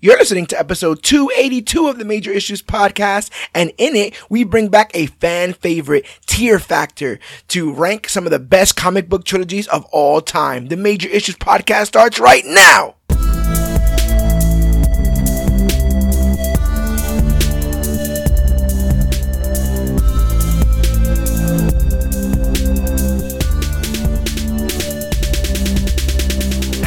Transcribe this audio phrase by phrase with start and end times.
[0.00, 4.68] You're listening to episode 282 of the Major Issues podcast, and in it, we bring
[4.68, 9.66] back a fan favorite tier factor to rank some of the best comic book trilogies
[9.66, 10.68] of all time.
[10.68, 12.94] The Major Issues podcast starts right now.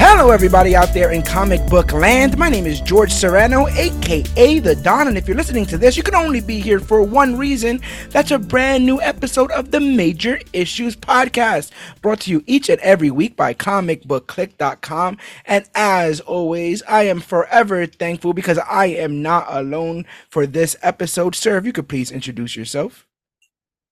[0.04, 2.36] Hello, everybody out there in comic book land.
[2.36, 6.02] My name is George Serrano, aka The Don, and if you're listening to this, you
[6.02, 7.80] can only be here for one reason.
[8.10, 11.70] That's a brand new episode of the Major Issues Podcast,
[12.02, 15.20] brought to you each and every week by comicbookclique.com.
[15.46, 21.36] And as always, I am forever thankful because I am not alone for this episode.
[21.36, 23.06] Sir, if you could please introduce yourself.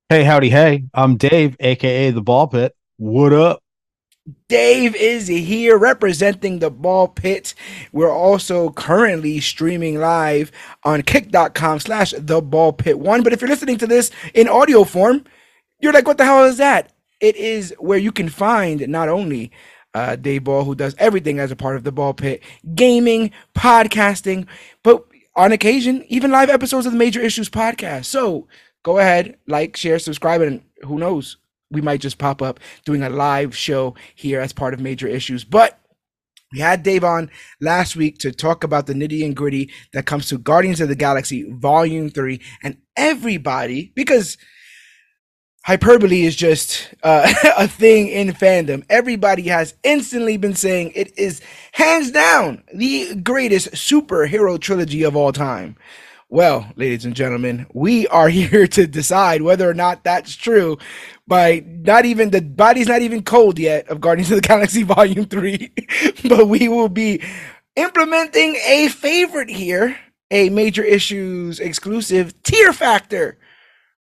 [0.09, 0.85] Hey, howdy, hey.
[0.91, 2.75] I'm Dave, aka The Ball Pit.
[2.97, 3.61] What up?
[4.47, 7.53] Dave is here representing the ball pit.
[7.91, 10.51] We're also currently streaming live
[10.83, 13.23] on kick.com slash the ball pit one.
[13.23, 15.25] But if you're listening to this in audio form,
[15.79, 16.91] you're like, what the hell is that?
[17.19, 19.51] It is where you can find not only
[19.93, 22.43] uh, Dave Ball, who does everything as a part of the ball pit,
[22.75, 24.47] gaming, podcasting,
[24.83, 28.05] but on occasion, even live episodes of the Major Issues podcast.
[28.05, 28.47] So
[28.83, 31.37] go ahead, like, share, subscribe, and who knows?
[31.71, 35.43] We might just pop up doing a live show here as part of major issues.
[35.43, 35.79] But
[36.51, 37.29] we had Dave on
[37.61, 40.95] last week to talk about the nitty and gritty that comes to Guardians of the
[40.95, 42.41] Galaxy Volume 3.
[42.63, 44.37] And everybody, because
[45.63, 51.41] hyperbole is just uh, a thing in fandom, everybody has instantly been saying it is
[51.73, 55.75] hands down the greatest superhero trilogy of all time.
[56.31, 60.79] Well, ladies and gentlemen, we are here to decide whether or not that's true
[61.29, 65.25] by not even the body's not even cold yet of Guardians of the Galaxy Volume
[65.25, 65.71] 3,
[66.27, 67.21] but we will be
[67.75, 69.97] implementing a favorite here,
[70.31, 73.37] a major issues exclusive tier factor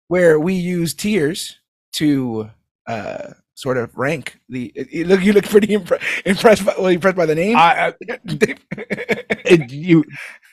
[0.09, 1.57] where we use tiers
[1.93, 2.49] to
[2.85, 7.15] uh sort of rank the you look you look pretty impre- impressed by well impressed
[7.15, 7.55] by the name?
[7.55, 10.03] I, I, you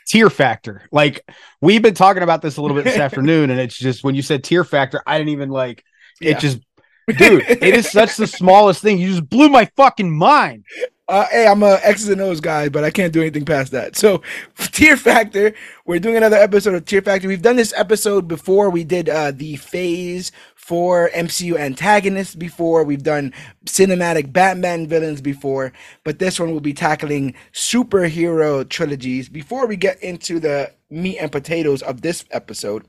[0.07, 0.83] tier factor.
[0.93, 1.25] Like
[1.61, 4.23] we've been talking about this a little bit this afternoon and it's just when you
[4.23, 5.85] said tier factor i didn't even like
[6.21, 6.59] it just
[7.19, 10.65] dude it is such the smallest thing you just blew my fucking mind
[11.11, 13.97] Uh, hey, I'm a X's and O's guy, but I can't do anything past that.
[13.97, 14.23] So,
[14.59, 15.55] Tier Factor,
[15.85, 17.27] we're doing another episode of Tier Factor.
[17.27, 18.71] We've done this episode before.
[18.71, 22.85] We did uh, the Phase Four MCU antagonists before.
[22.85, 23.33] We've done
[23.67, 25.73] cinematic Batman villains before,
[26.05, 29.29] but this one will be tackling superhero trilogies.
[29.29, 32.87] Before we get into the meat and potatoes of this episode,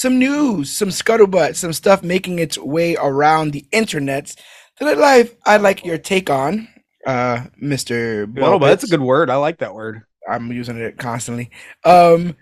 [0.00, 4.34] some news, some scuttlebutt, some stuff making its way around the internet
[4.78, 6.68] that life I'd like your take on,
[7.06, 8.32] uh, Mr.
[8.34, 11.50] well that's a good word i like that word I'm using it constantly.
[11.84, 12.36] Um,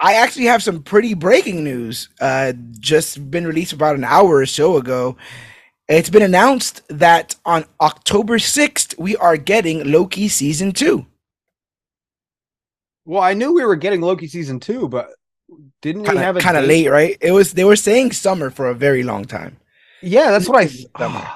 [0.00, 2.08] I actually have some pretty breaking news.
[2.20, 5.16] Uh, just been released about an hour or so ago.
[5.88, 11.06] It's been announced that on October 6th, we are getting Loki season two.
[13.04, 15.08] well i knew we were getting loki season two but
[15.82, 16.68] didn't we have Kind of kind of date?
[16.68, 17.16] late, right?
[17.20, 19.56] It was they were saying summer for a very long time.
[20.02, 20.66] yeah that's what i
[20.98, 21.26] Summer.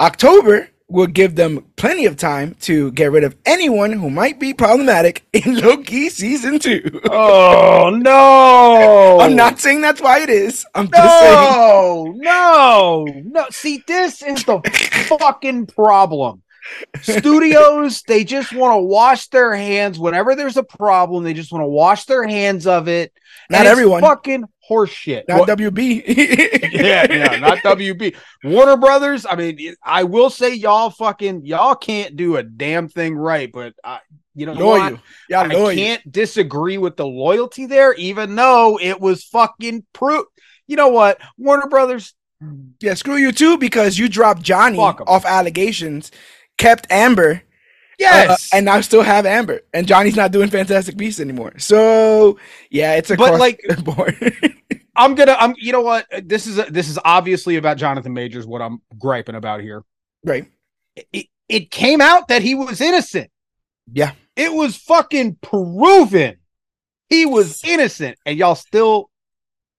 [0.00, 4.54] October will give them plenty of time to get rid of anyone who might be
[4.54, 6.82] problematic in Loki season two.
[7.10, 10.64] oh no I'm not saying that's why it is.
[10.74, 11.34] I'm just saying.
[11.34, 13.46] No, no, no.
[13.50, 14.60] See, this is the
[15.18, 16.42] fucking problem.
[17.02, 21.24] Studios, they just want to wash their hands whenever there's a problem.
[21.24, 23.12] They just want to wash their hands of it.
[23.50, 24.00] Not And everyone.
[24.02, 25.24] Fucking horseshit.
[25.28, 26.02] Not What- WB.
[26.72, 28.14] yeah, yeah, not WB.
[28.44, 29.26] Warner Brothers.
[29.28, 33.74] I mean, I will say y'all fucking y'all can't do a damn thing right, but
[33.84, 34.00] I,
[34.34, 34.98] you know, what?
[35.28, 35.74] Y'all I loyal.
[35.74, 40.26] can't disagree with the loyalty there, even though it was fucking proof.
[40.66, 42.14] You know what, Warner Brothers?
[42.80, 46.12] Yeah, screw you too because you dropped Johnny off allegations,
[46.58, 47.42] kept Amber,
[47.98, 51.58] Yes, uh, and now still have Amber, and Johnny's not doing Fantastic Beasts anymore.
[51.58, 52.38] So
[52.70, 53.60] yeah, it's a But, like-.
[54.96, 55.36] I'm gonna.
[55.38, 55.54] I'm.
[55.58, 56.06] You know what?
[56.24, 58.46] This is this is obviously about Jonathan Majors.
[58.46, 59.84] What I'm griping about here.
[60.24, 60.46] right.
[61.12, 63.30] It, it came out that he was innocent.
[63.92, 64.12] Yeah.
[64.36, 66.36] It was fucking proven
[67.08, 69.10] he was innocent, and y'all still.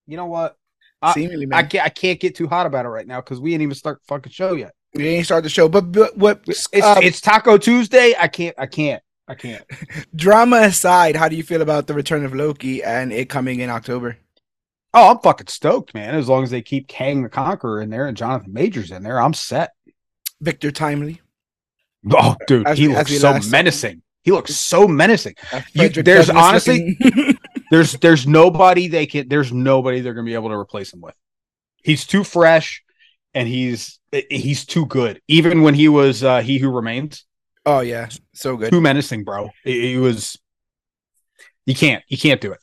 [0.08, 0.56] You know what?
[1.02, 1.86] I- Seemingly, I can't.
[1.86, 4.06] I can't get too hot about it right now because we ain't even start the
[4.08, 4.74] fucking show yet.
[4.94, 8.14] We ain't start the show, but, but what It's um, it's Taco Tuesday.
[8.20, 8.56] I can't.
[8.58, 9.02] I can't.
[9.28, 9.64] I can't.
[10.16, 13.70] drama aside, how do you feel about the return of Loki and it coming in
[13.70, 14.18] October?
[14.94, 16.16] Oh, I'm fucking stoked, man.
[16.16, 19.22] As long as they keep Kang the Conqueror in there and Jonathan Majors in there,
[19.22, 19.72] I'm set.
[20.42, 21.22] Victor Timely.
[22.12, 24.02] Oh, dude, As he we- looks so last- menacing.
[24.24, 25.36] He looks so menacing.
[25.74, 26.98] You- there's Douglass honestly-
[27.72, 31.14] There's there's nobody they can there's nobody they're gonna be able to replace him with.
[31.84, 32.82] He's too fresh
[33.34, 34.00] and he's
[34.30, 35.22] he's too good.
[35.28, 37.26] Even when he was uh he who remains,
[37.66, 38.72] oh yeah, so good.
[38.72, 39.50] too menacing, bro.
[39.64, 40.38] He, he was
[41.66, 42.60] you can't you can't do it.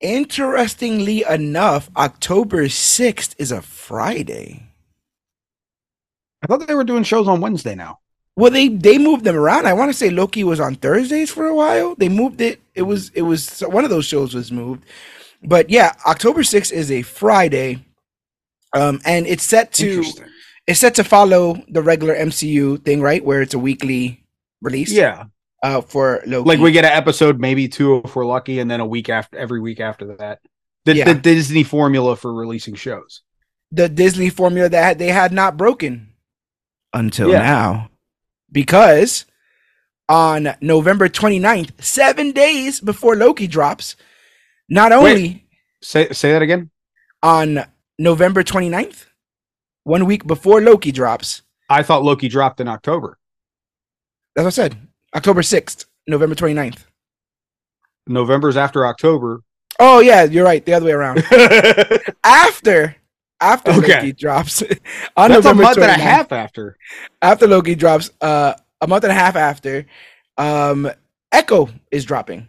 [0.00, 4.62] Interestingly enough, October sixth is a Friday.
[6.42, 8.00] I thought they were doing shows on Wednesday now.
[8.36, 9.66] Well, they they moved them around.
[9.66, 11.94] I want to say Loki was on Thursdays for a while.
[11.94, 12.60] They moved it.
[12.74, 14.84] It was it was one of those shows was moved,
[15.42, 17.82] but yeah, October sixth is a Friday,
[18.76, 20.04] um, and it's set to
[20.66, 23.24] it's set to follow the regular MCU thing, right?
[23.24, 24.24] Where it's a weekly
[24.62, 24.90] release.
[24.92, 25.24] Yeah.
[25.62, 26.48] uh, for Loki.
[26.48, 29.38] Like we get an episode, maybe two if we're lucky, and then a week after
[29.38, 30.40] every week after that.
[30.84, 31.04] The, Yeah.
[31.06, 33.22] the Disney formula for releasing shows.
[33.72, 36.10] the Disney formula that they had not broken
[36.94, 37.38] until Yeah.
[37.42, 37.90] now.
[38.52, 39.24] Because
[40.08, 43.96] on November 29th, seven days before Loki drops,
[44.68, 45.46] not only
[45.82, 46.70] Say say that again.
[47.24, 47.64] on
[47.98, 49.06] November 29th,
[49.84, 53.18] one week before Loki drops, I thought Loki dropped in October.
[54.34, 54.76] that's what I said,
[55.14, 56.84] October 6th, November 29th.
[58.06, 59.42] November's after October.
[59.80, 60.64] Oh, yeah, you're right.
[60.64, 61.24] The other way around.
[62.24, 62.96] after.
[63.40, 63.96] After Okay.
[63.96, 64.62] Loki drops
[65.16, 66.78] on That's a November month and a half after.
[67.20, 69.84] after Loki drops, uh, a month and a half after,
[70.38, 70.88] um,
[71.32, 72.48] Echo is dropping.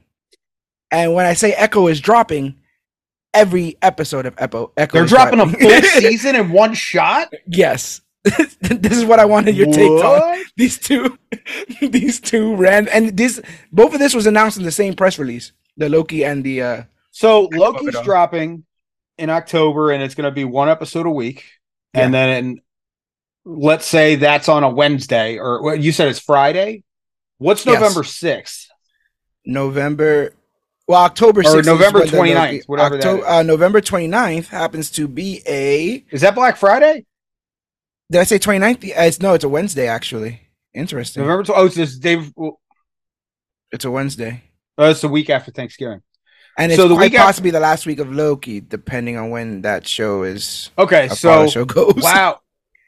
[0.92, 2.56] And when I say Echo is dropping,
[3.38, 7.32] every episode of Echo, Echo They're is dropping a full season in one shot.
[7.48, 8.02] yes.
[8.62, 10.44] this is what I wanted your take on.
[10.58, 11.18] These two,
[11.82, 13.40] these two ran, and this
[13.72, 15.54] both of this was announced in the same press release.
[15.78, 18.66] The Loki and the uh, So love Loki's dropping
[19.18, 21.46] in October, and it's going to be one episode a week.
[21.94, 22.62] And then, in,
[23.46, 26.84] let's say that's on a Wednesday, or what you said it's Friday.
[27.38, 27.80] What's Yes.
[27.80, 28.68] November sixth?
[29.46, 30.34] November,
[30.88, 33.26] well, October Or 6th is November when the 29th, Loki- whatever that Octo- is.
[33.28, 37.06] Uh, November 29th happens to be a Is that Black Friday?
[38.10, 38.84] Did I say 29th?
[38.84, 40.42] Yeah, It's no, it's a Wednesday actually.
[40.74, 41.24] Interesting.
[41.24, 41.44] November.
[41.44, 42.32] Tw- oh, it's this Dave.
[42.36, 42.60] Well,
[43.72, 44.44] It's a Wednesday.
[44.80, 46.02] uh, it's the week after Thanksgiving.
[46.60, 49.30] And it's So the quite week after- possibly the last week of Loki, depending on
[49.30, 51.94] when that show is Okay, so show goes.
[51.98, 52.40] wow,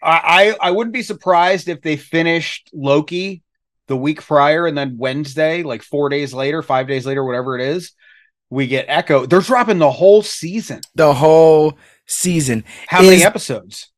[0.02, 3.44] I, I I wouldn't be surprised if they finished Loki
[3.90, 7.62] the week prior, and then Wednesday, like four days later, five days later, whatever it
[7.62, 7.92] is,
[8.50, 9.26] we get Echo.
[9.26, 10.80] They're dropping the whole season.
[10.96, 12.64] The whole season.
[12.88, 13.90] How many episodes?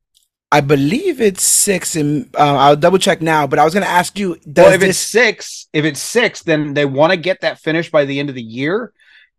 [0.51, 4.17] I believe it's six and uh, I'll double check now, but I was gonna ask
[4.19, 7.59] you, does Well, if it's six, if it's six, then they want to get that
[7.59, 8.91] finished by the end of the year,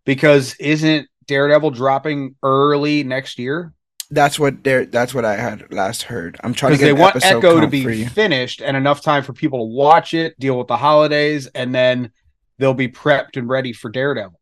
[0.06, 3.74] because isn't Daredevil dropping early next year?
[4.12, 6.38] That's what they're that's what I had last heard.
[6.44, 9.32] I'm trying to get they want episode Echo to be finished and enough time for
[9.32, 12.12] people to watch it, deal with the holidays, and then
[12.58, 14.38] they'll be prepped and ready for Daredevil.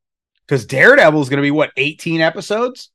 [0.46, 2.90] Because Daredevil is going to be what 18 episodes.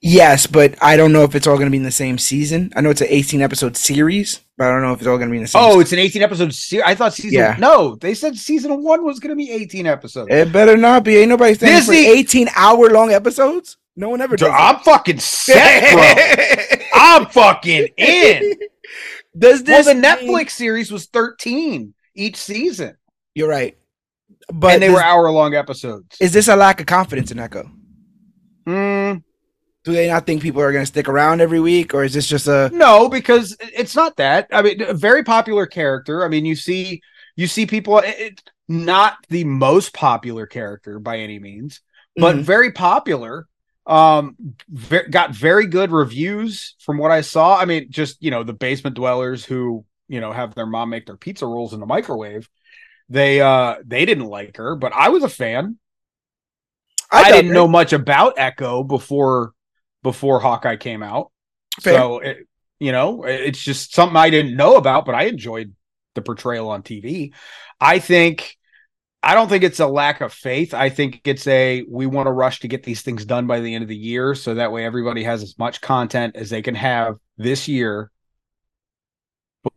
[0.00, 2.72] Yes, but I don't know if it's all gonna be in the same season.
[2.76, 5.30] I know it's an 18 episode series, but I don't know if it's all gonna
[5.32, 5.76] be in the same season.
[5.76, 6.84] Oh, it's an 18 episode series.
[6.86, 7.32] I thought season.
[7.32, 7.56] Yeah.
[7.58, 10.28] No, they said season one was going to be 18 episodes.
[10.30, 11.16] It better not be.
[11.16, 13.76] Ain't nobody Disney- for 18 hour long episodes.
[13.98, 14.48] No one ever does.
[14.52, 16.78] I'm fucking set, bro.
[16.94, 18.54] I'm fucking in.
[19.36, 19.86] does this?
[19.86, 22.96] Well, this the mean- Netflix series was 13 each season,
[23.34, 23.76] You're right,
[24.52, 26.16] but and they does- were hour long episodes.
[26.20, 27.68] Is this a lack of confidence in Echo?
[28.68, 29.22] Mm,
[29.84, 32.26] Do they not think people are going to stick around every week, or is this
[32.28, 32.70] just a?
[32.72, 34.46] No, because it's not that.
[34.52, 36.24] I mean, a very popular character.
[36.24, 37.00] I mean, you see,
[37.34, 37.98] you see people.
[37.98, 41.80] It, it- not the most popular character by any means,
[42.16, 42.42] but Mhm.
[42.42, 43.48] very popular.
[43.88, 44.36] Um,
[44.68, 47.56] ve- got very good reviews from what I saw.
[47.56, 51.06] I mean, just you know, the basement dwellers who you know have their mom make
[51.06, 52.48] their pizza rolls in the microwave.
[53.08, 55.78] They uh they didn't like her, but I was a fan.
[57.10, 57.54] I, dug didn't it.
[57.54, 59.52] know much about Echo before
[60.02, 61.32] before Hawkeye came out.
[61.80, 61.94] Fair.
[61.94, 62.46] So it,
[62.78, 65.74] you know, it's just something I didn't know about, but I enjoyed
[66.14, 67.32] the portrayal on TV.
[67.80, 68.57] I think
[69.22, 70.72] I don't think it's a lack of faith.
[70.74, 73.74] I think it's a we want to rush to get these things done by the
[73.74, 76.74] end of the year so that way everybody has as much content as they can
[76.76, 78.10] have this year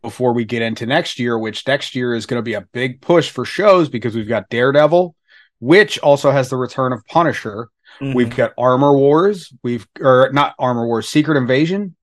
[0.02, 3.00] before we get into next year, which next year is going to be a big
[3.00, 5.14] push for shows because we've got Daredevil,
[5.58, 7.68] which also has the return of Punisher.
[8.00, 9.52] Mhm, We've got Armor Wars.
[9.62, 11.94] We've or not Armor Wars, Secret Invasion.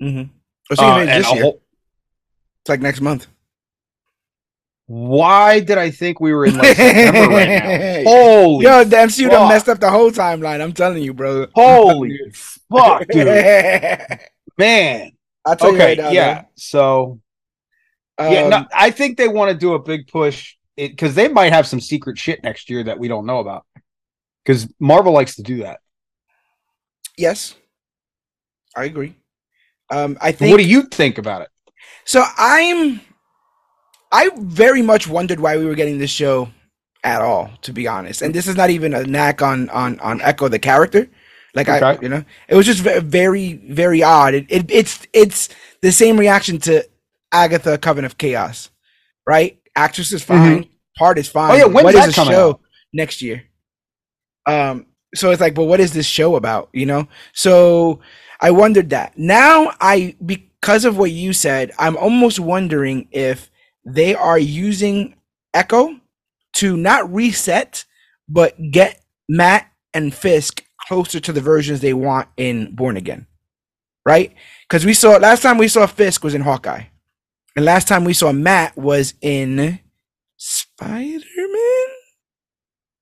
[0.00, 0.30] Mm-hmm.
[0.70, 1.42] Oh, so Uh, you made it and this year.
[1.42, 1.62] whole-
[2.60, 3.26] It's like next month.
[4.86, 7.78] Why did I think we were in like September right now?
[8.04, 9.48] Holy, Yo, the MCU done fuck.
[9.48, 10.60] messed up the whole timeline.
[10.60, 11.46] I'm telling you, bro.
[11.54, 12.18] holy
[12.70, 13.26] fuck, dude,
[14.58, 15.12] man.
[15.44, 16.10] I'll tell you Okay, right now.
[16.10, 16.44] yeah.
[16.56, 17.20] So
[18.18, 18.30] though.
[18.30, 21.52] yeah, Um, no, I think they want to do a big push because they might
[21.52, 23.64] have some secret shit next year that we don't know about.
[24.44, 25.80] Because Marvel likes to do that.
[27.16, 27.54] Yes,
[28.76, 29.14] I agree.
[29.90, 30.50] Um, I think.
[30.50, 31.48] what do you think about it?
[32.04, 33.00] So I'm
[34.12, 36.50] I very much wondered why we were getting this show
[37.02, 38.22] at all, to be honest.
[38.22, 41.08] And this is not even a knack on on on Echo the character.
[41.54, 44.34] Like I, you know, it was just very very odd.
[44.34, 45.48] It, it it's it's
[45.82, 46.86] the same reaction to
[47.30, 48.70] Agatha Coven of Chaos,
[49.26, 49.58] right?
[49.76, 51.50] Actress is fine, part is fine.
[51.50, 51.54] Mm-hmm.
[51.54, 52.60] Oh, yeah, when's what is that the coming show out?
[52.92, 53.44] next year?
[54.46, 56.70] Um, so it's like, but what is this show about?
[56.72, 58.00] You know, so
[58.40, 59.18] I wondered that.
[59.18, 63.50] Now I because of what you said, I'm almost wondering if
[63.84, 65.14] they are using
[65.54, 65.96] Echo
[66.54, 67.84] to not reset,
[68.28, 73.26] but get Matt and Fisk closer to the versions they want in Born Again.
[74.04, 74.34] Right?
[74.68, 76.84] Because we saw last time we saw Fisk was in Hawkeye.
[77.54, 79.78] And last time we saw Matt was in
[80.36, 81.86] Spider-Man?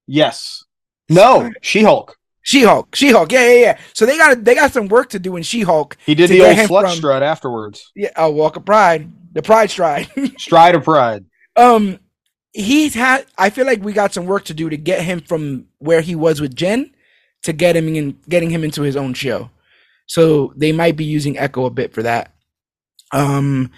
[0.07, 0.65] Yes.
[1.09, 2.17] No, She Hulk.
[2.43, 2.97] She-Hulk.
[2.97, 3.31] She-Hulk.
[3.31, 3.79] Yeah, yeah, yeah.
[3.95, 5.97] So they got they got some work to do in She-Hulk.
[6.05, 7.93] He did the old from- strut afterwards.
[7.95, 9.11] Yeah, oh, Walk of Pride.
[9.33, 10.09] The Pride Stride.
[10.39, 11.25] Stride of Pride.
[11.57, 11.99] um
[12.53, 15.67] he's had i feel like we got some work to do to get him from
[15.79, 16.91] where he was with jen
[17.43, 19.51] to get him in getting him into his own show.
[20.07, 22.35] So they might be using echo a bit for that.
[23.13, 23.71] Um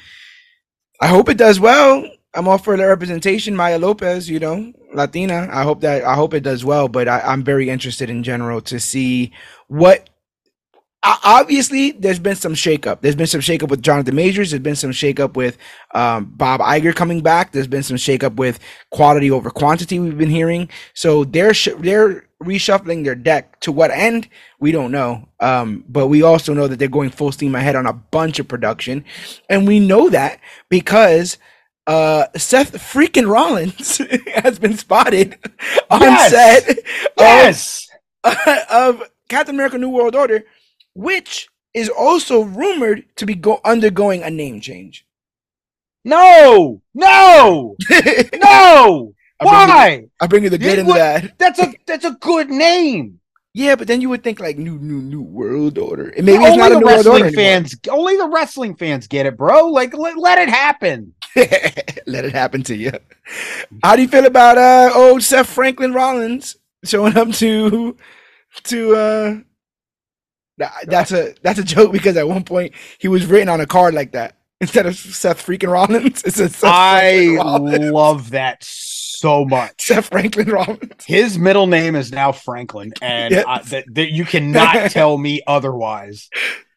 [1.00, 2.04] i hope it does well.
[2.34, 3.54] I'm all for the representation.
[3.54, 5.48] Maya lopez you know latina.
[5.52, 8.60] I hope that i hope it does well but I, i'm very interested in general
[8.62, 9.32] to see
[9.68, 10.08] what
[11.04, 13.00] obviously there's been some shakeup.
[13.00, 14.50] There's been some shakeup with Jonathan Majors.
[14.50, 15.58] There's been some shakeup with
[15.94, 17.52] um, Bob Iger coming back.
[17.52, 18.58] There's been some shakeup with
[18.90, 19.98] quality over quantity.
[19.98, 20.68] We've been hearing.
[20.94, 23.58] So they're sh- they're reshuffling their deck.
[23.60, 24.28] To what end?
[24.60, 25.28] We don't know.
[25.40, 28.48] Um, but we also know that they're going full steam ahead on a bunch of
[28.48, 29.04] production,
[29.48, 31.38] and we know that because
[31.88, 33.98] uh Seth freaking Rollins
[34.36, 35.36] has been spotted
[35.90, 36.30] on Yes!
[36.30, 36.78] set of-
[37.18, 37.88] Yes.
[38.70, 40.44] of Captain America: New World Order,
[40.94, 45.06] which is also rumored to be go- undergoing a name change.
[46.04, 46.82] No.
[46.94, 47.76] No.
[48.34, 49.14] No.
[49.40, 50.04] I bring you- Why?
[50.20, 51.32] I bring you the good and the bad.
[51.38, 53.18] That's a that's a good name.
[53.54, 56.08] Yeah, but then you would think like new, new, new world order.
[56.08, 59.06] And maybe it's only not a new world order wrestling fans, only the wrestling fans
[59.06, 59.66] get it, bro.
[59.68, 61.14] Like let, let it happen.
[62.06, 62.92] Let it happen to you.
[63.82, 67.96] How do you feel about uh old Seth Franklin Rollins showing up to
[68.64, 69.34] to uh
[70.58, 73.66] that- that's a that's a joke because at one point he was written on a
[73.66, 76.22] card like that instead of Seth freaking Rollins.
[76.26, 77.90] It says Seth I Rollins.
[77.90, 79.72] love that so much.
[79.80, 81.04] Seth Franklin Rollins.
[81.04, 83.34] His middle name is now Franklin, and.
[83.34, 86.28] I, that, that you cannot tell me otherwise.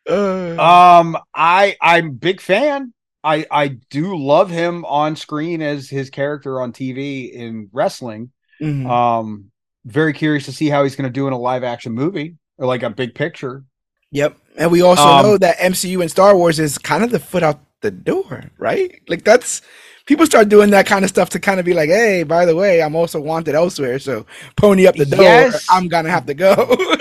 [0.10, 2.94] Uh, Um, I I'm big fan.
[3.24, 8.32] I I do love him on screen as his character on TV in wrestling.
[8.62, 8.88] mhm.
[8.90, 9.52] Um,
[9.86, 12.66] very curious to see how he's going to do in a live action movie or
[12.68, 13.64] like a big picture.
[14.12, 14.38] Yep.
[14.58, 17.44] And we also Um, know that MCU and Star Wars is kind of the foot
[17.44, 19.02] out the door, right?
[19.10, 19.62] Like that's
[20.06, 22.56] people start doing that kind of stuff to kind of be like, hey, by the
[22.56, 24.00] way, I'm also wanted elsewhere.
[24.00, 25.22] So pony up the door.
[25.22, 25.66] Yes.
[25.70, 26.78] I'm gonna have to go.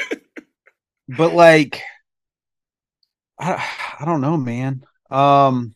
[1.06, 1.82] But like,
[3.38, 3.62] I,
[4.00, 4.84] I don't know, man.
[5.10, 5.74] Um,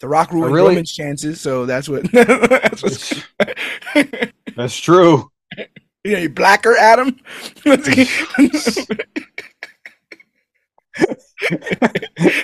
[0.00, 3.14] the Rock ruined really- Roman's chances, so that's what that's
[4.56, 5.30] that's true.
[6.06, 7.18] You know, you blacker Adam.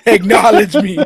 [0.07, 0.99] Acknowledge me.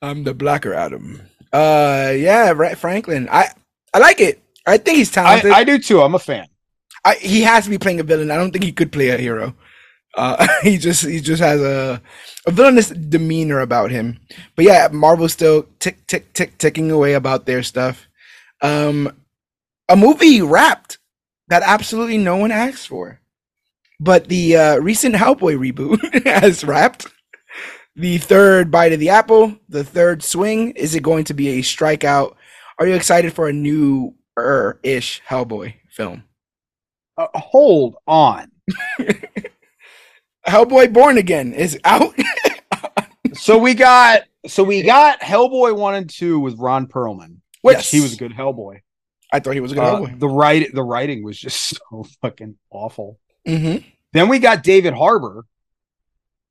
[0.00, 1.20] I'm the blacker Adam.
[1.52, 3.28] Uh yeah, right Franklin.
[3.30, 3.50] I
[3.92, 4.42] I like it.
[4.66, 5.52] I think he's I, talented.
[5.52, 6.02] I do too.
[6.02, 6.46] I'm a fan.
[7.04, 8.30] I, he has to be playing a villain.
[8.30, 9.54] I don't think he could play a hero.
[10.16, 12.00] Uh, he just he just has a
[12.46, 14.20] a villainous demeanor about him.
[14.56, 18.08] But yeah, Marvel's still tick tick tick ticking away about their stuff.
[18.62, 19.12] Um,
[19.88, 20.98] a movie wrapped
[21.48, 23.20] that absolutely no one asked for,
[24.00, 27.06] but the uh, recent Hellboy reboot has wrapped.
[27.96, 30.70] The third bite of the apple, the third swing.
[30.72, 32.34] Is it going to be a strikeout?
[32.78, 34.14] Are you excited for a new
[34.82, 36.24] ish Hellboy film?
[37.16, 38.50] Uh, hold on.
[40.46, 42.14] Hellboy Born Again is out.
[43.36, 47.90] So we got so we got Hellboy one and two with Ron Perlman, which Yes.
[47.90, 48.80] he was a good Hellboy.
[49.34, 50.18] I thought he was a good Uh, Hellboy.
[50.20, 51.60] the write the writing was just
[51.90, 53.18] so fucking awful.
[53.46, 53.86] Mm-hmm.
[54.12, 55.44] Then we got David Harbour,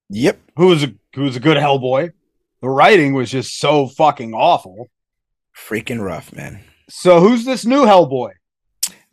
[0.09, 0.39] Yep.
[0.57, 2.11] who was a who was a good Hellboy.
[2.61, 4.89] The writing was just so fucking awful.
[5.55, 6.63] Freaking rough, man.
[6.89, 8.31] So who's this new Hellboy?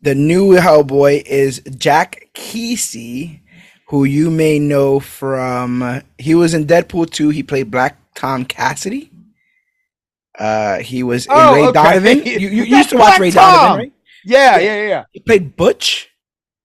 [0.02, 3.40] The new Hellboy is Jack Kesy,
[3.88, 6.02] who you may know from.
[6.18, 7.28] he was in Deadpool 2.
[7.30, 9.10] He played Black Tom Cassidy.
[10.40, 11.72] Uh, he was in Oh, Ray okay.
[11.72, 12.22] Donovan.
[12.24, 13.52] You, you used to watch Black Ray Tom.
[13.54, 13.92] Donovan, right?
[14.24, 14.88] Yeah, yeah, yeah.
[14.88, 15.04] yeah.
[15.12, 16.08] He played Butch.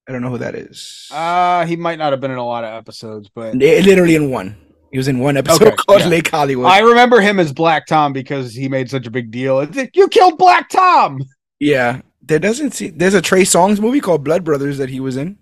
[0.08, 1.08] I don't know who that is.
[1.12, 4.56] Uh, he might not have been in a lot of episodes, but literally in one.
[4.92, 6.08] He was in one episode Okay, called yeah.
[6.08, 6.68] Lake Hollywood.
[6.68, 9.56] I remember him as Black Tom because he made such a big deal.
[9.56, 11.22] Like, You killed Black Tom.
[11.60, 12.90] yeah, there doesn't see.
[12.90, 15.38] There's a Trey Songz movie called Blood Brothers that he was in.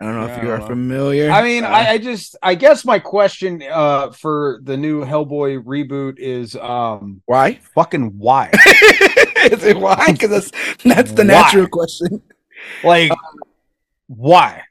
[0.00, 1.30] I don't know Yeah, if you are familiar.
[1.30, 5.64] I mean, Uh, I, I just, I guess my question uh for the new Hellboy
[5.64, 7.60] reboot is, um, why?
[7.74, 8.60] fucking why?
[9.52, 10.12] Is it why?
[10.12, 11.24] Because that's that's the Why?
[11.24, 12.22] natural question.
[12.82, 13.22] like,
[14.08, 14.64] why?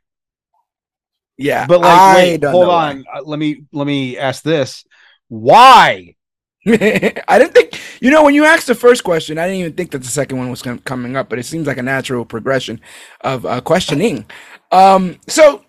[1.38, 3.04] Yeah, But like, I wait, don't hold know on.
[3.14, 4.86] Uh, let me let me ask this:
[5.30, 5.96] Why?
[5.96, 6.16] why.
[6.68, 7.80] I didn't think.
[8.02, 10.38] You know, when you asked the first question, I didn't even think that the second
[10.38, 11.30] one was com- coming up.
[11.30, 12.82] But it seems like a natural progression
[13.22, 14.26] of uh, questioning.
[14.72, 15.66] Um, so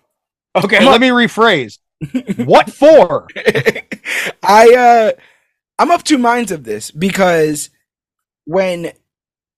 [0.55, 1.79] Okay, let me rephrase.
[2.45, 3.27] what for?
[4.43, 5.11] I uh
[5.79, 7.69] I'm of two minds of this because
[8.45, 8.91] when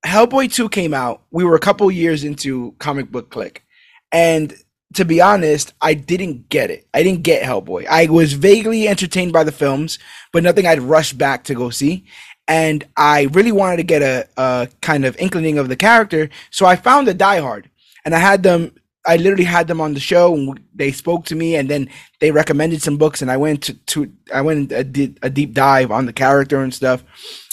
[0.05, 3.63] Hellboy 2 came out, we were a couple years into comic book clique.
[4.11, 4.53] And
[4.93, 6.87] to be honest, I didn't get it.
[6.93, 7.87] I didn't get Hellboy.
[7.89, 9.97] I was vaguely entertained by the films,
[10.31, 12.05] but nothing I'd rush back to go see.
[12.47, 16.29] And I really wanted to get a, a kind of inkling of the character.
[16.51, 17.69] So I found the Die Hard
[18.05, 21.35] and I had them I literally had them on the show and they spoke to
[21.35, 24.93] me and then they recommended some books and I went to, to I went and
[24.93, 27.03] did a deep dive on the character and stuff.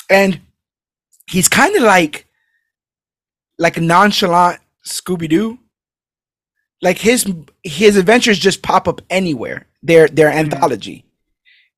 [0.09, 0.41] And
[1.29, 2.27] he's kind of like
[3.59, 5.59] like a nonchalant Scooby Doo.
[6.83, 7.31] Like his
[7.63, 9.67] his adventures just pop up anywhere.
[9.83, 11.05] They're they're anthology.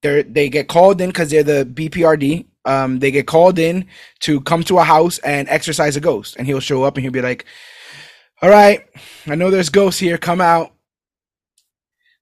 [0.02, 2.46] They're they get called in because they're the BPRD.
[2.64, 3.86] Um, they get called in
[4.20, 7.12] to come to a house and exercise a ghost, and he'll show up and he'll
[7.12, 7.44] be like,
[8.42, 8.84] "All right,
[9.26, 10.18] I know there's ghosts here.
[10.18, 10.72] Come out.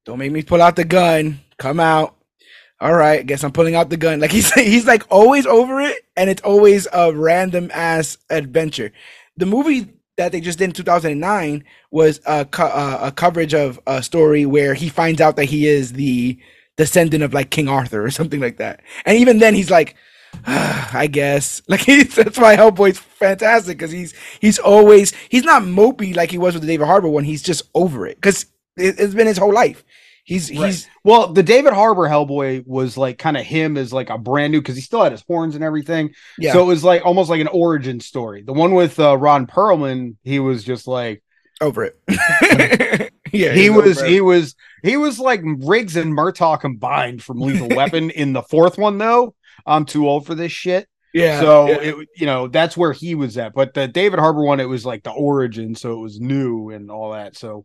[0.05, 1.41] Don't make me pull out the gun.
[1.59, 2.17] Come out.
[2.81, 4.21] All right, guess I'm pulling out the gun.
[4.21, 8.93] Like he's he's like always over it, and it's always a random ass adventure.
[9.37, 13.80] The movie that they just did in 2009 was a co- uh, a coverage of
[13.87, 16.39] a story where he finds out that he is the
[16.76, 18.80] descendant of like King Arthur or something like that.
[19.06, 20.00] And even then, he's like, "Ah,
[20.47, 21.62] I guess.
[21.69, 26.38] Like he's, that's why Hellboy's fantastic because he's he's always he's not mopey like he
[26.38, 27.25] was with the David Harbour one.
[27.25, 29.84] He's just over it because it, it's been his whole life.
[30.25, 34.19] He's he's Well, the David Harbour Hellboy was like kind of him as like a
[34.19, 36.14] brand new because he still had his horns and everything.
[36.38, 36.52] yeah.
[36.52, 38.43] So it was like almost like an origin story.
[38.43, 41.23] The one with uh, Ron Perlman, he was just like
[41.60, 43.12] over it.
[43.32, 48.10] yeah, he was he was he was like Riggs and Murtaugh combined from Lethal Weapon
[48.10, 49.34] in the fourth one though.
[49.67, 50.89] I'm too old for this shit.
[51.13, 51.41] yeah.
[51.41, 51.79] so yeah.
[51.81, 53.55] it you know that's where he was at.
[53.55, 56.91] But the David Harbour one, it was like the origin, so it was new and
[56.91, 57.37] all that.
[57.37, 57.65] So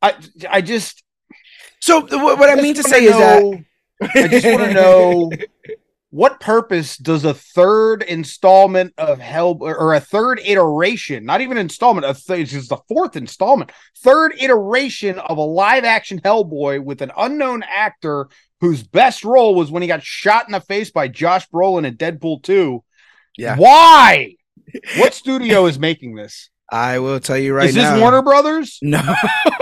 [0.00, 0.14] I
[0.48, 1.02] I just
[1.80, 3.64] so what, what I just mean to say is that
[4.14, 5.30] I just want to know
[6.12, 12.04] what purpose does a third installment of Hell or a third iteration, not even installment,
[12.04, 17.00] a th- it's just the fourth installment, third iteration of a live action Hellboy with
[17.00, 18.28] an unknown actor
[18.62, 21.96] whose best role was when he got shot in the face by Josh Brolin in
[21.96, 22.82] Deadpool 2.
[23.36, 23.56] Yeah.
[23.56, 24.36] Why?
[24.96, 26.48] What studio is making this?
[26.70, 27.68] I will tell you right now.
[27.68, 28.00] is this now.
[28.00, 28.78] Warner Brothers?
[28.80, 29.02] No,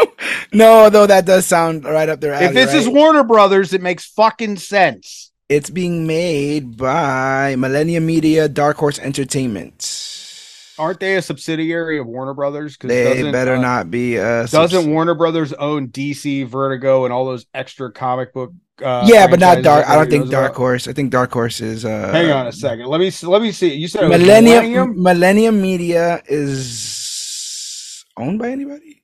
[0.53, 2.35] no, though that does sound right up there.
[2.41, 2.87] If this is?
[2.87, 5.33] Warner Brothers, it makes fucking sense.
[5.49, 10.77] it's being made by Millennium Media, Dark Horse Entertainment.
[10.79, 12.77] Aren't they a subsidiary of Warner Brothers?
[12.81, 14.15] They better uh, not be.
[14.15, 18.53] Doesn't Warner Brothers own DC, Vertigo, and all those extra comic book?
[18.83, 19.87] Uh, yeah, but not Dark.
[19.89, 20.55] I don't think Dark?
[20.55, 20.89] Horse.
[20.89, 21.85] I think Dark Horse is.
[21.85, 22.87] Uh, Hang on a second.
[22.87, 23.75] Let me let me see.
[23.75, 25.03] You said Millennium Millennium.
[25.03, 29.03] Millennium Media is owned by anybody?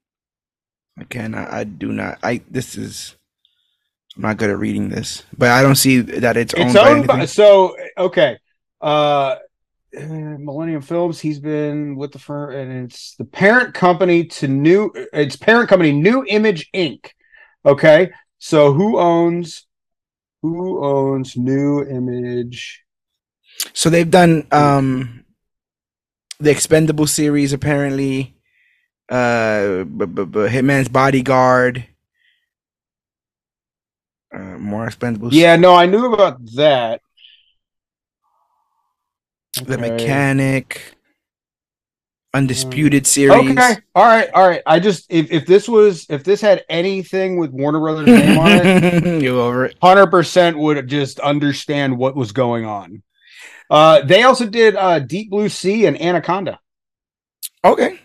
[0.98, 1.52] I cannot.
[1.52, 2.18] I do not.
[2.22, 2.40] I.
[2.50, 3.16] This is.
[4.16, 7.18] I'm not good at reading this, but I don't see that it's, It's owned, by
[7.18, 7.24] by.
[7.26, 8.38] So okay,
[8.80, 9.36] uh,
[9.92, 11.20] Millennium Films.
[11.20, 14.90] He's been with the firm, and it's the parent company to New.
[15.12, 17.10] It's parent company Nu Image Inc.
[17.66, 19.65] Okay, so who owns?
[20.46, 22.84] Who owns Nu Image?
[23.72, 25.24] So they've done um
[26.38, 28.36] the Expendable series apparently.
[29.10, 31.86] Uh, b- b- b- Hitman's Bodyguard.
[34.32, 35.30] Uh, more Expendables.
[35.32, 37.00] Yeah, no, I knew about that.
[39.64, 40.95] The Mechanic.
[42.36, 43.50] Undisputed series.
[43.50, 43.76] Okay.
[43.94, 44.28] All right.
[44.34, 44.60] All right.
[44.66, 48.50] I just if, if this was if this had anything with Warner Brothers name on
[48.52, 49.76] it, you over it?
[49.82, 53.02] hundred percent would just understand what was going on.
[53.70, 56.60] Uh they also did uh Deep Blue Sea and Anaconda.
[57.64, 57.98] Okay.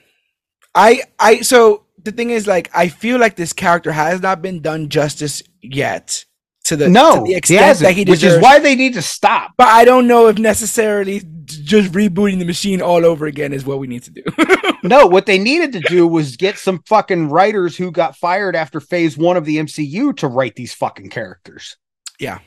[0.73, 4.61] I I so the thing is like I feel like this character has not been
[4.61, 6.23] done justice yet.
[6.65, 9.01] To the no, to the he extent that he which is why they need to
[9.01, 9.53] stop.
[9.57, 13.79] but I don't know if necessarily just rebooting the machine all over again is what
[13.79, 14.23] we need to do.
[14.83, 18.79] No, what they needed to do was get some fucking writers who got fired after
[18.79, 21.77] phase one of the MCU to write these fucking characters.
[22.19, 22.39] Yeah,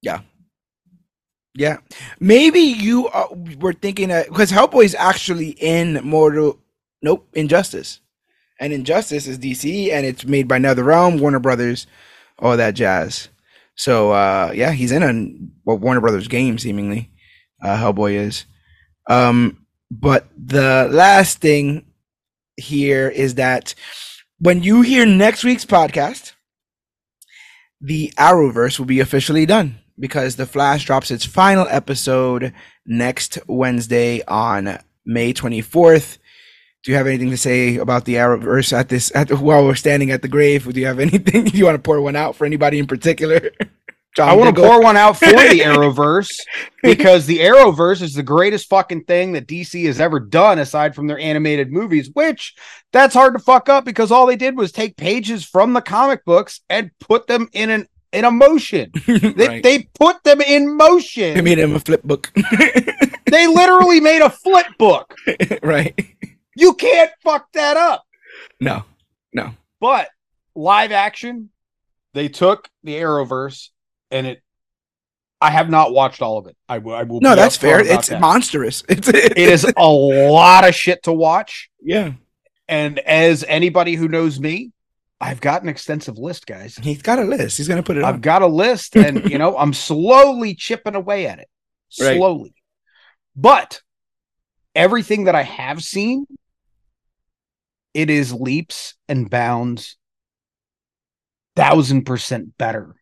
[0.00, 0.22] yeah,
[1.54, 1.76] yeah.
[2.18, 3.28] maybe you uh,
[3.60, 6.58] were thinking that because Hellboy is actually in Mortal,
[7.00, 8.00] nope, Injustice,
[8.58, 11.86] and Injustice is DC and it's made by NetherRealm, Warner Brothers,
[12.40, 13.28] all that jazz.
[13.82, 15.10] So uh, yeah, he's in a
[15.64, 17.10] well, Warner Brothers game seemingly.
[17.60, 18.44] Uh, Hellboy is,
[19.10, 21.86] um, but the last thing
[22.56, 23.74] here is that
[24.38, 26.32] when you hear next week's podcast,
[27.80, 32.52] the Arrowverse will be officially done because the Flash drops its final episode
[32.86, 36.18] next Wednesday on May 24th.
[36.82, 40.10] Do you have anything to say about the Arrowverse at this at while we're standing
[40.10, 40.72] at the grave?
[40.72, 43.50] Do you have anything Do you want to pour one out for anybody in particular?
[44.14, 45.32] John I want to pour one out for the
[45.64, 46.38] Arrowverse
[46.82, 51.06] because the Arrowverse is the greatest fucking thing that DC has ever done aside from
[51.06, 52.54] their animated movies, which
[52.92, 56.26] that's hard to fuck up because all they did was take pages from the comic
[56.26, 58.92] books and put them in an in a motion.
[59.06, 59.62] They, right.
[59.62, 61.34] they put them in motion.
[61.34, 62.30] They made him a flip book.
[63.24, 65.14] they literally made a flip book.
[65.62, 65.98] right.
[66.62, 68.04] You can't fuck that up.
[68.60, 68.84] No.
[69.32, 69.50] No.
[69.80, 70.08] But
[70.54, 71.50] live action,
[72.14, 73.70] they took the Arrowverse
[74.12, 74.42] and it.
[75.40, 76.56] I have not watched all of it.
[76.68, 76.94] I will.
[76.94, 77.20] I will.
[77.20, 77.80] No, that's fair.
[77.80, 78.20] It's that.
[78.20, 78.84] monstrous.
[78.88, 81.68] It's it is a lot of shit to watch.
[81.82, 82.12] yeah.
[82.68, 84.70] And as anybody who knows me,
[85.20, 86.76] I've got an extensive list, guys.
[86.76, 87.56] He's got a list.
[87.56, 88.20] He's gonna put it I've on.
[88.20, 91.48] got a list, and you know, I'm slowly chipping away at it.
[92.00, 92.16] Right.
[92.18, 92.54] Slowly.
[93.34, 93.82] But
[94.76, 96.26] everything that I have seen,
[97.94, 99.96] it is leaps and bounds
[101.56, 102.94] thousand percent better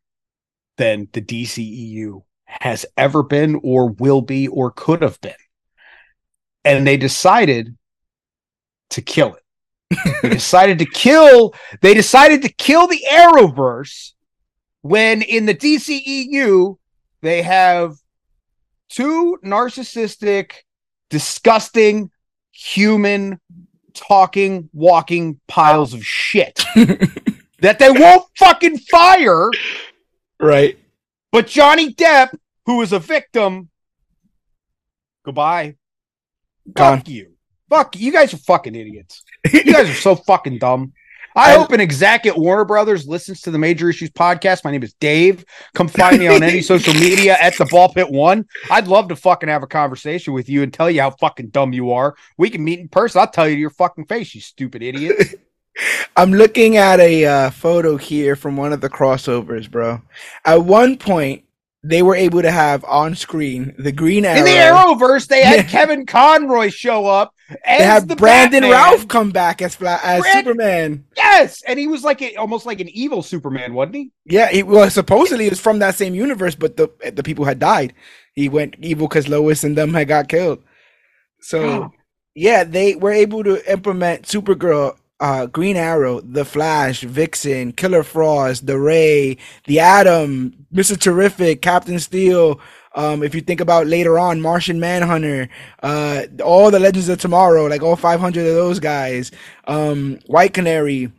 [0.77, 5.33] than the DCEU has ever been or will be or could have been.
[6.65, 7.77] And they decided
[8.91, 10.17] to kill it.
[10.23, 14.13] they decided to kill they decided to kill the Arrowverse
[14.83, 16.77] when in the DCEU
[17.23, 17.97] they have
[18.89, 20.53] two narcissistic,
[21.09, 22.11] disgusting,
[22.51, 23.41] human,
[23.95, 26.65] talking, walking piles of shit
[27.61, 29.51] that they won't fucking fire.
[30.39, 30.79] right.
[31.33, 32.35] But Johnny Depp,
[32.67, 33.69] who is a victim,
[35.25, 35.77] goodbye.
[36.73, 36.99] Gone.
[36.99, 37.33] Fuck you.
[37.69, 39.23] Fuck you guys are fucking idiots.
[39.53, 40.93] You guys are so fucking dumb.
[41.37, 44.65] I hope an exec at Warner Brothers listens to the Major Issues podcast.
[44.65, 45.45] My name is Dave.
[45.75, 48.47] Come find me on any social media at the Ball Pit One.
[48.71, 51.73] I'd love to fucking have a conversation with you and tell you how fucking dumb
[51.73, 52.17] you are.
[52.37, 53.21] We can meet in person.
[53.21, 55.17] I'll tell you to your fucking face, you stupid idiot.
[56.17, 60.03] I'm looking at a uh, photo here from one of the crossovers, bro.
[60.45, 61.45] At one point,
[61.83, 64.39] they were able to have on screen the Green Arrow.
[64.39, 68.71] In the Arrowverse, they had Kevin Conroy show up as They had the Brandon Batman.
[68.71, 71.05] Routh come back as Fla- as Brand- Superman.
[71.17, 74.13] Yes, and he was like a, almost like an evil Superman, wasn't he?
[74.27, 77.59] Yeah, he well supposedly it was from that same universe, but the the people had
[77.59, 77.95] died.
[78.35, 80.63] He went evil because Lois and them had got killed.
[81.41, 81.93] So
[82.35, 88.67] yeah, they were able to implement Supergirl, uh, Green Arrow, The Flash, Vixen, Killer Frost,
[88.67, 92.61] The Ray, The Atom, Mister Terrific, Captain Steel.
[92.95, 95.49] Um, if you think about later on, Martian Manhunter,
[95.83, 99.31] uh, all the Legends of Tomorrow, like all 500 of those guys,
[99.69, 101.13] um, White Canary,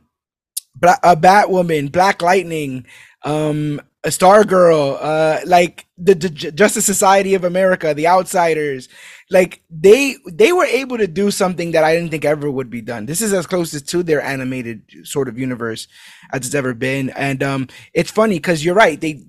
[0.75, 2.85] Bla- a Batwoman, Black Lightning,
[3.23, 8.89] um, a Stargirl, uh, like the, the Justice Society of America, the Outsiders,
[9.31, 12.81] like they they were able to do something that I didn't think ever would be
[12.81, 13.05] done.
[13.05, 15.87] This is as close as to their animated sort of universe
[16.33, 19.25] as it's ever been, and um, it's funny because you're right they.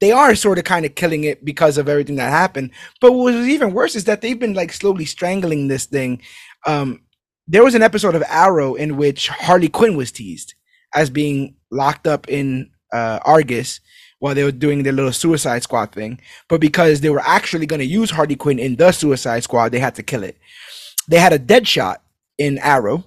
[0.00, 2.72] They are sort of kind of killing it because of everything that happened.
[3.00, 6.20] But what was even worse is that they've been like slowly strangling this thing.
[6.66, 7.04] Um,
[7.46, 10.54] there was an episode of Arrow in which Harley Quinn was teased
[10.94, 13.80] as being locked up in uh, Argus
[14.24, 16.18] while they were doing their little Suicide Squad thing.
[16.48, 19.78] But because they were actually going to use Harley Quinn in the Suicide Squad, they
[19.78, 20.38] had to kill it.
[21.08, 22.02] They had a dead shot
[22.38, 23.04] in Arrow,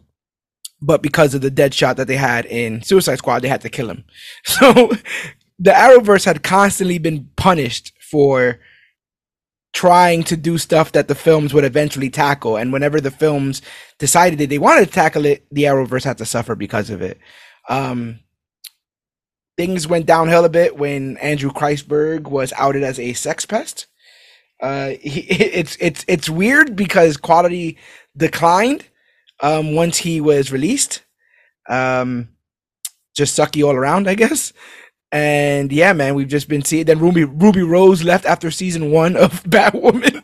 [0.79, 3.69] but because of the dead shot that they had in Suicide Squad, they had to
[3.69, 4.03] kill him.
[4.45, 4.91] So
[5.57, 8.59] the Arrowverse had constantly been punished for
[9.73, 12.57] trying to do stuff that the films would eventually tackle.
[12.57, 13.63] And whenever the films
[13.97, 17.17] decided that they wanted to tackle it, the Arrowverse had to suffer because of it.
[17.69, 18.19] Um,
[19.57, 23.87] things went downhill a bit when Andrew Kreisberg was outed as a sex pest.
[24.61, 27.77] Uh, he, it's it's it's weird because quality
[28.15, 28.87] declined
[29.41, 31.03] um, once he was released.
[31.69, 32.29] Um,
[33.15, 34.53] just sucky all around, I guess.
[35.11, 36.85] And yeah, man, we've just been seeing.
[36.85, 40.23] Then Ruby Ruby Rose left after season one of Batwoman.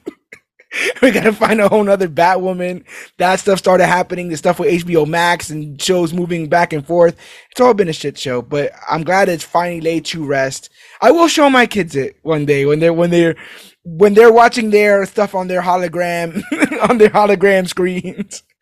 [1.02, 2.84] we gotta find a whole nother Batwoman.
[3.18, 4.30] That stuff started happening.
[4.30, 7.18] The stuff with HBO Max and shows moving back and forth.
[7.52, 10.70] It's all been a shit show, but I'm glad it's finally laid to rest.
[11.02, 13.36] I will show my kids it one day when they're when they're
[13.84, 16.42] when they're watching their stuff on their hologram
[16.90, 18.44] on their hologram screens.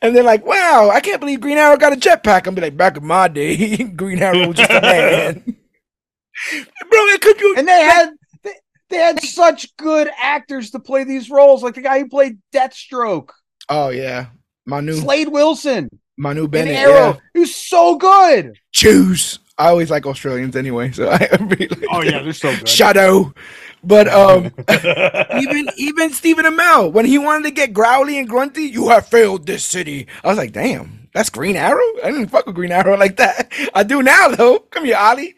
[0.00, 2.46] And they're like, wow, I can't believe Green Arrow got a jetpack.
[2.46, 5.42] I'm be like, back in my day, Green Arrow was just a man.
[5.44, 8.14] Bro, it could you and they had
[8.90, 12.38] they, they had such good actors to play these roles, like the guy who played
[12.52, 13.30] Deathstroke,
[13.70, 14.26] Oh yeah.
[14.66, 16.76] Manu Slade Wilson, Manu in Bennett.
[16.76, 16.92] Arrow.
[17.14, 17.16] Yeah.
[17.32, 18.58] He was so good.
[18.72, 19.38] Choose.
[19.56, 22.68] I always like Australians anyway, so I really like Oh yeah, they're so good.
[22.68, 23.32] Shadow.
[23.82, 24.46] But um
[25.40, 29.46] even even Stephen Amell, when he wanted to get growly and grunty, you have failed
[29.46, 30.06] this city.
[30.24, 31.80] I was like, damn, that's Green Arrow?
[32.02, 33.52] I didn't fuck with Green Arrow like that.
[33.72, 34.58] I do now though.
[34.58, 35.36] Come here, Ollie.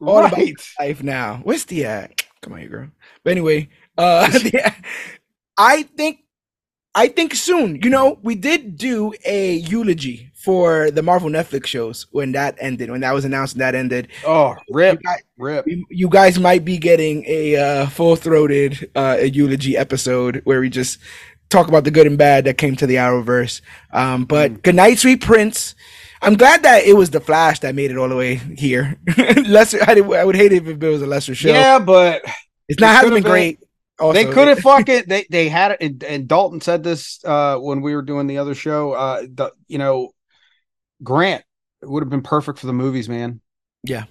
[0.00, 0.38] All about
[0.80, 1.40] life now.
[1.44, 2.24] Where's the at?
[2.42, 2.88] Come on here, girl.
[3.24, 4.28] But anyway, uh
[5.58, 6.20] I think
[6.94, 7.80] I think soon.
[7.82, 12.90] You know, we did do a eulogy for the Marvel Netflix shows when that ended,
[12.90, 14.08] when that was announced and that ended.
[14.26, 15.64] Oh, You rip, guys, rip.
[15.66, 20.98] you guys might be getting a uh, full-throated uh, a eulogy episode where we just
[21.48, 23.60] talk about the good and bad that came to the Arrowverse.
[23.92, 25.74] Um, but good night, sweet prince.
[26.22, 28.96] I'm glad that it was the Flash that made it all the way here.
[29.44, 31.48] lesser, I, I would hate it if it was a lesser show.
[31.48, 32.22] Yeah, but
[32.68, 33.58] it's not it hasn't been been- great.
[34.00, 37.56] Also, they could have fucking they they had it and, and Dalton said this uh
[37.58, 40.10] when we were doing the other show uh the you know
[41.04, 41.44] Grant
[41.82, 43.42] would have been perfect for the movies man
[43.84, 44.04] Yeah,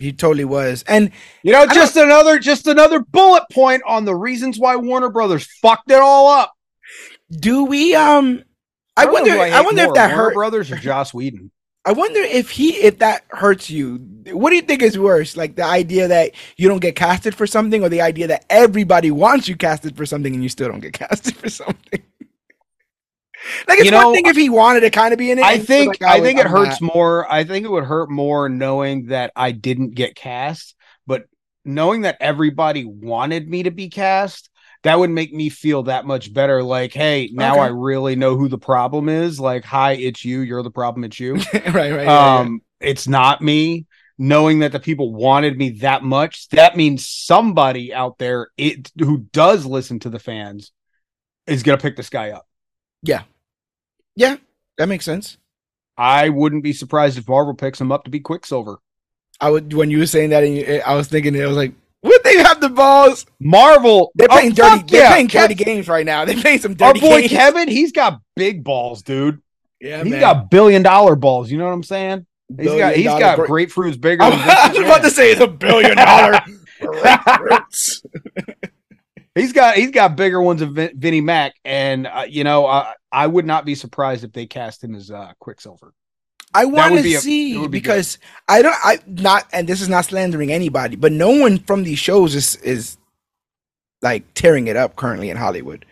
[0.00, 1.12] He totally was, and
[1.44, 5.90] you know just another just another bullet point on the reasons why Warner Brothers fucked
[5.90, 6.52] it all up
[7.30, 7.94] do we?
[7.94, 8.42] Um,
[8.96, 9.32] I, wonder.
[9.32, 10.34] I, hate wonder if that Warner hurt.
[10.34, 11.50] Brothers or Joss Whedon
[11.84, 13.96] I wonder if he if that hurts you.
[14.30, 15.36] What do you think is worse?
[15.36, 19.10] Like the idea that you don't get casted for something or the idea that everybody
[19.10, 22.02] wants you casted for something and you still don't get casted for something?
[23.66, 25.44] like it's You one thing if he wanted to kind of be in it.
[25.44, 26.94] I think like, oh, I oh, think it I'm hurts not.
[26.94, 27.30] more.
[27.30, 31.24] I think it would hurt more knowing that I didn't get cast, but
[31.64, 34.50] knowing that everybody wanted me to be cast,
[34.82, 36.62] that would make me feel that much better.
[36.62, 37.62] Like, hey, now Okay.
[37.62, 39.38] I really know who the problem is.
[39.38, 40.40] Like, hi, it's you.
[40.40, 41.04] You're the problem.
[41.04, 41.34] It's you.
[41.54, 41.90] right, right.
[41.90, 42.38] yeah, yeah.
[42.40, 43.86] um, it's not me.
[44.18, 49.18] Knowing that the people wanted me that much, that means somebody out there it who
[49.32, 50.70] does listen to the fans
[51.46, 52.46] is gonna pick this guy up.
[53.02, 53.22] yeah,
[54.14, 54.36] yeah,
[54.76, 55.38] that makes sense.
[55.96, 58.78] I wouldn't be surprised if Marvel picks him up to be Quicksilver.
[59.40, 61.72] I would when you were saying that, and you, I was thinking, it was like,
[62.02, 63.24] would they have the balls?
[63.40, 64.78] Marvel, They're oh, playing dirty.
[64.78, 65.08] fuck They're yeah.
[65.10, 66.24] playing dirty Kev- games right now.
[66.26, 67.00] They're playing some dirty.
[67.00, 67.32] Our boy games.
[67.32, 69.40] Kevin, he's got big balls, dude.
[69.80, 70.20] yeah, he's man.
[70.20, 71.50] got billion dollar balls.
[71.50, 72.26] You know what I'm saying?
[72.58, 74.22] He's got Billion he's dollar got gra- grapefruits bigger.
[74.22, 75.10] I Than was I was about to McMahon.
[75.12, 76.32] say the billion dollar.
[76.80, 78.04] grapefruits.
[79.34, 82.92] He's got he's got bigger ones than Vin, Vinnie Mac, and uh, you know uh,
[83.10, 85.94] I would not be surprised if they cast him as uh, Quicksilver.
[86.54, 87.82] I want to be see would be good.
[87.82, 88.76] because I don't.
[88.84, 92.56] I not, and this is not slandering anybody, but no one from these shows is
[92.56, 92.96] is
[94.02, 95.84] like tearing it up currently in Hollywood.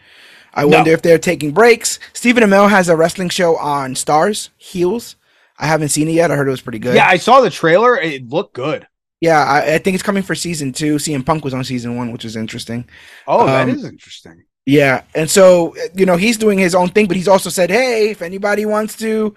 [0.53, 0.69] I No.
[0.79, 1.99] wonder if they're taking breaks.
[2.13, 5.17] Stephen Amell has a wrestling show on Starz Heels.
[5.59, 6.31] I haven't seen it yet.
[6.31, 6.97] I heard it was pretty good.
[6.97, 7.97] Yeah, I saw the trailer.
[8.01, 8.87] It looked good.
[9.21, 9.45] yeah.
[9.45, 10.97] I, I think it's coming for season two.
[10.97, 12.85] CM Punk was on season one, which is interesting.
[13.29, 14.45] Oh, that Um, is interesting.
[14.67, 18.11] Yeah, and so you know he's doing his own thing, but he's also said, "Hey,
[18.11, 19.35] if anybody wants to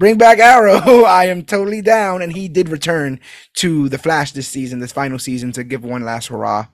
[0.00, 3.20] bring back Arrow, I am totally down." And he did return
[3.58, 6.66] to the Flash this season, this final season, to give one last hurrah.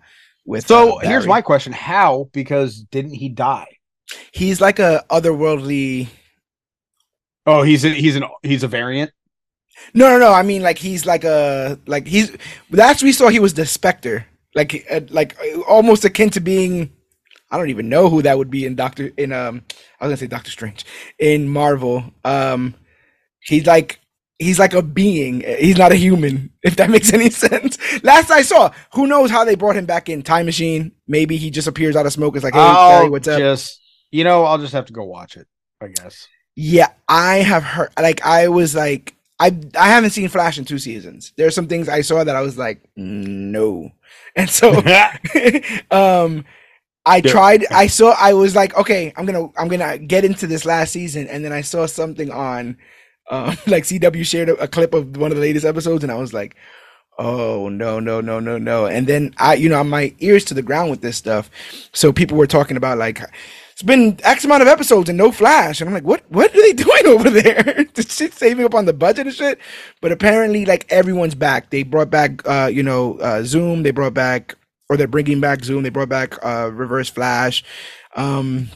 [0.47, 2.31] With So uh, here's my question: How?
[2.33, 3.77] Because didn't he die?
[4.33, 6.09] he's like a otherworldly.
[7.47, 9.13] Oh, he's a, he's an he's a variant.
[9.95, 10.33] No, no, no.
[10.33, 12.37] I mean, like he's like a like he's.
[12.71, 16.93] Last we saw, he was the Spectre, like uh, like uh, almost akin to being.
[17.51, 19.63] I don't even know who that would be in Doctor in um.
[20.01, 20.85] I was gonna say Doctor Strange
[21.19, 22.05] in Marvel.
[22.25, 22.75] Um,
[23.47, 24.01] he's like
[24.39, 25.41] he's like a being.
[25.59, 26.51] He's not a human.
[26.63, 27.79] If that makes any sense.
[28.03, 30.23] Last I saw, who knows how they brought him back in?
[30.23, 30.93] Time machine.
[31.07, 32.37] Maybe he just appears out of smoke.
[32.37, 33.39] It's like, hey, I'll Barry, what's up?
[33.39, 33.81] just
[34.11, 35.47] you know, I'll just have to go watch it.
[35.81, 36.29] I guess.
[36.55, 37.91] Yeah, I have heard.
[38.01, 41.33] Like, I was like, I I haven't seen Flash in two seasons.
[41.37, 43.91] There are some things I saw that I was like, no,
[44.37, 44.71] and so
[45.91, 46.45] um,
[47.05, 47.31] I Yeah.
[47.31, 47.67] tried.
[47.71, 48.15] I saw.
[48.19, 51.53] I was like, okay, I'm gonna I'm gonna get into this last season, and then
[51.53, 52.79] I saw something on,
[53.31, 56.17] um, like CW shared a, a clip of one of the latest episodes, and I
[56.17, 56.57] was like.
[57.19, 58.85] Oh no no no no no!
[58.85, 61.51] And then I, you know, I'm my ears to the ground with this stuff.
[61.95, 63.23] So people were talking about like
[63.77, 66.63] it's been X amount of episodes and no Flash, and I'm like, what what are
[66.63, 67.85] they doing over there?
[67.95, 69.59] This shit saving up on the budget and shit.
[70.01, 71.69] But apparently, like everyone's back.
[71.69, 73.83] They brought back, uh, you know, uh, Zoom.
[73.83, 74.55] They brought back,
[74.89, 75.83] or they're bringing back Zoom.
[75.83, 77.65] They brought back uh, Reverse Flash.
[78.15, 78.71] Um,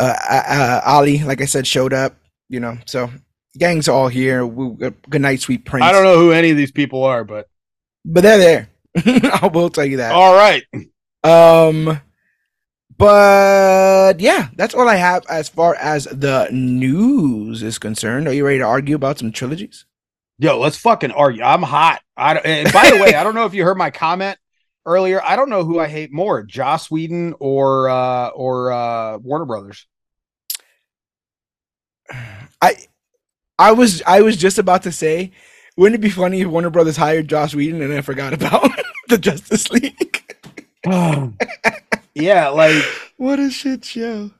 [0.00, 2.16] uh, uh, Ollie, like I said, showed up.
[2.48, 3.08] You know, so
[3.56, 4.46] gang's all here.
[4.46, 5.84] We, good night, sweet prince.
[5.84, 7.48] I don't know who any of these people are, but
[8.04, 8.70] but they're there.
[8.96, 10.12] I will tell you that.
[10.12, 10.64] all right.
[11.24, 12.00] Um,
[12.96, 18.28] but yeah, that's all I have as far as the news is concerned.
[18.28, 19.84] Are you ready to argue about some trilogies?
[20.38, 21.42] Yo, let's fucking argue.
[21.42, 22.00] I'm hot.
[22.16, 24.38] I don't, and by the way, I don't know if you heard my comment
[24.84, 25.22] earlier.
[25.22, 29.86] I don't know who I hate more, Joss Whedon or uh or uh Warner Brothers.
[32.62, 32.76] I
[33.58, 35.32] I was I was just about to say,
[35.76, 38.70] wouldn't it be funny if Warner Brothers hired Joss Whedon and I forgot about
[39.08, 40.22] the Justice League?
[42.14, 42.82] yeah, like
[43.16, 44.30] what a shit show.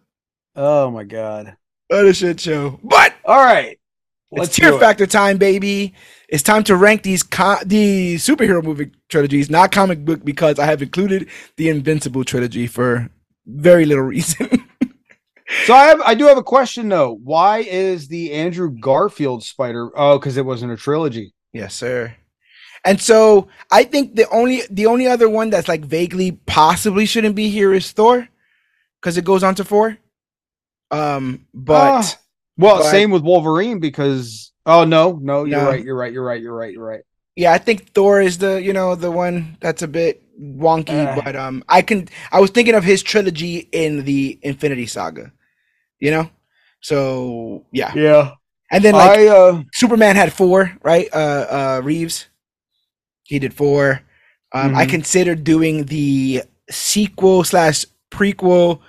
[0.55, 1.57] Oh my god.
[1.89, 2.81] What a shit show.
[2.83, 3.79] But all right.
[4.33, 5.95] Let's it's tier factor time, baby.
[6.29, 10.67] It's time to rank these co- the superhero movie trilogies, not comic book, because I
[10.67, 13.09] have included the Invincible trilogy for
[13.47, 14.65] very little reason.
[15.65, 17.19] so I have I do have a question though.
[17.23, 19.91] Why is the Andrew Garfield Spider?
[19.97, 21.35] Oh, because it wasn't a trilogy.
[21.53, 22.15] Yes, sir.
[22.85, 27.35] And so I think the only the only other one that's like vaguely possibly shouldn't
[27.35, 28.29] be here is Thor,
[29.01, 29.99] because it goes on to four.
[30.91, 32.17] Um, but uh,
[32.57, 35.69] well, but, same with Wolverine because oh no, no, you're no.
[35.69, 37.03] right, you're right, you're right, you're right, you're right.
[37.35, 41.21] Yeah, I think Thor is the you know the one that's a bit wonky, uh,
[41.23, 45.33] but um, I can I was thinking of his trilogy in the Infinity Saga,
[46.01, 46.31] you know,
[46.81, 48.33] so yeah, yeah.
[48.71, 51.09] And then like I, uh, Superman had four, right?
[51.13, 51.47] Uh,
[51.79, 52.27] uh, Reeves,
[53.25, 54.03] he did four.
[54.53, 54.77] Um, mm-hmm.
[54.77, 58.81] I considered doing the sequel slash prequel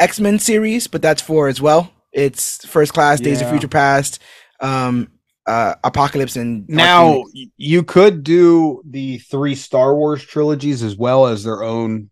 [0.00, 1.92] X Men series, but that's four as well.
[2.12, 4.20] It's First Class, Days of Future Past,
[4.60, 5.08] um,
[5.46, 7.24] uh, Apocalypse, and now
[7.56, 12.10] you could do the three Star Wars trilogies as well as their own,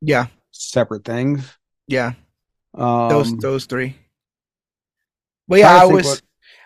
[0.00, 1.52] yeah, separate things.
[1.88, 2.12] Yeah,
[2.74, 3.96] um, those those three.
[5.48, 6.06] But yeah, I was.
[6.06, 6.22] What...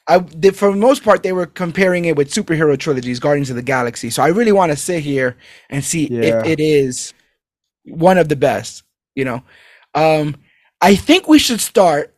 [0.08, 0.20] I
[0.52, 4.08] for the most part they were comparing it with superhero trilogies, Guardians of the Galaxy.
[4.10, 5.36] So I really want to sit here
[5.68, 6.40] and see yeah.
[6.40, 7.12] if it is
[7.84, 8.84] one of the best.
[9.14, 9.42] You know,
[9.94, 10.36] um,
[10.80, 12.14] I think we should start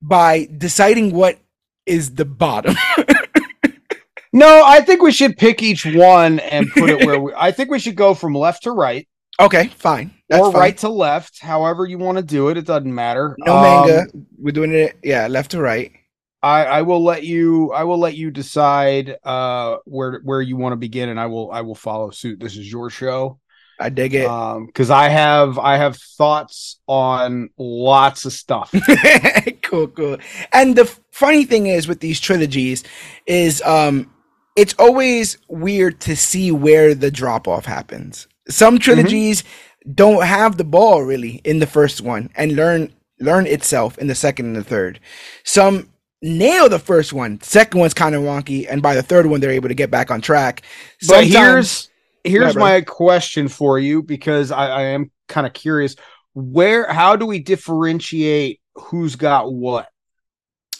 [0.00, 1.38] by deciding what
[1.86, 2.76] is the bottom.
[4.32, 7.32] no, I think we should pick each one and put it where we.
[7.36, 9.08] I think we should go from left to right.
[9.40, 10.12] Okay, fine.
[10.30, 10.60] That's or fine.
[10.60, 12.56] right to left, however you want to do it.
[12.56, 13.36] It doesn't matter.
[13.40, 14.06] No um, manga.
[14.38, 14.96] We're doing it.
[15.02, 15.92] Yeah, left to right.
[16.40, 17.72] I, I will let you.
[17.72, 21.50] I will let you decide uh, where where you want to begin, and I will.
[21.50, 22.38] I will follow suit.
[22.38, 23.40] This is your show.
[23.80, 24.26] I dig it.
[24.26, 28.72] Um, because I have I have thoughts on lots of stuff.
[29.62, 30.18] cool, cool.
[30.52, 32.84] And the funny thing is with these trilogies
[33.26, 34.12] is um
[34.54, 38.28] it's always weird to see where the drop off happens.
[38.48, 38.82] Some mm-hmm.
[38.82, 39.69] trilogies mm-hmm.
[39.94, 44.14] Don't have the ball really in the first one and learn learn itself in the
[44.14, 45.00] second and the third.
[45.44, 45.90] Some
[46.22, 47.40] nail the first one.
[47.40, 50.10] Second one's kind of wonky, and by the third one, they're able to get back
[50.10, 50.62] on track.
[51.00, 51.88] Sometimes, but here's
[52.24, 55.96] here's my question for you because I, I am kind of curious.
[56.34, 59.88] Where how do we differentiate who's got what?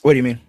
[0.02, 0.40] What do you mean?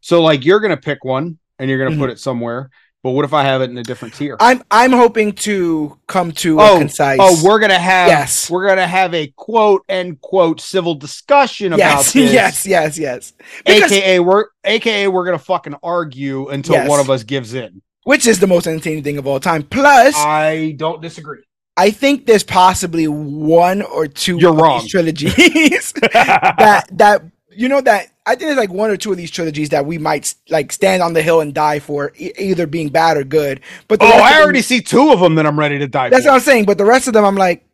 [0.00, 2.00] So like you're gonna pick one and you're gonna mm-hmm.
[2.00, 2.70] put it somewhere.
[3.06, 4.36] But what if I have it in a different tier?
[4.40, 7.20] I'm I'm hoping to come to oh, a concise.
[7.22, 8.50] Oh, we're gonna have yes.
[8.50, 12.32] we're gonna have a quote end quote civil discussion about yes, this.
[12.32, 13.32] Yes, yes, yes.
[13.64, 16.88] Because, AKA we're AKA we're gonna fucking argue until yes.
[16.88, 19.62] one of us gives in which is the most entertaining thing of all time.
[19.62, 21.44] Plus, I don't disagree.
[21.76, 24.84] I think there's possibly one or two You're wrong.
[24.88, 27.22] trilogies that that
[27.56, 29.98] you know that I think there's like one or two of these trilogies that we
[29.98, 33.60] might like stand on the hill and die for, e- either being bad or good.
[33.88, 36.08] But oh, I already them, see two of them that I'm ready to die.
[36.08, 36.10] For.
[36.10, 36.30] That's for.
[36.30, 36.66] what I'm saying.
[36.66, 37.64] But the rest of them, I'm like,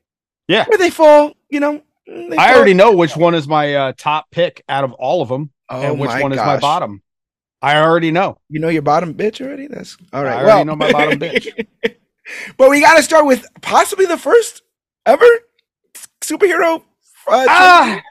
[0.49, 1.83] yeah, where they fall, you know.
[2.09, 5.51] I already know which one is my uh, top pick out of all of them,
[5.69, 6.33] oh and which one gosh.
[6.33, 7.03] is my bottom.
[7.63, 8.39] I already know.
[8.49, 9.69] You know your bottom bitch already.
[9.69, 10.39] That's all right.
[10.39, 11.67] I already know my bottom bitch.
[12.57, 14.63] but we got to start with possibly the first
[15.07, 15.25] ever
[16.21, 16.83] superhero.
[17.29, 18.03] Uh, ah,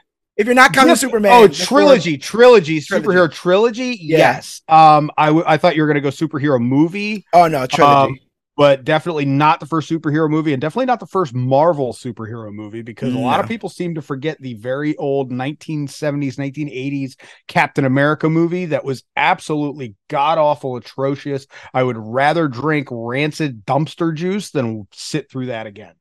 [0.42, 1.32] if you're not counting Superman.
[1.32, 3.98] Oh, trilogy, trilogy, trilogy, superhero trilogy.
[4.00, 4.18] Yeah.
[4.18, 4.60] Yes.
[4.68, 7.24] Um, I, w- I thought you were gonna go superhero movie.
[7.32, 8.12] Oh no, trilogy.
[8.12, 8.18] Um,
[8.56, 12.82] but definitely not the first superhero movie and definitely not the first Marvel superhero movie
[12.82, 13.20] because no.
[13.20, 17.16] a lot of people seem to forget the very old 1970s, 1980s
[17.48, 21.46] Captain America movie that was absolutely god awful, atrocious.
[21.72, 25.94] I would rather drink rancid dumpster juice than sit through that again.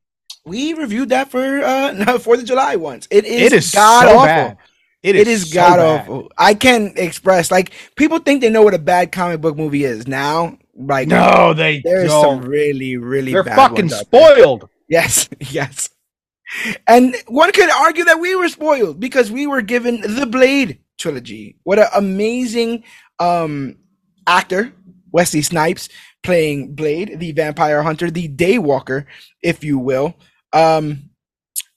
[0.45, 3.07] We reviewed that for uh Fourth of July once.
[3.11, 4.25] It is It is god so awful.
[4.25, 4.57] bad.
[5.03, 6.01] it is, so god bad.
[6.01, 6.31] awful.
[6.37, 10.07] I can't express like people think they know what a bad comic book movie is
[10.07, 10.57] now.
[10.75, 12.41] Like No, they there's some don't.
[12.41, 14.35] really really They're fucking ones out there.
[14.35, 14.69] spoiled.
[14.89, 15.89] Yes, yes.
[16.87, 21.57] And one could argue that we were spoiled because we were given the Blade trilogy.
[21.63, 22.83] What an amazing
[23.19, 23.77] um
[24.27, 24.73] actor,
[25.11, 25.89] Wesley Snipes,
[26.23, 29.05] playing Blade, the vampire hunter, the Daywalker,
[29.41, 30.15] if you will.
[30.53, 31.09] Um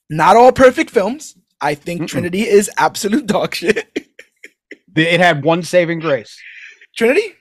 [0.09, 1.35] not all perfect films.
[1.61, 2.07] I think Mm-mm.
[2.07, 3.87] Trinity is absolute dog shit.
[4.95, 6.37] It had one saving grace.
[6.95, 7.33] Trinity?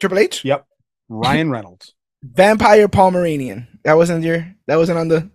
[0.00, 0.44] Triple H?
[0.44, 0.66] Yep.
[1.08, 1.94] Ryan Reynolds.
[2.22, 3.80] Vampire Pomeranian.
[3.84, 5.30] That wasn't your that wasn't on the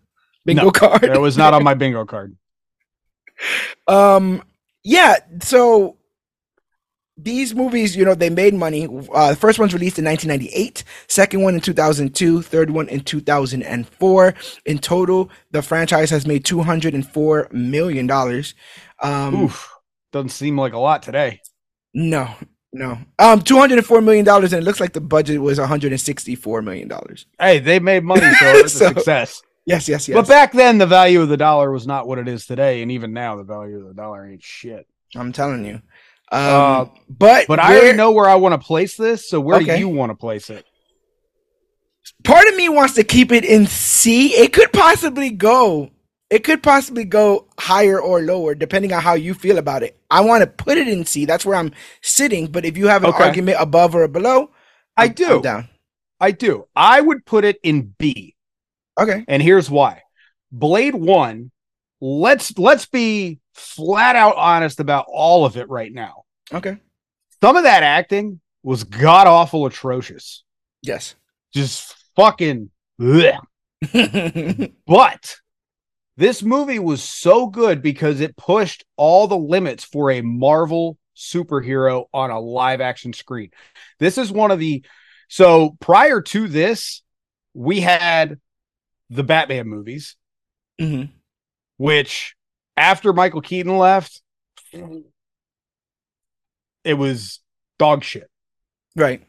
[0.46, 1.02] bingo No, card.
[1.02, 2.36] That was not on my bingo card.
[3.88, 4.42] Um,
[4.84, 5.18] yeah.
[5.42, 5.98] So
[7.18, 8.88] these movies, you know, they made money.
[9.14, 14.34] Uh, the first one's released in 1998, second one in 2002, third one in 2004.
[14.66, 18.54] In total, the franchise has made 204 million dollars.
[19.02, 19.70] Um, Oof.
[20.12, 21.42] Doesn't seem like a lot today.
[21.94, 22.30] no,
[22.74, 22.98] no.
[23.20, 27.26] Um, 204 million dollars, and it looks like the budget was 164 million dollars.
[27.40, 29.42] Hey, they made money, so it's So- a success.
[29.66, 30.16] Yes, yes, yes.
[30.16, 32.90] But back then, the value of the dollar was not what it is today, and
[32.92, 34.88] even now, the value of the dollar ain't shit.
[35.14, 35.82] I'm telling you.
[36.32, 39.30] Um, Uh, but But I already know where I want to place this.
[39.30, 39.76] So where Okay.
[39.76, 40.66] do you want to place it?
[42.24, 44.34] part of me wants to keep it in C.
[44.34, 45.90] It could possibly go.
[46.30, 49.98] It could possibly go higher or lower depending on how you feel about it.
[50.10, 51.26] I want to put it in C.
[51.26, 51.72] That's where I'm
[52.02, 52.48] sitting.
[52.48, 53.24] But if you have an Okay.
[53.24, 54.52] argument above or below,
[54.98, 55.36] I I'm- do.
[55.36, 55.70] I'm down.
[56.20, 56.66] I do.
[56.76, 58.36] I would put it in B,
[59.00, 59.24] Okay.
[59.28, 60.02] and here's why.
[60.52, 61.52] Blade One.
[62.00, 66.24] Let's let's be flat out honest about all of it right now.
[66.54, 66.78] Okay.
[67.42, 70.44] Some of that acting was god awful, atrocious,
[70.82, 71.16] Yes.
[71.54, 72.70] just fucking.
[73.00, 73.40] bleh.
[74.88, 75.36] But
[76.18, 82.06] this movie was so good because it pushed all the limits for a Marvel superhero
[82.14, 83.52] on a live action screen.
[84.00, 84.84] This is one of the
[85.30, 87.02] so prior to this,
[87.54, 88.40] we had
[89.10, 90.16] the Batman movies,
[90.80, 91.10] Mhm.
[91.78, 92.36] Which
[92.76, 94.22] after Michael Keaton left,
[96.84, 97.40] it was
[97.80, 98.30] dog shit.
[98.96, 99.24] Right.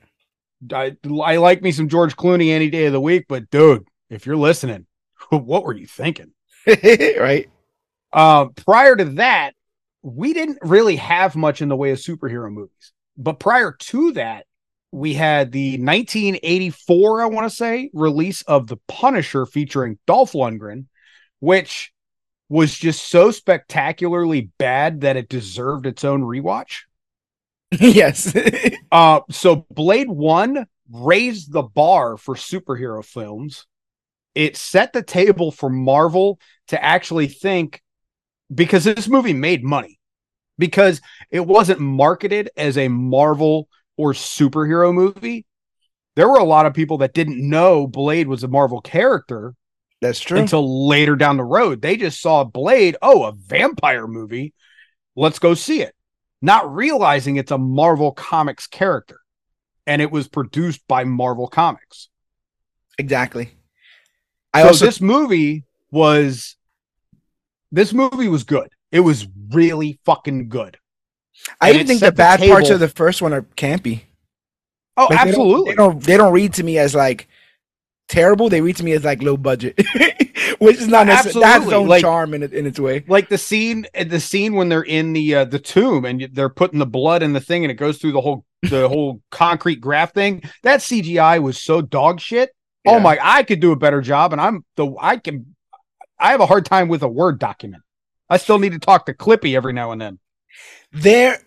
[0.72, 4.26] I, I like me some George Clooney any day of the week, but dude, if
[4.26, 4.86] you're listening,
[5.30, 6.32] what were you thinking?
[6.66, 7.48] right.
[8.12, 9.52] Um, prior to that,
[10.02, 12.92] we didn't really have much in the way of superhero movies.
[13.16, 14.46] But prior to that,
[14.90, 20.86] we had the 1984, I want to say, release of The Punisher featuring Dolph Lundgren,
[21.40, 21.92] which
[22.48, 26.82] was just so spectacularly bad that it deserved its own rewatch.
[27.70, 28.36] yes.
[28.90, 33.66] Uh, so Blade One raised the bar for superhero films.
[34.34, 37.82] It set the table for Marvel to actually think
[38.54, 39.98] because this movie made money
[40.56, 43.68] because it wasn't marketed as a Marvel
[43.98, 45.44] or superhero movie.
[46.16, 49.54] There were a lot of people that didn't know Blade was a Marvel character
[50.00, 50.38] That's true.
[50.38, 51.82] until later down the road.
[51.82, 54.54] They just saw Blade, oh, a vampire movie.
[55.16, 55.94] Let's go see it.
[56.40, 59.20] Not realizing it's a Marvel Comics character.
[59.86, 62.08] And it was produced by Marvel Comics.
[62.98, 63.50] exactly.
[64.54, 66.56] I so also this movie was
[67.72, 68.68] this movie was good.
[68.92, 70.78] It was really fucking good.
[71.60, 74.02] I and even think the the bad parts of the first one are campy.
[74.96, 75.70] Oh, Like, they don't- absolutely.
[75.72, 77.27] They don't, they don't read to me as like
[78.08, 78.48] terrible.
[78.48, 79.78] They read to me as like low budget,
[80.58, 83.04] which is not necessarily that has its own Like- charm in it, in its way.
[83.08, 86.78] like the scene the scene when they're in the uh, the tomb and they're putting
[86.78, 90.14] the blood in the thing and it goes through the whole the whole concrete graft
[90.14, 92.50] thing that cgi was so dog shit
[92.84, 92.92] Yeah.
[92.92, 95.54] oh my i could do a better job and i'm the i can
[96.18, 97.84] i have a hard time with a word document
[98.28, 100.18] i still need to talk to clippy every now and then
[100.90, 101.38] There,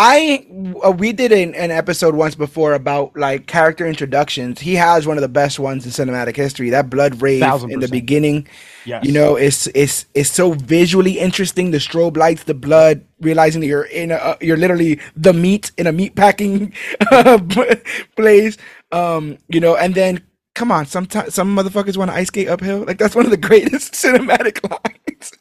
[0.00, 0.46] I
[0.84, 4.60] uh, we did an, an episode once before about like character introductions.
[4.60, 6.70] He has one of the best ones in cinematic history.
[6.70, 8.46] That blood rave in the beginning,
[8.84, 11.72] yes you know, it's it's it's so visually interesting.
[11.72, 15.88] The strobe lights, the blood, realizing that you're in a you're literally the meat in
[15.88, 16.72] a meat packing
[18.16, 18.56] place.
[18.92, 20.22] Um, you know, and then
[20.54, 22.84] come on, sometimes some motherfuckers want to ice skate uphill.
[22.84, 25.32] Like that's one of the greatest cinematic lines.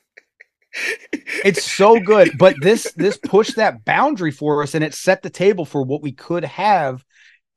[1.12, 5.30] It's so good but this this pushed that boundary for us and it set the
[5.30, 7.04] table for what we could have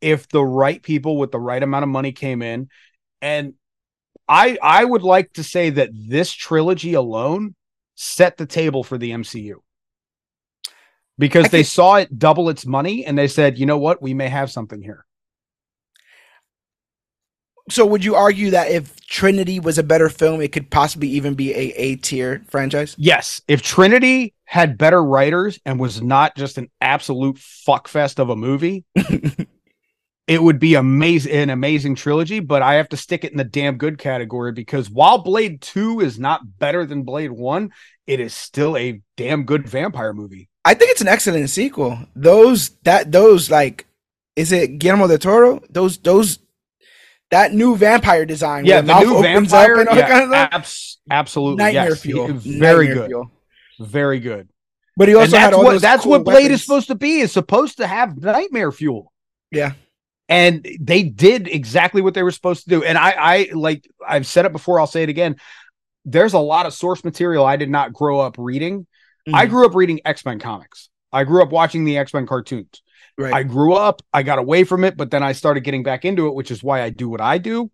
[0.01, 2.69] if the right people with the right amount of money came in.
[3.23, 3.55] And
[4.29, 7.55] i i would like to say that this trilogy alone
[7.97, 9.57] set the table for the mcu
[11.19, 14.01] because they saw it double its money and they said you know what?
[14.01, 15.05] We may have something here
[17.71, 21.35] So would you argue that if Trinity was a better film, it could possibly even
[21.35, 22.95] be a A tier franchise?
[22.99, 28.37] Yes, if Trinity had better writers and was not just an absolute fuckfest of a
[28.37, 28.85] movie,
[30.27, 32.41] it would be amazing an amazing trilogy.
[32.41, 36.01] But I have to stick it in the damn good category because while Blade Two
[36.01, 37.71] is not better than Blade One,
[38.07, 40.49] it is still a damn good vampire movie.
[40.65, 41.99] I think it's an excellent sequel.
[42.17, 43.87] Those that those like,
[44.35, 45.61] is it Guillermo del Toro?
[45.71, 46.41] Those those
[47.31, 48.65] that new vampire design.
[48.65, 49.81] Yeah, the new vampire.
[49.81, 51.65] and all yeah, kind of abs- absolutely.
[51.65, 52.01] Nightmare yes.
[52.03, 52.27] fuel.
[52.29, 53.09] Very Nightmare good.
[53.09, 53.31] fuel.
[53.81, 54.49] Very good.
[54.97, 56.53] But he And also had that's all what that's cool what Blade weapons.
[56.61, 57.21] is supposed to be.
[57.21, 59.13] Is supposed to have nightmare fuel.
[59.51, 59.73] Yeah.
[60.29, 62.85] and they did exactly what they were supposed to do.
[62.85, 64.79] And I, I like I've said it before.
[64.79, 65.37] I'll say it again.
[66.05, 68.87] There's a lot of source material I did not grow up reading.
[69.33, 69.51] I Mhm.
[69.51, 70.89] grew up reading X Men comics.
[71.13, 72.83] I grew up watching the X Men cartoons.
[73.21, 73.33] Right.
[73.35, 74.03] I grew up.
[74.13, 76.63] I got away from it, but then I started getting back into it, which is
[76.63, 77.71] why I do what I do.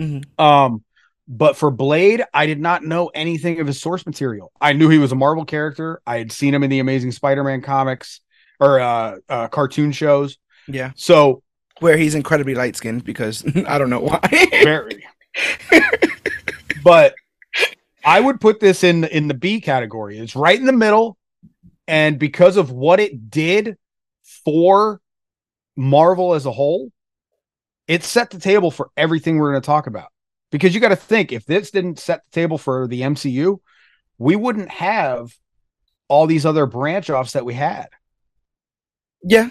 [0.00, 0.24] Mhm.
[0.40, 0.84] Um,
[1.26, 4.50] but for Blade, I did not know anything of his source material.
[4.60, 6.00] I knew he was a Marvel character.
[6.06, 8.20] I had seen him in the Amazing Spider-Man comics
[8.60, 10.38] or uh, uh cartoon shows.
[10.66, 10.92] yeah.
[10.96, 11.42] So
[11.80, 14.20] Where he's incredibly light skinned because I don't know why.
[14.64, 15.04] very
[16.82, 17.14] but
[18.04, 21.16] i would put this in in the b category it's right in the middle
[21.86, 23.76] and because of what it did
[24.48, 25.00] for
[25.76, 26.90] marvel as a whole
[27.86, 30.08] it set the table for everything we're going to talk about
[30.50, 33.58] because you got to think if this didn't set the table for the mcu
[34.16, 35.32] we wouldn't have
[36.08, 37.88] all these other branch offs that we had
[39.22, 39.50] yeah.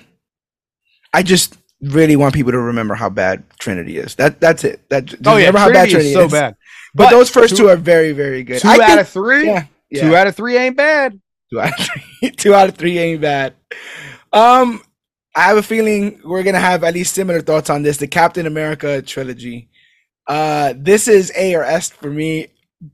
[1.13, 4.15] I just really want people to remember how bad Trinity is.
[4.15, 4.81] That that's it.
[4.89, 6.31] That just oh yeah remember how bad Trinity Trinity is so is.
[6.31, 6.55] bad
[6.95, 8.61] But, But those first two- two, are very very good.
[8.61, 10.01] two I out think- of three yeah, yeah.
[10.01, 11.19] two out of three ain't bad
[11.51, 12.31] Two out of three.
[12.37, 13.53] Two out of three ain't bad.
[14.33, 14.81] Um,
[15.37, 17.97] I have a feeling we're gonna have at least similar thoughts on this.
[17.97, 19.69] The Captain America trilogy.
[20.25, 22.47] Uh, this is A or S for me.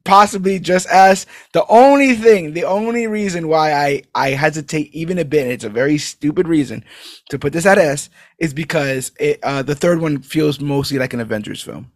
[0.03, 1.25] Possibly just S.
[1.53, 5.63] The only thing, the only reason why I I hesitate even a bit, and it's
[5.63, 6.83] a very stupid reason
[7.29, 11.13] to put this at S, is because it uh the third one feels mostly like
[11.13, 11.93] an Avengers film.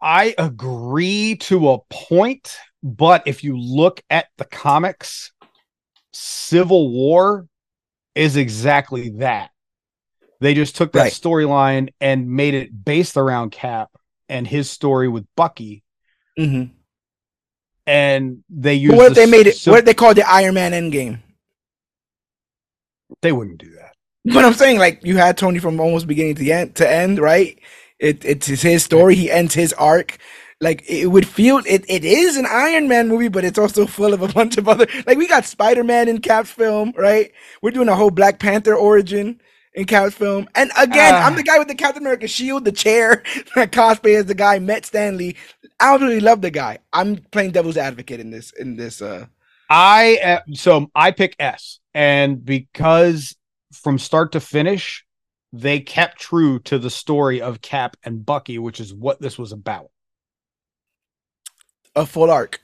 [0.00, 5.32] I agree to a point, but if you look at the comics,
[6.12, 7.46] Civil War
[8.16, 9.50] is exactly that.
[10.40, 11.12] They just took that Right.
[11.12, 13.90] storyline and made it based around Cap
[14.28, 15.82] and his story with Bucky,
[16.38, 16.72] Mm-hmm.
[17.86, 18.92] and they used.
[18.92, 19.62] But what the they made it?
[19.64, 21.20] What they called the Iron Man Endgame?
[23.22, 23.92] they wouldn't do that.
[24.24, 27.58] But I'm saying, like, you had Tony from almost beginning to end, to end, right?
[27.98, 29.14] It, it's his story.
[29.14, 30.18] He ends his arc.
[30.60, 31.84] Like, it would feel it.
[31.88, 34.86] It is an Iron Man movie, but it's also full of a bunch of other.
[35.06, 37.30] Like, we got Spider Man in Cap's film, right?
[37.60, 39.40] We're doing a whole Black Panther origin
[39.74, 41.26] in Cap's film, and again, Ah.
[41.26, 43.22] I'm the guy with the Captain America shield, the chair,
[43.54, 45.36] that cosplay as the guy met Stanley.
[45.78, 46.78] I absolutely love the guy.
[46.94, 48.52] I'm playing devil's advocate in this.
[48.52, 49.26] In this, uh,
[49.68, 53.36] I uh, so I pick S, and because
[53.74, 55.04] from start to finish,
[55.52, 59.52] they kept true to the story of Cap and Bucky, which is what this was
[59.52, 59.90] about.
[61.96, 62.60] A full arc.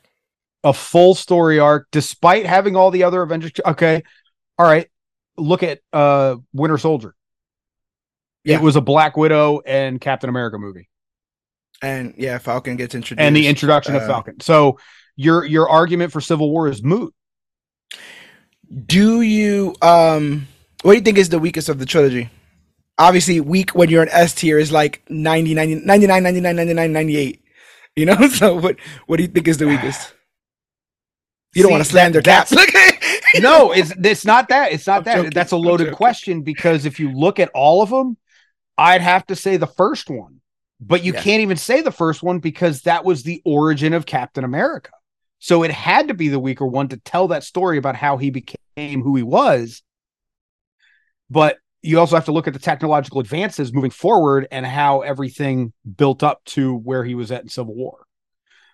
[0.64, 3.52] a full story arc despite having all the other Avengers.
[3.66, 4.02] Okay.
[4.58, 4.88] All right.
[5.36, 7.14] Look at uh Winter Soldier.
[8.44, 8.56] Yeah.
[8.56, 10.88] It was a Black Widow and Captain America movie.
[11.82, 13.24] And yeah, Falcon gets introduced.
[13.24, 14.40] And the introduction of uh, Falcon.
[14.40, 14.78] So
[15.16, 17.14] your your argument for Civil War is moot.
[18.86, 20.48] Do you um
[20.82, 22.30] what do you think is the weakest of the trilogy?
[22.98, 27.41] Obviously, weak when you're an S tier is like 90, 90 99, 99, 99, 98.
[27.96, 28.16] You know?
[28.28, 28.76] So what
[29.06, 30.14] what do you think is the weakest?
[31.54, 32.56] You don't See, want to slander that- caps.
[33.40, 34.72] No, it's it's not that.
[34.72, 35.16] It's not I'm that.
[35.16, 35.30] joking.
[35.30, 38.18] That's a loaded question because if you look at all of them,
[38.76, 40.40] I'd have to say the first one.
[40.80, 41.22] But you Yeah.
[41.22, 44.90] can't even say the first one because that was the origin of Captain America.
[45.38, 48.30] So it had to be the weaker one to tell that story about how he
[48.30, 49.82] became who he was.
[51.30, 55.72] But you also have to look at the technological advances moving forward and how everything
[55.96, 58.06] built up to where he was at in Civil War.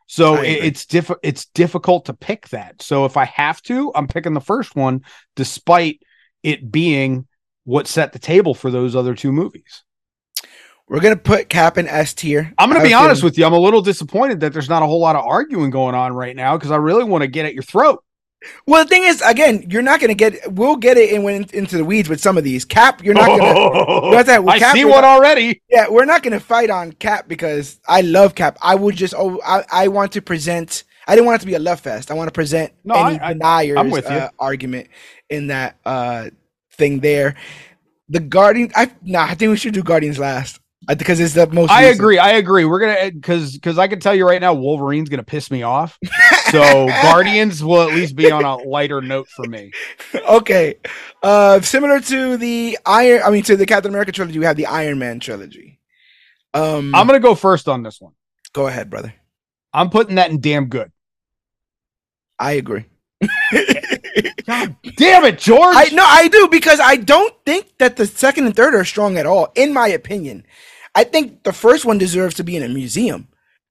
[0.06, 2.80] So it, it's diff- it's difficult to pick that.
[2.80, 5.02] So if I have to, I'm picking the first one,
[5.36, 6.00] despite
[6.42, 7.26] it being
[7.64, 9.82] what set the table for those other two movies.
[10.88, 12.54] We're gonna put Cap in S tier.
[12.56, 13.44] I'm going I to be honest feeling- with you.
[13.44, 16.34] I'm a little disappointed that there's not a whole lot of arguing going on right
[16.34, 18.02] now because I really want to get at your throat.
[18.66, 20.52] Well, the thing is, again, you're not gonna get.
[20.52, 22.64] We'll get it in when into the weeds with some of these.
[22.64, 24.24] Cap, you're not gonna.
[24.24, 24.44] That.
[24.46, 25.60] I Cap, see one not- already.
[25.68, 28.56] Yeah, we're not gonna fight on Cap because I love Cap.
[28.62, 31.54] I would just oh I, I want to present I didn't want it to be
[31.54, 32.10] a love fest.
[32.10, 34.16] I want to present No, any I- deniers I'm with you.
[34.16, 34.88] uh, argument
[35.28, 36.30] in that uh
[36.72, 37.34] thing there.
[38.08, 40.57] The Guardian I nah, I think we should do Guardians last.
[40.96, 41.70] Because it's the most.
[41.70, 42.00] I recent.
[42.00, 42.18] agree.
[42.18, 42.64] I agree.
[42.64, 45.98] We're gonna because because I can tell you right now, Wolverine's gonna piss me off.
[46.50, 49.70] So Guardians will at least be on a lighter note for me.
[50.14, 50.76] okay.
[51.22, 54.66] Uh, similar to the Iron, I mean, to the Captain America trilogy, we have the
[54.66, 55.78] Iron Man trilogy.
[56.54, 58.14] Um, I'm gonna go first on this one.
[58.54, 59.12] go ahead, brother.
[59.74, 60.90] I'm putting that in damn good.
[62.38, 62.86] I agree.
[64.46, 65.76] God damn it, George.
[65.76, 69.18] I no, I do because I don't think that the second and third are strong
[69.18, 70.46] at all, in my opinion.
[70.98, 73.28] I think the first one deserves to be in a museum.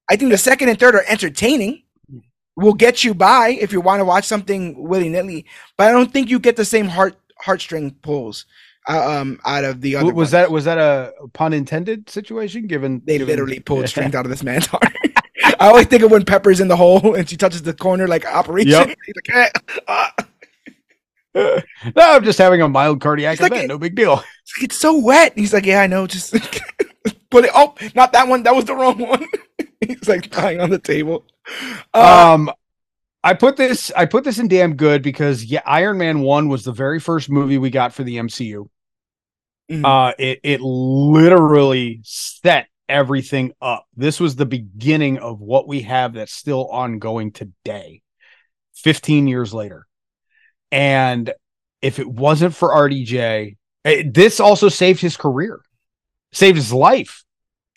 [0.10, 1.84] I think the second and third are entertaining.
[2.56, 5.46] Will get you by if you want to watch something willy nilly,
[5.78, 7.16] but I don't think you get the same heart
[7.46, 8.46] heartstring pulls
[8.90, 10.06] uh, um out of the other.
[10.06, 10.32] Was ones.
[10.32, 12.66] that was that a pun intended situation?
[12.66, 14.92] Given They given- literally pulled strings out of this man's heart.
[15.60, 18.26] I always think of when Pepper's in the hole and she touches the corner like
[18.26, 18.72] operation.
[18.72, 18.98] Yep.
[19.06, 19.50] He's like, "Eh,
[19.88, 20.14] ah."
[21.36, 21.62] no,
[21.98, 23.66] I'm just having a mild cardiac like event.
[23.66, 24.24] a- no big deal.
[24.62, 25.34] it's so wet.
[25.36, 26.08] He's like, yeah, I know.
[26.08, 26.34] Just
[27.30, 27.52] put it.
[27.54, 28.44] Oh, not that one.
[28.44, 29.26] That was the wrong one.
[29.82, 31.26] He's like lying on the table.
[31.94, 32.52] Uh, um
[33.24, 36.64] i put this i put this in damn good because yeah iron man 1 was
[36.64, 38.68] the very first movie we got for the mcu
[39.72, 39.86] mhm.
[39.86, 46.14] uh it it literally set everything up this was the beginning of what we have
[46.14, 48.02] that's still ongoing today
[48.76, 49.88] 15 years later
[50.72, 51.34] and
[51.82, 55.62] if it wasn't for rdj eh, this also saved his career
[56.38, 57.24] saved his life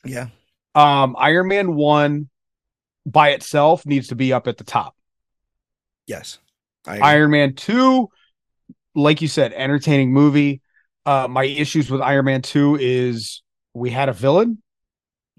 [0.04, 0.28] yeah.
[0.74, 2.28] um iron man 1
[3.06, 4.94] by itself needs to be up at the top
[6.06, 6.38] Yes.
[6.86, 8.08] Iron Man 2,
[8.96, 10.60] like you said, entertaining movie.
[11.06, 13.42] Uh, my issues with Iron Man 2 is
[13.74, 14.60] we had a villain.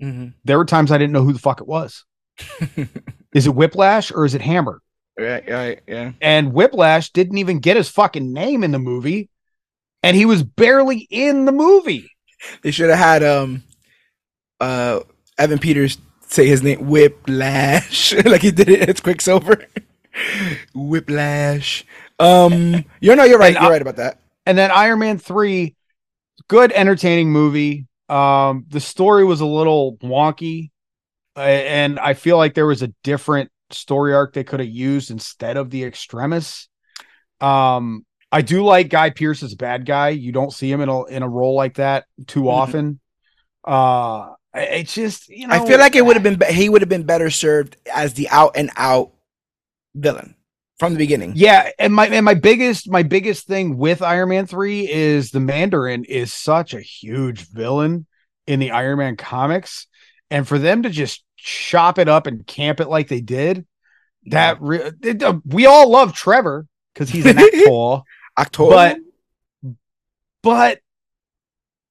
[0.01, 0.33] Mhm.
[0.45, 2.05] There were times I didn't know who the fuck it was.
[3.33, 4.81] Is it Whiplash or is it Hammer?
[5.19, 5.43] right.
[5.49, 5.81] Right.
[5.87, 6.13] Yeah.
[6.21, 9.29] And Whiplash didn't even get his fucking name in the movie,
[10.03, 12.10] and he was barely in the movie.
[12.61, 13.63] They should have had um,
[14.59, 15.01] uh,
[15.37, 19.65] Evan Peters say his name Whiplash like he did it as Quicksilver.
[20.73, 21.85] Whiplash.
[22.19, 23.55] Um, you know, you're right.
[23.55, 24.19] And You're right about that.
[24.45, 25.75] And then Iron Man 3,
[26.47, 27.87] good entertaining movie.
[28.09, 30.71] Um, the story was a little wonky,
[31.37, 35.11] uh, and I feel like there was a different story arc they could have used
[35.11, 36.67] instead of the extremis.
[37.39, 40.09] Um, I do like Guy Pearce as a bad guy.
[40.09, 42.51] You don't see him in a in a role like that too Mhm.
[42.51, 42.99] often.
[43.63, 46.89] Uh, it's just you know I feel like it would have been he would have
[46.89, 49.11] been better served as the out and out
[49.95, 50.35] villain
[50.79, 51.33] from the beginning.
[51.35, 55.39] Yeah, and my and my biggest my biggest thing with Iron Man 3 is the
[55.39, 58.07] Mandarin is such a huge villain
[58.47, 59.87] in the Iron Man comics
[60.29, 63.65] and for them to just chop it up and camp it like they did
[64.27, 66.65] that re- it, uh, we all love Trevor
[66.95, 68.01] cuz he's an actor
[68.37, 68.71] October.
[68.71, 68.97] but
[70.41, 70.79] but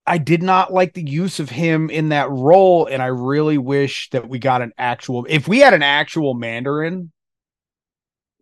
[0.07, 4.11] I did not like the use of him in that role and I really wish
[4.11, 7.13] that we got an actual if we had an actual Mandarin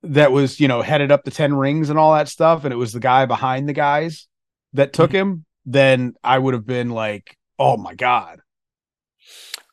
[0.03, 2.77] that was, you know, headed up the 10 rings and all that stuff and it
[2.77, 4.29] was the guy behind the guys
[4.73, 8.41] that took him, then I would have been like, "Oh my god."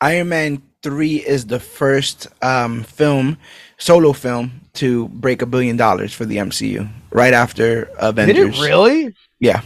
[0.02, 3.38] Iron Man 3 is the first um, film,
[3.78, 8.36] solo film, to break a billion dollars for the MCU right after Avengers.
[8.36, 9.16] Did it really?
[9.40, 9.62] Yeah.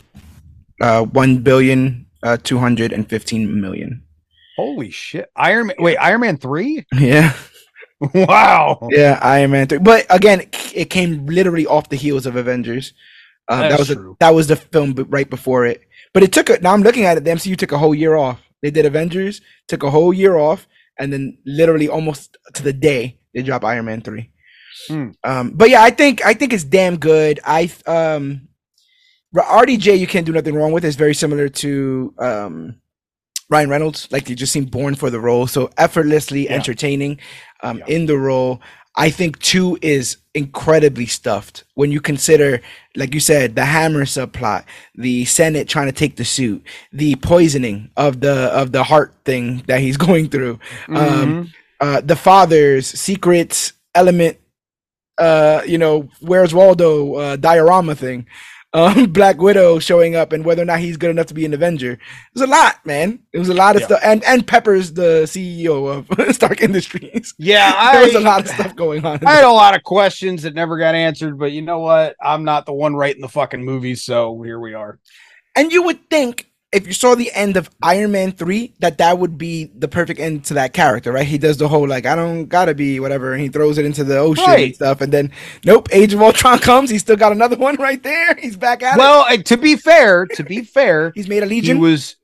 [0.81, 4.03] Uh, 1 billion, uh, 215 million.
[4.55, 5.29] Holy shit.
[5.35, 6.85] Iron Man Wait, Iron Man 3?
[6.99, 7.33] Yeah.
[8.13, 8.87] wow.
[8.91, 9.79] Yeah, Iron Man 3.
[9.79, 10.41] But again,
[10.73, 12.93] it- came literally off the heels of Avengers.
[13.49, 14.17] Um, that was the, true.
[14.19, 15.81] that was the film right before it.
[16.13, 18.15] But it took a, now I'm looking at it, the MCU took a whole year
[18.15, 18.39] off.
[18.61, 23.18] They did Avengers, took a whole year off, and then literally almost to the day
[23.33, 24.29] they drop Iron Man 3.
[24.87, 25.09] Hmm.
[25.23, 27.39] Um, but yeah, I think I think it's damn good.
[27.43, 28.47] I um
[29.35, 30.85] RDJ you can't do nothing wrong with.
[30.85, 32.75] It's very similar to um
[33.49, 34.07] Ryan Reynolds.
[34.11, 35.47] Like you just seem born for the role.
[35.47, 36.53] So effortlessly Yeah.
[36.53, 37.19] entertaining
[37.63, 37.95] um Yeah.
[37.95, 38.61] in the role.
[38.95, 42.59] I think two is incredibly stuffed when you consider,
[42.95, 44.65] like you said, the hammer subplot,
[44.95, 49.63] the Senate trying to take the suit, the poisoning of the of the heart thing
[49.67, 50.59] that he's going through,
[50.89, 51.49] um, Mhm.
[51.79, 54.37] Uh, the father's secret element,
[55.17, 58.25] uh, you know, where's Waldo uh, diorama thing,
[58.73, 61.53] um, Black Widow showing up, and whether or not he's good enough to be an
[61.53, 61.93] Avenger.
[61.93, 61.99] It
[62.33, 63.19] was a lot, man.
[63.33, 63.87] It was a lot of Yeah.
[63.87, 67.33] stuff, and and Pepper's the CEO of Stark Industries.
[67.37, 69.25] Yeah, I there was a lot of stuff going on.
[69.25, 72.15] I had a lot of questions that never got answered, but you know what?
[72.21, 74.99] I'm not the one writing the fucking movies, so here we are.
[75.55, 79.17] And you would think if you saw the end of Iron Man 3 that that
[79.17, 81.25] would be the perfect end to that character, right?
[81.25, 83.85] He does the whole like I don't got to be whatever and he throws it
[83.85, 85.31] into the ocean and stuff and then
[85.65, 88.35] nope, Age of Ultron comes, he's still got another one right there.
[88.35, 88.99] He's back at it.
[88.99, 91.77] Well, to be fair, to be fair, He's made a legion.
[91.77, 92.15] he was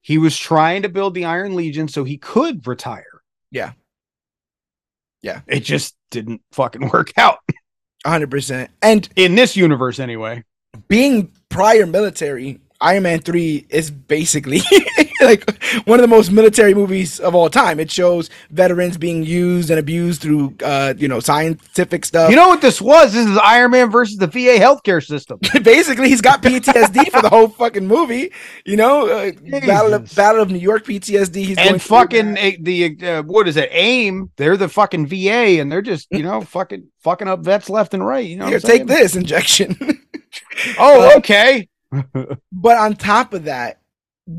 [0.00, 3.22] he was trying to build the Iron Legion so he could retire.
[3.50, 3.72] Yeah.
[5.22, 5.40] Yeah.
[5.46, 7.38] It just didn't fucking work out
[8.06, 8.68] 100%.
[8.82, 10.44] And in this universe, anyway.
[10.88, 14.60] being prior military, Iron Man 3 is basically
[15.22, 17.80] like one of the most military movies of all time.
[17.80, 22.28] It shows veterans being used and abused through uh, you know, scientific stuff.
[22.28, 23.14] You know what this was?
[23.14, 25.38] This is Iron Man versus the VA healthcare system.
[25.62, 28.30] basically he's got PTSD for the whole fucking movie,
[28.66, 32.96] you know, uh, Battle of Battle of New York PTSD he's and fucking uh, the
[33.02, 33.70] uh, what is it?
[33.72, 34.30] AIM.
[34.36, 38.06] They're the fucking VA, and they're just you know fucking fucking up vets left and
[38.06, 38.26] right.
[38.26, 39.76] You know, Here, what I'm take this injection.
[40.78, 41.68] Oh, okay.
[42.52, 43.80] But on top of that,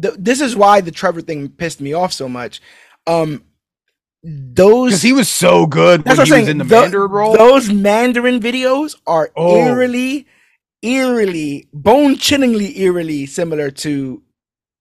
[0.02, 2.62] th- this is why the Trevor thing pissed me off so much.
[3.08, 3.44] Um,
[4.24, 6.50] those Because he was so good when That's what he I'm was saying.
[6.50, 7.38] in the Tho- Mandarin role.
[7.38, 9.56] Those Mandarin videos are Oh.
[9.58, 10.26] eerily,
[10.82, 14.24] eerily, bone chillingly, eerily similar to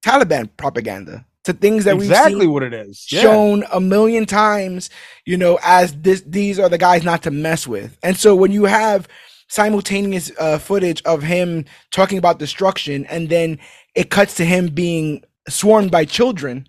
[0.05, 1.27] Taliban propaganda.
[1.45, 3.07] To things that exactly we've seen what it is.
[3.13, 3.21] Yeah.
[3.21, 4.89] shown a million times,
[5.27, 7.99] you know, as this these are the guys not to mess with.
[8.03, 9.07] And so when you have
[9.49, 13.59] simultaneous uh, footage of him talking about destruction, and then
[13.95, 16.67] it cuts to him being swarmed by children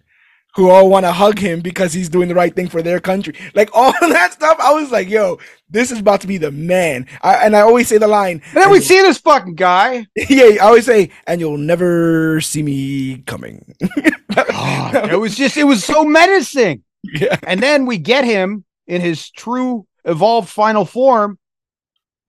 [0.55, 3.35] who all want to hug him because he's doing the right thing for their country.
[3.53, 7.07] Like all that stuff, I was like, "Yo, this is about to be the man."
[7.21, 10.07] I, and I always say the line, And then we see this fucking guy.
[10.29, 13.75] yeah, I always say, "And you'll never see me coming."
[14.37, 16.83] It was just, it was so menacing.
[17.03, 17.37] yeah.
[17.43, 21.37] And then we get him in his true evolved final form.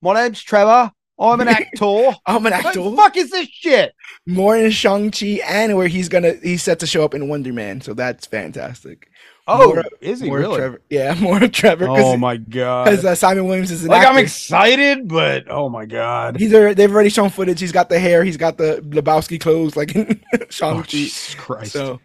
[0.03, 0.92] My name's Trevor.
[1.18, 2.11] I'm an actor.
[2.26, 2.82] I'm an What actor.
[2.82, 3.92] the fuck is this shit?
[4.26, 7.80] more in Shang-Chi and where he's gonna he's set to show up in Wonder Man.
[7.80, 9.09] So that's fantastic.
[9.49, 10.57] Oh, More- is he more really?
[10.57, 10.82] Trevor.
[10.90, 11.86] Yeah, more of Trevor.
[11.88, 12.84] Oh my god!
[12.86, 16.36] Because uh, Simon Williams is an Like I'm excited, but oh my god!
[16.38, 17.61] He's already, they've already shown footage.
[17.61, 18.24] He's got the hair.
[18.24, 20.82] He's got the Lebowski clothes, like in Oh, Shang-Chi.
[20.88, 21.72] Jesus Christ!
[21.72, 22.01] so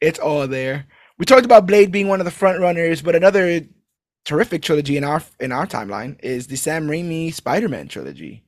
[0.00, 0.86] it's all there.
[1.18, 3.60] We talked about Blade being one of the front runners, but another
[4.26, 8.44] terrific trilogy in our in our timeline is the Sam Raimi Spider-Man trilogy.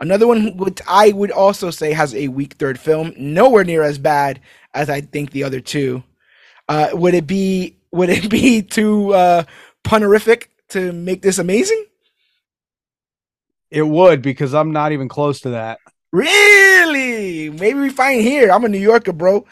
[0.00, 3.98] Another one which I would also say has a weak third film, nowhere near as
[3.98, 4.40] bad
[4.72, 6.02] as I think the other two.
[6.68, 9.44] Uh, would it be would it be too uh,
[9.84, 11.84] punerific to make this amazing?
[13.70, 15.80] it would because I'm not even close to that.
[16.12, 17.50] Really?
[17.50, 18.50] Maybe we find here.
[18.50, 19.44] I'm a New Yorker, bro.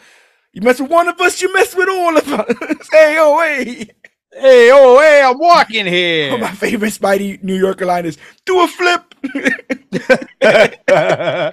[0.53, 2.87] You mess with one of us, you mess with all of us.
[2.91, 3.89] hey, oh, hey.
[4.37, 6.37] Hey, oh, hey, I'm walking here.
[6.39, 9.15] my favorite Spidey New Yorker line is do a flip.
[10.41, 11.51] uh,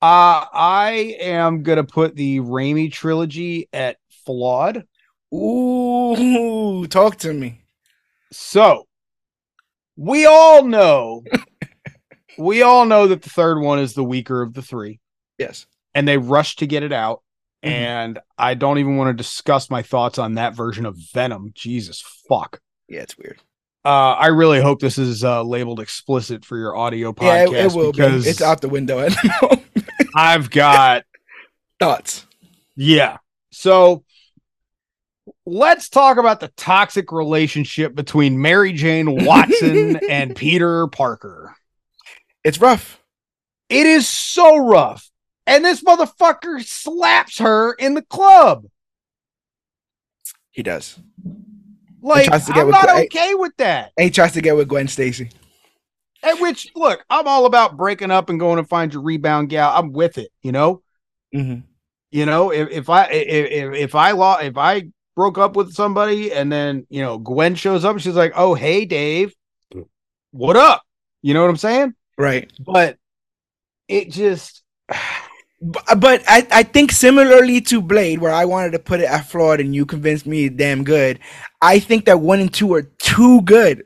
[0.00, 4.86] I am gonna put the Raimi trilogy at flawed.
[5.34, 7.64] Ooh, talk to me.
[8.30, 8.86] So
[9.96, 11.24] we all know,
[12.38, 15.00] we all know that the third one is the weaker of the three,
[15.36, 15.66] Yes.
[15.94, 17.22] and they rushed to get it out.
[17.64, 17.70] Mhm.
[17.70, 21.52] And I don't even want to discuss my thoughts on that version of Venom.
[21.54, 22.60] Jesus fuck.
[22.88, 23.40] Yeah, it's weird.
[23.84, 27.64] Uh, I really hope this is uh, labeled explicit for your audio Yeah, podcast it,
[27.66, 27.98] it will be.
[27.98, 29.64] because It's out the window at the moment.
[30.14, 31.04] I've got
[31.80, 32.26] Thoughts.
[32.76, 33.18] Yeah.
[33.52, 34.04] So
[35.46, 41.54] let's talk about the toxic relationship between Mary Jane Watson and Peter Parker.
[42.44, 43.00] It's rough.
[43.68, 45.08] It is so rough.
[45.48, 48.66] And this motherfucker slaps her in the club.
[50.50, 50.98] He does.
[52.00, 53.92] Like, tries to get I'm not okay with that.
[53.96, 55.30] And he tries to get with Gwen Stacy.
[56.22, 59.72] At which, look, I'm all about breaking up and going to find your rebound gal.
[59.74, 60.82] I'm with it, you know?
[61.34, 61.60] Mm-hmm.
[62.10, 64.84] you know if, if i if, if i lost if i
[65.14, 68.54] broke up with somebody and then you know gwen shows up and she's like oh
[68.54, 69.34] hey dave
[70.30, 70.82] what up
[71.20, 72.50] you know what i'm saying Right.
[72.64, 72.96] but
[73.88, 74.62] it just
[75.60, 79.58] But, I, I think similarly to Blade, where I wanted to put it at flawed
[79.58, 81.18] and you convinced me damn good,
[81.60, 83.84] I think that one and two are too good.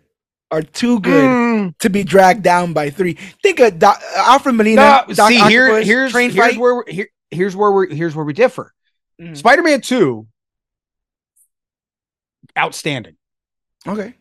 [0.51, 3.15] Are too good Mm, to be dragged down by three.
[3.43, 5.03] Think of Doc, Alfred Molina.
[5.09, 6.59] no, Doc see here here's here's fight.
[6.59, 8.75] where here, here's where we here's where we differ
[9.19, 9.35] Mhm.
[9.35, 10.27] spider-man 2
[12.59, 13.17] outstanding
[13.89, 14.13] Okay.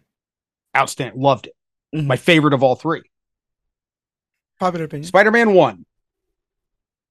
[0.75, 1.55] outstanding loved it
[1.93, 2.05] Mhm.
[2.07, 3.03] my favorite of all three
[4.57, 5.07] Popular opinion.
[5.07, 5.85] spider-man 1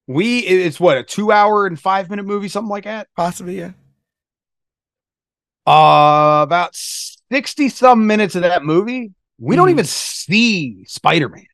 [0.07, 3.71] we it's what a two hour and five minute movie something like that Possibly, yeah.
[5.67, 9.71] Uh, about 60 some minutes of that movie, we don't Mhm.
[9.71, 11.45] even see Spider Man.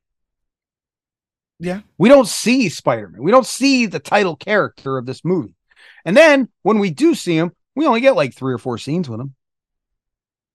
[1.60, 1.82] Yeah.
[1.98, 3.22] We don't see Spider Man.
[3.22, 5.56] We don't see the title character of this movie.
[6.06, 9.10] And then when we do see him, we only get like three or four scenes
[9.10, 9.36] with him.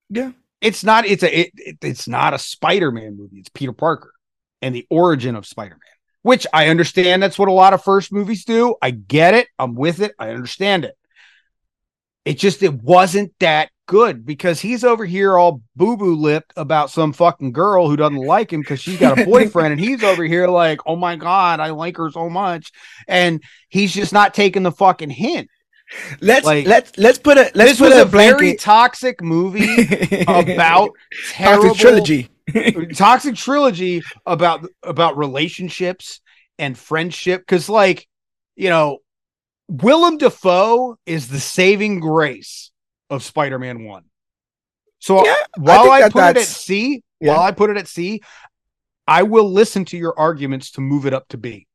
[0.08, 0.32] Yeah.
[0.60, 3.38] It's not, it's a, it, it- it's not a Spider Man movie.
[3.38, 4.12] It's Peter Parker
[4.62, 5.91] and the origin of Spider Man,
[6.22, 8.76] which I understand that's what a lot of first movies do.
[8.80, 9.48] I get it.
[9.58, 10.14] I'm with it.
[10.18, 10.96] I understand it.
[12.24, 16.90] it just it wasn't that good because he's over here all boo boo lipped about
[16.90, 20.24] some fucking girl who doesn't like him because she's got a boyfriend, and he's over
[20.24, 22.72] here like, oh my god, I like her so much,
[23.08, 25.50] and he's just not taking the fucking hint.
[26.20, 30.22] Let's Like, let's let's put a let's this put was a, a very toxic movie
[30.28, 30.92] about
[31.30, 32.28] terrible Toxic trilogy.
[32.94, 36.20] toxic trilogy about about relationships
[36.58, 38.06] and friendship because like
[38.56, 38.98] you know
[39.68, 42.70] willem dafoe is the saving grace
[43.10, 44.02] of spider-man 1
[44.98, 47.34] so Yeah, while i, that put it at c Yeah.
[47.34, 48.20] while i put it at c
[49.06, 51.66] i will listen to your arguments to move it up to b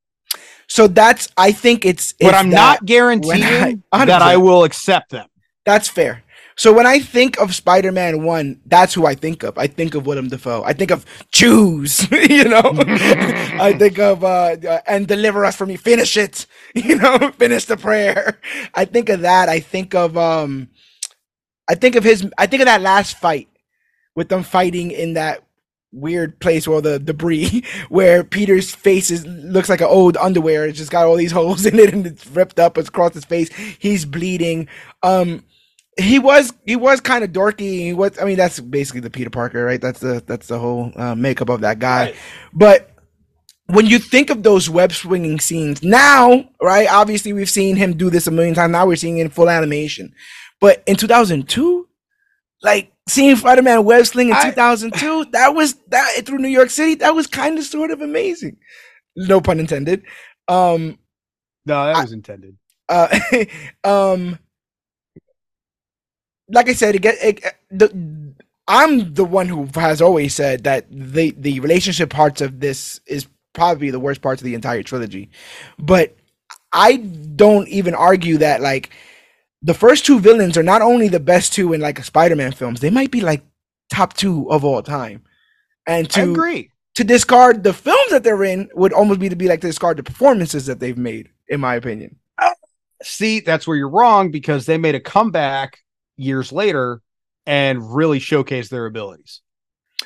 [0.68, 5.12] So that's I think it's, but it's i'm not guaranteeing I- that i will accept
[5.12, 5.28] them
[5.66, 6.24] That's fair.
[6.58, 9.58] So when I think of Spider-Man One, that's who I think of.
[9.60, 10.64] I think of Willem Dafoe.
[10.64, 12.62] I think of choose, you know.
[12.76, 15.78] I think of uh, uh, and deliver us from me.
[15.78, 17.32] Finish it, you know.
[17.38, 18.40] Finish the prayer.
[18.74, 19.50] I think of that.
[19.50, 20.70] I think of um,
[21.70, 22.28] I think of his.
[22.40, 23.48] I think of that last fight
[24.16, 25.44] with them fighting in that
[25.94, 30.66] weird place where the debris where Peter's face is looks like an old underwear.
[30.66, 33.54] It's just got all these holes in it and it's ripped up across his face.
[33.78, 34.68] He's bleeding.
[35.04, 35.44] Um
[36.00, 37.80] he was he was kind of dorky.
[37.80, 39.82] He was I mean that's basically the Peter Parker, right?
[39.82, 42.06] That's the that's the whole uh, makeup of that guy.
[42.06, 42.16] Right.
[42.54, 42.92] But
[43.68, 46.88] when you think of those web swinging scenes now, right?
[46.90, 48.72] Obviously we've seen him do this a million times.
[48.72, 50.14] Now we're seeing it in full animation.
[50.62, 51.88] But in 2002,
[52.64, 56.96] like seeing Spider-Man web sling in I- 2002, that was that through New York City,
[56.96, 58.58] that was kind of sort of amazing.
[59.16, 60.04] No pun intended.
[60.48, 61.00] Um
[61.66, 62.56] no that I- was intended
[62.88, 63.20] uh
[63.84, 64.40] um
[66.50, 68.34] like i said it get it, uh, the
[68.68, 73.28] i'm the one who has always said that the the relationship parts of this is
[73.54, 75.30] probably the worst parts of the entire trilogy.
[75.80, 76.16] But
[76.74, 78.92] i don't even argue that like
[79.62, 82.80] the first two villains are not only the best two in like a spider-man films
[82.80, 83.44] they might be like
[83.90, 85.24] top two of all time.
[85.88, 86.72] And i to agree.
[86.96, 89.98] to discard the films that they're in would almost be to be like to discard
[89.98, 92.18] the performances that they've made in my opinion.
[93.04, 95.80] See, that's where you're wrong because they made a comeback
[96.18, 97.02] years later
[97.46, 99.42] and really showcase their abilities.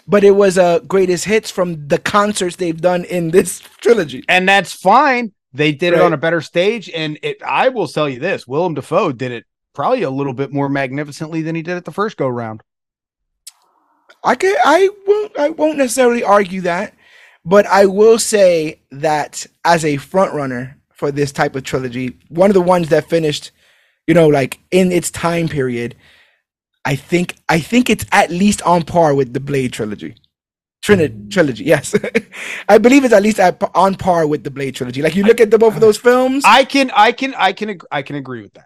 [0.07, 4.24] but it was uh greatest hits from the concerts they've done in this trilogy.
[4.28, 5.34] And that's fine.
[5.53, 6.89] They did it on a better stage.
[6.89, 10.51] And it I will tell you this Willem Dafoe did it probably a little bit
[10.51, 12.62] more magnificently than he did it the first go round.
[14.24, 16.93] I can I won't I won't necessarily argue that,
[17.43, 22.49] but I will say that as a front runner for this type of trilogy, one
[22.49, 23.51] of the ones that finished,
[24.08, 25.95] you know, like in its time period,
[26.86, 30.16] I think I think it's at least on par with the Blade trilogy.
[30.82, 31.93] Trinity trilogy, yes,
[32.70, 35.04] I believe it's at least at, on par with the Blade trilogy.
[35.04, 37.70] Like you look at the both of those films, I can I can I can
[37.70, 38.66] ag- I can agree with that.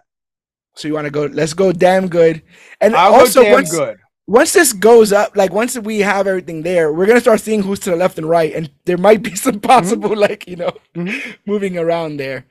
[0.76, 1.26] so you want to go?
[1.26, 2.40] Let's go, damn good.
[2.80, 3.98] And I'll also, damn once, good.
[4.26, 7.80] once this goes up, like once we have everything there, we're gonna start seeing who's
[7.80, 11.36] to the left and right, and there might be some possible, like you know, Mhm.
[11.46, 12.46] moving around there.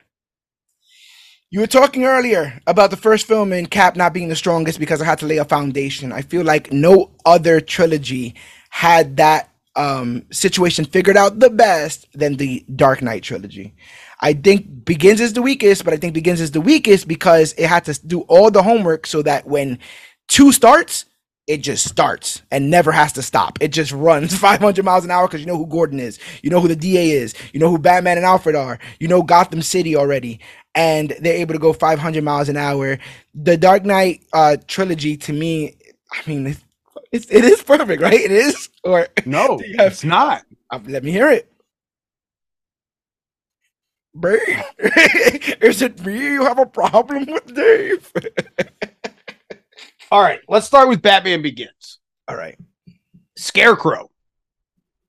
[1.48, 5.00] You were talking earlier about the first film in Cap not being the strongest because
[5.00, 6.12] I had to lay a foundation.
[6.12, 8.34] I feel like no other trilogy
[8.68, 13.76] had that um, situation figured out the best than the Dark Knight trilogy.
[14.20, 17.68] I think Begins is the weakest, but I think Begins is the weakest because it
[17.68, 19.78] had to do all the homework so that when
[20.26, 21.04] two starts,
[21.46, 23.58] it just starts and never has to stop.
[23.60, 26.60] It just runs 500 miles an hour because you know who Gordon is, you know
[26.60, 29.96] who the DA is, you know who Batman and Alfred are, you know Gotham City
[29.96, 30.40] already,
[30.74, 32.98] and they're able to go 500 miles an hour.
[33.34, 35.76] The Dark Knight uh, trilogy, to me,
[36.12, 36.64] I mean, it's,
[37.12, 38.14] it's, it is perfect, right?
[38.14, 40.42] It is, or No, have- it's not.
[40.70, 41.50] uh, let me hear it.
[45.60, 48.10] Is it me you have a problem with, Dave?
[50.16, 51.98] All right, let's start with Batman Begins.
[52.26, 52.56] All right.
[53.36, 54.10] Scarecrow.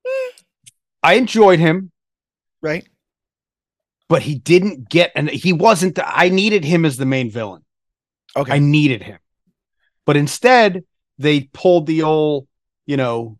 [0.06, 0.30] Hmm.
[1.02, 1.92] I enjoyed him,
[2.60, 2.86] Right.
[4.10, 7.64] but he didn't get and he wasn't the, I needed him as the main villain.
[8.36, 8.52] Okay.
[8.52, 9.18] I needed him.
[10.04, 10.84] But instead,
[11.16, 12.46] they pulled the old,
[12.84, 13.38] you know,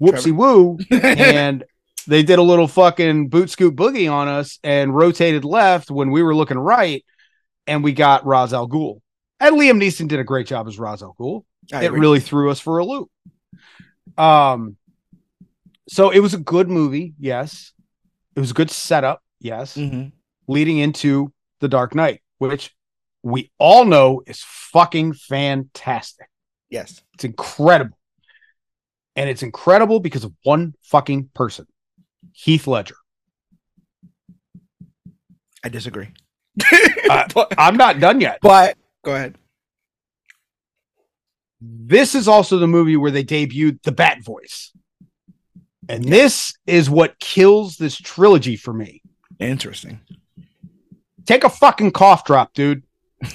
[0.00, 1.62] whoopsie woo and
[2.08, 6.24] they did a little fucking boot scoot boogie on us and rotated left when we
[6.24, 7.04] were looking right
[7.68, 9.00] and we got Ra's al Ghul.
[9.40, 11.44] And Liam Neeson did a great job as Ra's al Ghul.
[11.72, 12.00] I it agree.
[12.00, 13.10] really threw us for a loop.
[14.16, 14.76] Um,
[15.88, 17.72] so it was a good movie, yes.
[18.34, 20.12] It was a good setup, yes, Mhm.
[20.48, 22.74] leading into The Dark Knight, which
[23.22, 26.28] we all know is fucking fantastic.
[26.70, 27.02] Yes.
[27.14, 27.96] It's incredible.
[29.16, 31.66] And it's incredible because of one fucking person,
[32.32, 32.94] Heath Ledger.
[35.64, 36.08] I disagree.
[37.10, 38.38] Uh, I'm not done yet.
[38.42, 38.76] but
[39.08, 39.38] go ahead.
[41.60, 44.72] This is also the movie where they debuted the Bat voice.
[45.88, 49.02] And this is what kills this trilogy for me.
[49.40, 50.00] Interesting.
[51.24, 52.82] Take a fucking cough drop, dude.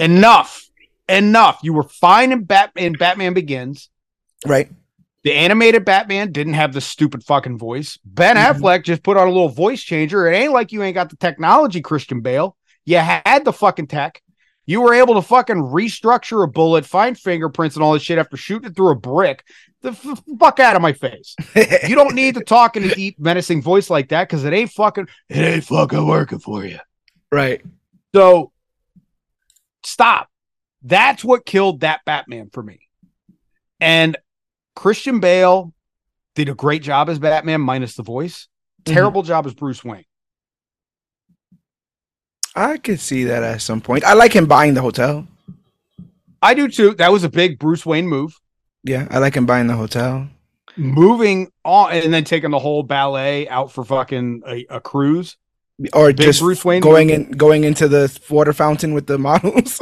[0.00, 0.68] Enough.
[1.08, 1.60] Enough.
[1.62, 3.88] You were fine in, Batman Batman Begins.
[4.46, 4.68] right.
[5.24, 7.98] The animated Batman didn't have the stupid fucking voice.
[8.04, 8.60] Ben Mhm.
[8.60, 10.28] Affleck just put on a little voice changer.
[10.30, 12.56] It ain't like you ain't got the technology, Christian Bale.
[12.84, 14.22] You had the fucking tech.
[14.66, 18.36] You were able to fucking restructure a bullet, find fingerprints and all this shit after
[18.36, 19.44] shooting it through a brick.
[19.82, 21.36] The f- fuck out of my face.
[21.88, 24.72] You don't need to talk in a deep, menacing voice like that because it ain't
[24.72, 26.78] fucking, it ain't fucking working for you.
[27.30, 27.62] right.
[28.14, 28.50] So
[29.84, 30.28] stop.
[30.82, 32.80] That's what killed that Batman for me.
[33.80, 34.16] And
[34.74, 35.72] Christian Bale
[36.34, 38.48] did a great job as Batman, minus the voice.
[38.84, 38.94] Mm-hmm.
[38.94, 40.04] Terrible job as Bruce Wayne.
[42.56, 44.02] I could see that at some point.
[44.04, 45.26] I like him buying the hotel.
[46.42, 46.94] I do too.
[46.94, 48.38] That was a big Bruce Wayne move.
[48.82, 50.28] Yeah, I like him buying the hotel.
[50.76, 55.36] Moving on and then taking the whole ballet out for fucking a, a cruise.
[55.92, 57.16] Or Big just Bruce Wayne going move.
[57.16, 59.78] in going into the water fountain with the models.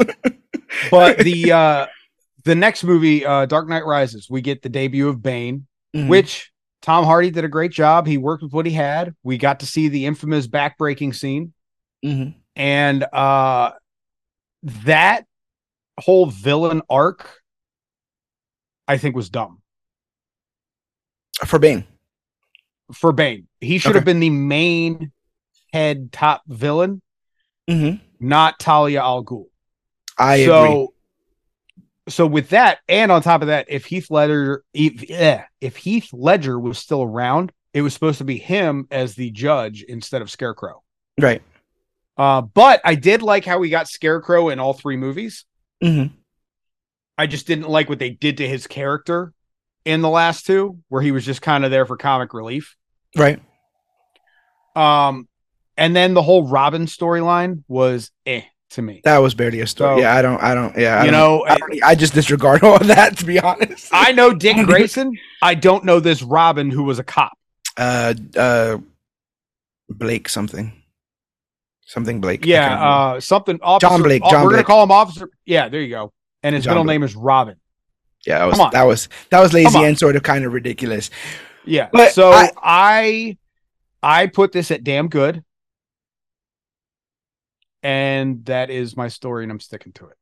[0.91, 1.87] But the uh
[2.45, 5.67] the next movie, uh Dark Knight Rises, we get the debut of Bane.
[5.95, 6.09] Mhm.
[6.09, 6.51] which
[6.83, 8.07] Tom Hardy did a great job.
[8.09, 9.15] He worked with what he had.
[9.23, 11.53] We got to see the infamous backbreaking scene,
[12.05, 12.35] Mhm.
[12.57, 13.73] And uh,
[14.63, 15.27] that
[15.99, 17.41] whole villain arc,
[18.89, 19.61] I think, was dumb
[21.47, 21.85] for Bane.
[22.93, 23.47] for Bane.
[23.61, 23.99] He should Okay.
[23.99, 25.13] have been the main
[25.73, 27.03] head top villain,
[27.69, 29.47] hmm not Talia al Ghul.
[30.17, 30.53] I agree.
[30.53, 30.95] so,
[32.09, 36.59] so with that, and on top of that, if Heath Ledger, if, if Heath Ledger
[36.59, 40.83] was still around, it was supposed to be him as the judge instead of Scarecrow.
[41.21, 41.43] Right.
[42.17, 45.45] Uh, but I did like how we got Scarecrow in all three movies.
[45.83, 46.05] hmm
[47.17, 49.33] I just didn't like what they did to his character
[49.85, 52.75] in the last two, where he was just kind of there for comic relief.
[53.17, 53.41] Right.
[54.75, 55.29] Um,
[55.77, 59.01] and then the whole Robin storyline was eh to me.
[59.05, 59.97] That was barely a story.
[59.97, 60.43] So- yeah, I don't.
[60.43, 60.77] I don't.
[60.77, 61.59] Yeah, I you don't- know, I,
[61.91, 63.89] I just disregard all of that to be honest.
[63.93, 65.13] I know Dick Grayson.
[65.43, 67.33] I don't know this Robin who was a cop.
[67.77, 68.79] uh uh
[69.89, 70.73] Blake something.
[71.87, 72.45] Something Blake.
[72.47, 73.59] Yeah, uh, something.
[73.63, 74.67] Officer, Blake, oh, John we're gonna Blake.
[74.67, 75.29] call him Officer.
[75.45, 76.13] Yeah, there you go.
[76.43, 76.95] And his John middle Blake.
[76.95, 77.57] name is Robin.
[78.27, 81.11] yeah, that was that was that was lazy and sort of kind of ridiculous.
[81.67, 81.89] Yeah.
[81.93, 83.39] But so I- I,
[84.03, 85.43] I put this at damn good.
[87.83, 90.17] And that is my story, and I'm sticking to it.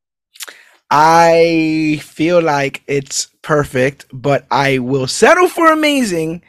[0.91, 6.43] I feel like it's perfect, but I will settle for amazing.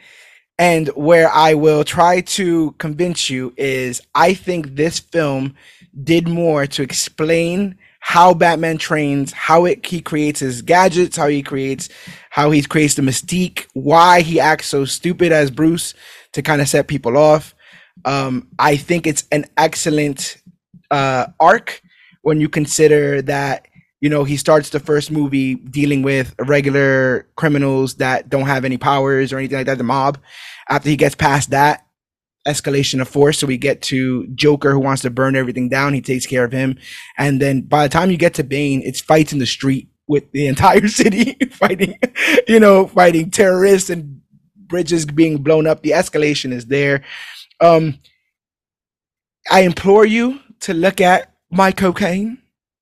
[0.57, 5.55] And where I will try to convince you is I think this film
[6.03, 11.41] did more to explain how Batman trains, how it he creates his gadgets, how he
[11.41, 11.89] creates
[12.29, 15.93] how he creates the mystique, why he acts so stupid as Bruce
[16.33, 17.55] to kind of set people off.
[18.05, 20.37] Um, I think it's an excellent
[20.91, 21.81] uh, arc
[22.21, 23.67] when you consider that
[24.05, 28.77] you know he starts the first movie dealing with regular criminals that don't have any
[28.77, 30.19] powers or anything like that the mob.
[30.69, 31.87] After he gets past that
[32.47, 36.01] escalation of force so we get to joker who wants to burn everything down he
[36.01, 36.77] takes care of him.
[37.17, 40.31] And then by the time you get to bane it's fights in the street with
[40.33, 41.97] the entire city fighting
[42.47, 44.21] you know fighting terrorists and
[44.67, 45.81] bridges being blown up.
[45.81, 47.03] The escalation is there.
[47.59, 47.97] Um
[49.49, 52.37] i implore you to look at Michael Caine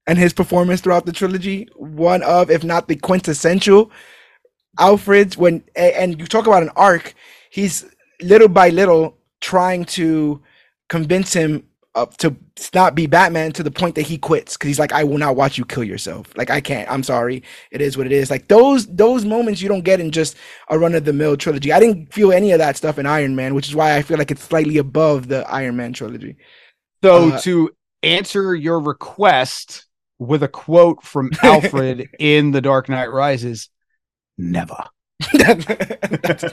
[0.07, 3.91] and his performance throughout the trilogy one of if not the quintessential
[4.79, 7.13] alfred's when and you talk about an arc
[7.49, 7.85] he's
[8.21, 10.41] little by little trying to
[10.89, 11.63] convince him
[11.95, 12.35] uh, to
[12.73, 15.35] not be batman to the point that he quits because he's like i will not
[15.35, 16.35] watch you kill yourself.
[16.35, 16.89] Like i can't.
[16.89, 17.43] I'm sorry.
[17.69, 18.31] It is what it is.
[18.31, 20.35] Like those those moments you don't get in just
[20.69, 21.71] a run-of-the-mill trilogy.
[21.71, 24.17] I didn't feel any of that stuff in iron man which is why i feel
[24.17, 26.35] like it's slightly above the iron man trilogy.
[27.03, 27.69] So Uh, to
[28.01, 29.85] answer your request
[30.23, 33.69] with a quote from Alfred in The Dark Knight Rises,
[34.37, 34.85] never.
[35.33, 36.45] Is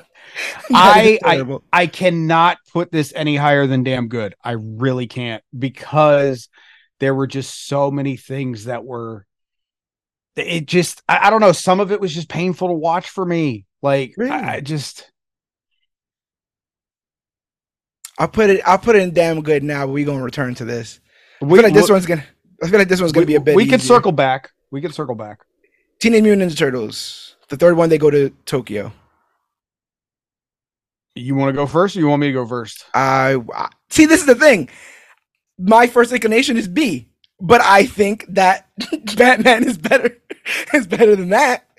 [0.73, 4.35] I- I cannot put this any higher than damn good.
[4.45, 6.49] I really can't because
[7.01, 9.27] there were just so many things that were
[10.37, 13.25] it just I, I don't know, some of it was just painful to watch for
[13.25, 13.67] me.
[13.83, 14.31] Like Really?
[14.31, 15.11] I, I just
[18.21, 18.61] I'll put it.
[18.67, 19.87] I'll put it in damn good now.
[19.87, 21.01] But we gonna return to this.
[21.41, 22.25] I we, feel like this one's gonna.
[22.63, 23.57] I feel like this one's gonna we, be a bit.
[23.57, 24.51] we can circle back.
[24.71, 25.41] We can circle back.
[25.99, 27.37] Teenage Mutant Ninja Turtles.
[27.49, 28.93] The third one, they go to Tokyo.
[31.15, 32.87] You want to go first or you want me to go first?
[32.95, 34.07] I I- see.
[34.07, 34.69] This is the thing.
[35.59, 37.09] My first inclination is B,
[37.41, 38.69] but I think that
[39.17, 40.17] Batman is better.
[40.75, 41.67] is better than that.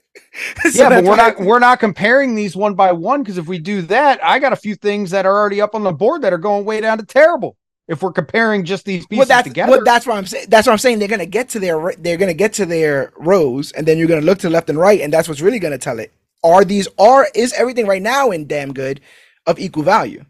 [0.72, 3.60] So yeah, but we're not we're not comparing these one by one because if we
[3.60, 6.32] do that, I got a few things that are already up on the board that
[6.32, 7.58] are going way down to terrible.
[7.92, 10.46] If we're comparing just these pieces Well, that's together, well, that's what I'm saying.
[10.48, 11.00] That's what I'm saying.
[11.00, 14.22] They're gonna get to their they're gonna get to their rows, and then you're gonna
[14.22, 16.14] look to the left and right, and that's what's really gonna tell it.
[16.42, 19.02] Are these are is everything right now in damn good
[19.46, 20.24] of equal value?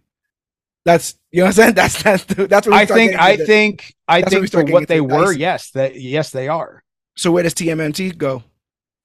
[0.86, 1.74] That's you know what I'm saying.
[1.76, 4.74] That's that's that's what I think I the- think I that's when we think for
[4.74, 6.84] what they were, yes, that yes they are.
[7.16, 8.44] So where does TMNT go?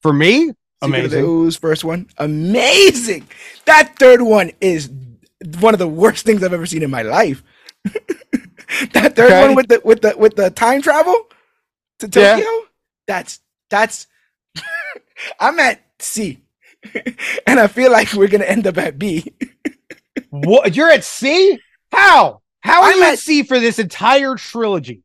[0.00, 1.24] For me, amazing.
[1.24, 3.28] Ooze, first one, amazing.
[3.66, 4.88] That third one is
[5.60, 7.42] one of the worst things I've ever seen in my life.
[8.92, 9.46] that third Okay.
[9.46, 11.16] one with the with the with the time travel
[12.00, 12.36] to Yeah.
[12.36, 12.50] Tokyo.
[13.06, 13.40] That's
[13.70, 14.06] that's.
[15.40, 16.40] I'm at C,
[17.46, 19.34] and I feel like we're gonna end up at B.
[20.30, 21.58] What you're at C?
[21.92, 22.42] How?
[22.60, 25.02] How are I'm you at- at C for this entire trilogy?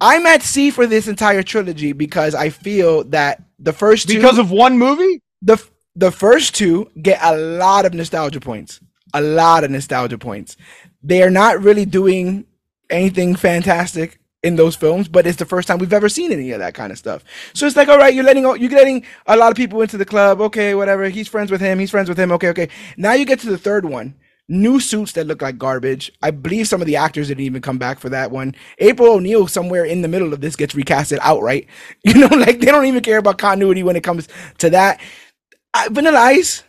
[0.00, 4.38] I'm at C for this entire trilogy because I feel that the first two Because
[4.38, 5.22] of one movie?
[5.42, 5.62] the
[5.96, 8.80] the first two get a lot of nostalgia points.
[9.14, 10.56] A lot of nostalgia points.
[11.02, 12.44] They are not really doing
[12.90, 16.60] anything fantastic in those films, but it's the first time we've ever seen any of
[16.60, 17.24] that kind of stuff.
[17.54, 20.04] So it's like, all right, you're letting you're letting a lot of people into the
[20.04, 20.40] club.
[20.40, 21.08] Okay, whatever.
[21.08, 21.78] He's friends with him.
[21.78, 22.30] He's friends with him.
[22.32, 22.68] Okay, okay.
[22.96, 24.14] Now you get to the third one.
[24.50, 26.10] New suits that look like garbage.
[26.22, 28.54] I believe some of the actors didn't even come back for that one.
[28.78, 31.66] April O'Neil somewhere in the middle of this gets recasted outright.
[32.04, 34.28] You know, like they don't even care about continuity when it comes
[34.58, 35.00] to that.
[35.74, 36.62] I, Vanilla Ice,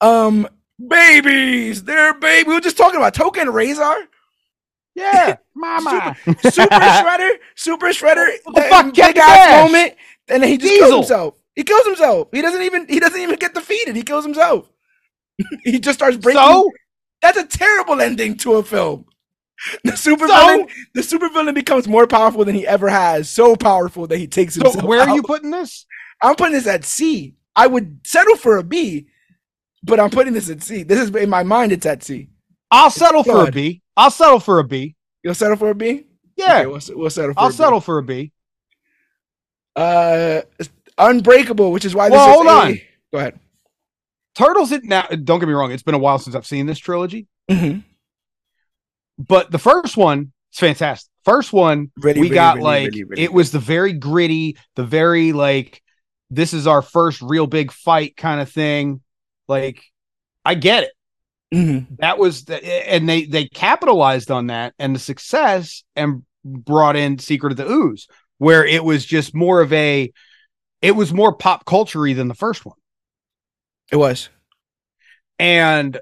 [0.00, 0.48] um,
[0.88, 2.48] babies, they're baby.
[2.48, 4.06] We were just talking about Tokka and Rahzar,
[4.94, 6.16] Yeah, mama.
[6.42, 8.28] Super Shredder, Super Shredder.
[8.44, 9.94] What the fuck, big ass moment,
[10.28, 10.88] and then he just Diesel.
[10.88, 11.34] kills himself.
[11.56, 12.28] He kills himself.
[12.32, 12.86] He doesn't even.
[12.88, 13.96] He doesn't even get defeated.
[13.96, 14.70] He kills himself.
[15.64, 16.40] he just starts breaking.
[16.42, 16.70] so
[17.22, 19.06] That's a terrible ending to a film.
[19.84, 20.34] The super So?
[20.34, 23.28] villain, the super villain becomes more powerful than he ever has.
[23.30, 24.84] So powerful that he takes so himself.
[24.84, 25.86] where are you putting this?
[26.22, 27.34] I'm putting this at C.
[27.56, 29.06] I would settle for a B,
[29.82, 30.82] but I'm putting this at C.
[30.82, 31.70] This is in my mind.
[31.72, 32.30] It's at C.
[32.70, 33.52] I'll settle for a.
[33.52, 33.82] B.
[33.96, 34.96] I'll settle for a B.
[35.22, 36.06] You'll settle for a B.
[36.36, 37.40] Yeah, Okay, we'll, we'll settle for.
[37.40, 37.56] I'll a B.
[37.56, 38.32] settle for a B.
[39.76, 40.42] Uh,
[40.98, 42.50] Unbreakable, which is why this Well, is hold A.
[42.50, 42.78] on.
[43.12, 43.40] Go ahead.
[44.36, 45.02] Turtles it now.
[45.02, 45.72] Don't get me wrong.
[45.72, 47.84] It's been a while since I've seen this trilogy, Mhm.
[49.18, 51.10] but the first one is fantastic.
[51.24, 55.32] First one, Really, we really, got really, like it was the very gritty, the very
[55.32, 55.82] like
[56.30, 59.00] this is our first real big fight kind of thing.
[59.48, 59.82] Like,
[60.44, 60.90] I get it.
[61.52, 61.98] Mhm.
[61.98, 67.18] That was the, and they they capitalized on that and the success and brought in
[67.18, 70.12] Secret of the Ooze, where it was just more of a
[70.82, 72.76] it was more pop culture than the first one.
[73.92, 74.28] It was.
[75.38, 75.98] And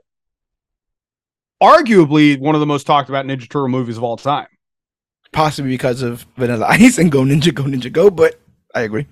[1.63, 4.47] arguably one of the most talked about Ninja Turtle movies of all time.
[5.33, 8.41] Possibly because of Vanilla Ice and Go Ninja, Go Ninja, Go, but
[8.75, 9.07] I agree.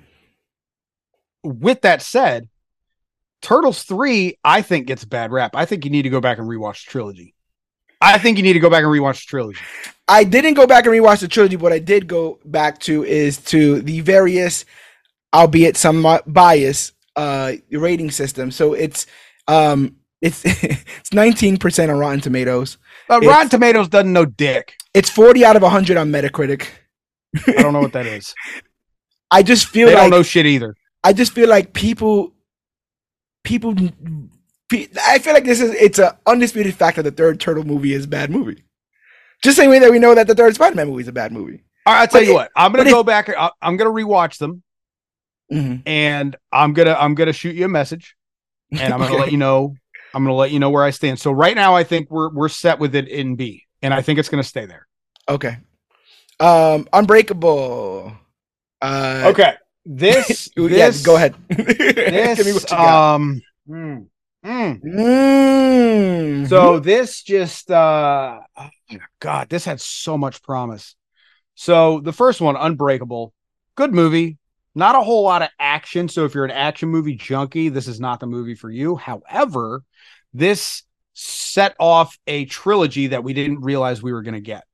[1.42, 2.48] With that said,
[3.42, 5.52] Turtles 3, I think gets a bad rap.
[5.54, 7.34] I think you need to go back and rewatch the trilogy.
[8.00, 9.60] I think you need to go back and rewatch the trilogy.
[10.08, 11.56] I didn't go back and rewatch the trilogy.
[11.56, 14.64] What I did go back to is to the various,
[15.34, 18.50] albeit somewhat bias, uh, rating system.
[18.50, 19.06] So it's
[19.48, 22.78] um it's it's nineteen percent on Rotten Tomatoes.
[23.08, 24.74] Uh, It's- Rotten Tomatoes doesn't know dick.
[24.94, 26.66] It's forty out of hundred on Metacritic.
[27.46, 28.34] I don't know what that is.
[29.30, 30.74] I just feel they like don't know shit either.
[31.04, 32.32] I just feel like people,
[33.44, 33.74] people,
[35.06, 38.04] I feel like this is it's an undisputed fact that the third Turtle movie is
[38.04, 38.62] a bad movie.
[39.42, 41.64] Just same way that we know that the third Spider-Man movie is a bad movie.
[41.86, 42.50] All right, I'll tell But you it- what.
[42.54, 43.28] I'm gonna go back.
[43.30, 44.62] I- I'm gonna rewatch them,
[45.52, 45.82] Mhm.
[45.86, 48.16] and I'm gonna I'm gonna shoot you a message,
[48.70, 49.20] and I'm gonna Okay.
[49.20, 49.74] let you know.
[50.12, 51.18] I'm gonna let you know where I stand.
[51.18, 54.18] So right now, I think we're we're set with it in B, and I think
[54.18, 54.86] it's gonna stay there.
[55.28, 55.56] Okay.
[56.38, 58.12] Um, Unbreakable.
[58.82, 59.54] Uh, Okay.
[59.84, 61.34] This, yeah, this go ahead.
[61.48, 64.06] This, Give me what you um, mm,
[64.44, 64.82] mm.
[64.82, 66.48] Mm.
[66.48, 68.68] so this just, uh, oh
[69.20, 70.96] God, this had so much promise.
[71.54, 73.32] So the first one, Unbreakable,
[73.74, 74.38] good movie.
[74.74, 76.08] Not a whole lot of action.
[76.08, 78.96] So if you're an action movie junkie, this is not the movie for you.
[78.96, 79.82] However,
[80.32, 84.64] this set off a trilogy that we didn't realize we were going to get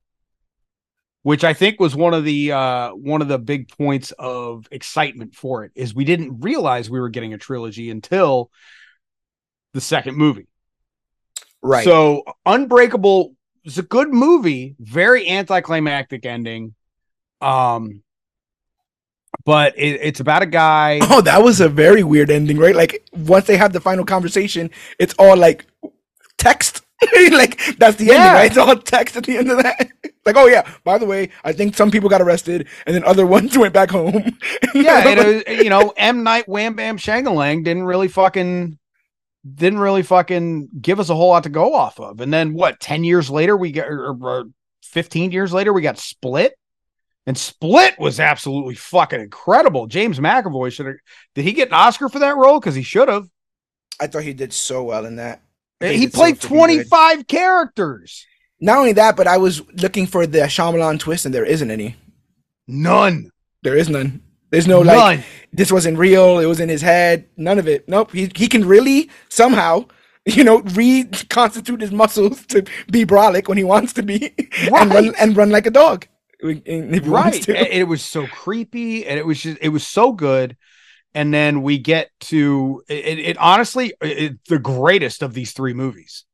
[1.27, 5.35] which I think was one of the uh, one of the big points of excitement
[5.35, 8.49] for it is we didn't realize we were getting a trilogy until
[9.73, 10.47] the second movie.
[11.61, 11.83] right.
[11.83, 13.35] So Unbreakable
[13.65, 16.75] is a good movie, very anticlimactic ending.
[17.41, 18.03] Um
[19.43, 20.99] but it, it's about a guy.
[21.11, 22.73] oh, that was a very weird ending, right?
[22.73, 25.65] Like once they have the final conversation, it's all like
[26.37, 26.85] text.
[27.33, 28.33] like that's the ending, Yeah.
[28.33, 28.45] right?
[28.49, 29.91] It's all text at the end of that.
[30.27, 33.25] Like, oh yeah, by the way, I think some people got arrested, and then other
[33.37, 34.13] ones went back home.
[34.75, 38.77] yeah, and it was, you know, M Night Wham Bam Shangalang didn't really fucking
[39.55, 42.19] didn't really fucking give us a whole lot to go off of.
[42.19, 42.81] And then what?
[42.81, 44.45] Ten years later, we get or, or
[44.83, 46.53] fifteen years later, we got Split.
[47.25, 49.87] And Split was absolutely fucking incredible.
[49.87, 50.95] James McAvoy should have.
[51.35, 52.59] Did he get an Oscar for that role?
[52.59, 53.27] Because he should have.
[53.99, 55.41] I thought he did so well in that.
[55.79, 57.27] He played so 25 good.
[57.27, 58.25] characters.
[58.59, 61.95] Not only that, but I was looking for the Shyamalan twist, and there isn't any.
[62.67, 63.31] None.
[63.63, 64.21] There is none.
[64.49, 64.95] There's no none.
[64.95, 66.39] like this wasn't real.
[66.39, 67.27] It was in his head.
[67.35, 67.87] None of it.
[67.87, 68.11] Nope.
[68.11, 69.85] He he can really somehow,
[70.25, 74.33] you know, reconstitute his muscles to be brolic when he wants to be,
[74.71, 74.81] right.
[74.81, 76.07] and run and run like a dog
[77.09, 80.55] right it was so creepy and it was just it was so good
[81.13, 86.25] and then we get to it, it honestly it, the greatest of these three movies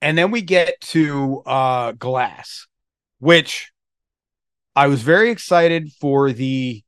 [0.00, 2.66] and then we get to uh glass
[3.18, 3.70] which
[4.76, 6.82] i was very excited for the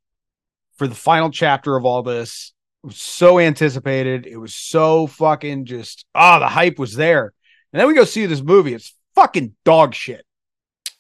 [0.81, 2.55] for the final chapter of all this.
[2.83, 4.27] It was so anticipated.
[4.27, 7.35] It was so fucking just ah oh, the hype was there.
[7.71, 8.73] And then we go see this movie.
[8.73, 10.25] It's fucking dog shit.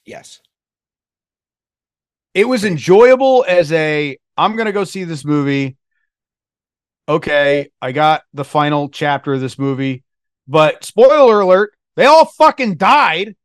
[0.05, 0.43] Yes.
[2.35, 5.78] It was enjoyable as a I'm gonna go see this movie.
[7.09, 10.05] Okay, I got the final chapter of this movie,
[10.47, 13.36] but spoiler alert, they all fucking died.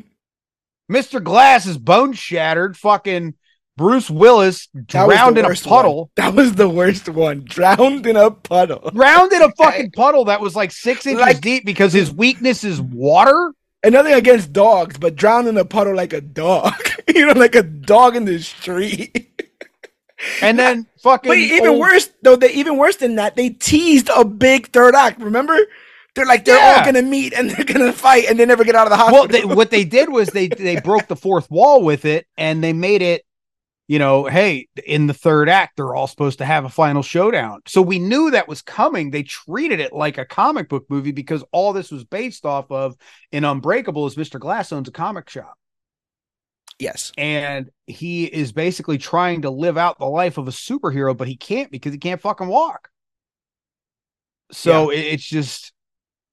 [0.90, 1.22] Mr.
[1.22, 2.74] Glass is bone shattered.
[2.74, 3.34] Fucking
[3.76, 5.96] Bruce Willis drowned in a puddle.
[5.96, 6.08] One.
[6.16, 7.44] That was the worst one.
[7.44, 8.90] Drowned in a puddle.
[8.92, 12.64] Drowned in a fucking puddle that was like six inches like, deep because his weakness
[12.64, 13.52] is water.
[13.82, 16.72] And nothing against dogs, but drowned in a puddle like a dog.
[17.14, 19.50] you know, like a dog in the street.
[20.40, 21.28] and then fucking.
[21.28, 21.80] But even old...
[21.80, 25.20] worse, though, they even worse than that, they teased a big third act.
[25.20, 25.58] Remember?
[26.14, 26.78] They're like they're yeah.
[26.78, 29.20] all gonna meet and they're gonna fight and they never get out of the hospital.
[29.20, 32.62] Well, they, what they did was they they broke the fourth wall with it and
[32.62, 33.24] they made it
[33.88, 37.60] you know, hey, in the third act, they're all supposed to have a final showdown.
[37.66, 39.10] So we knew that was coming.
[39.10, 42.96] They treated it like a comic book movie because all this was based off of
[43.32, 44.38] in Unbreakable is Mr.
[44.40, 45.58] Glass owns a comic shop.
[46.78, 47.12] Yes.
[47.18, 51.36] And he is basically trying to live out the life of a superhero, but he
[51.36, 52.88] can't because he can't fucking walk.
[54.52, 55.12] So yeah.
[55.12, 55.71] it's just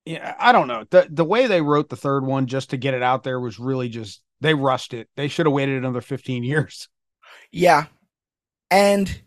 [0.10, 0.86] yeah, I don't know.
[0.90, 3.60] The the way they wrote the third one just to get it out there was
[3.60, 5.08] really just they rushed it.
[5.16, 6.90] They should have waited another 15 years.
[7.52, 7.86] Yeah.
[8.72, 9.22] And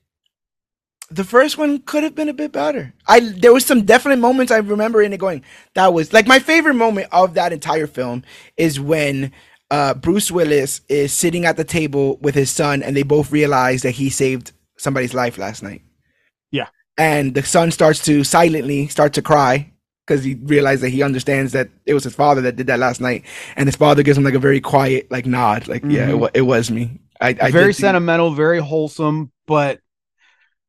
[1.09, 2.93] the first one could have been a bit better.
[3.07, 5.45] I there was some definite moments I remember in it going,
[5.75, 8.25] that was like my favorite moment of that entire film
[8.57, 9.31] is when
[9.71, 13.83] uh, Bruce Willis is sitting at the table with his son and they both realize
[13.83, 15.83] that he saved somebody's life last night.
[16.51, 16.67] Yeah.
[16.99, 19.72] And the son starts to silently start to cry
[20.07, 23.01] because he realized that he understands that it was his father that did that last
[23.01, 23.25] night.
[23.57, 25.91] And his father gives him like a very quiet like nod, like, mm-hmm.
[25.91, 27.01] yeah, it, it was me.
[27.21, 29.81] I, I very sentimental, very wholesome, but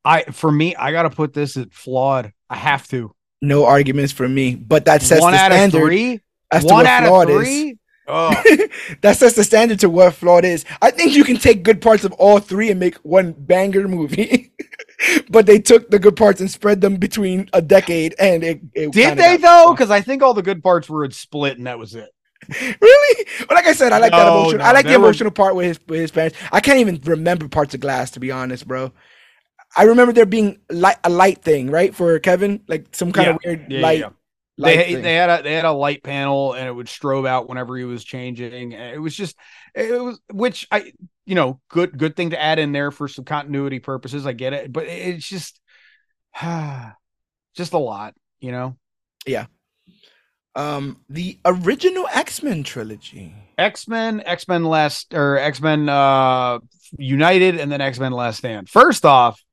[0.06, 2.32] I for me, I gotta put this at flawed.
[2.50, 3.16] I have to.
[3.42, 6.20] No arguments for me, but that sets one the out standard of three.
[6.62, 7.70] One out of three.
[7.72, 7.78] Is.
[8.08, 8.30] Oh.
[9.02, 10.66] that sets the standard to what flawed is.
[10.82, 14.52] I think you can take good parts of all three and make one banger movie.
[15.30, 18.92] but they took the good parts and spread them between a decade and it, it
[18.92, 21.80] did they though because i think all the good parts were in split and that
[21.80, 22.10] was it
[22.82, 23.26] really?
[23.40, 24.60] Well, like I said, I like no, that emotional.
[24.60, 25.34] No, I like the emotional were...
[25.34, 26.38] part with his with his parents.
[26.52, 28.92] I can't even remember parts of Glass to be honest, bro.
[29.76, 33.34] I remember there being light, a light thing, right, for Kevin, like some kind yeah.
[33.34, 34.00] of weird yeah, light.
[34.00, 34.10] Yeah.
[34.56, 37.50] Light they they had a they had a light panel and it would strobe out
[37.50, 38.74] whenever he was changing.
[38.74, 39.36] It was just
[39.74, 40.92] it was which I
[41.26, 44.26] you know good good thing to add in there for some continuity purposes.
[44.26, 45.60] I get it, but it's just
[47.56, 48.78] just a lot, you know.
[49.26, 49.46] Yeah
[50.56, 53.36] um the original X-Men trilogy.
[53.58, 56.60] X-Men, X-Men Last or X-Men uh
[56.98, 58.70] United and then X-Men Last Stand.
[58.70, 59.44] First off,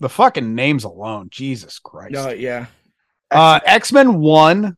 [0.00, 2.14] the fucking names alone, Jesus Christ.
[2.16, 2.66] Oh, yeah.
[3.30, 4.76] Uh X-Men 1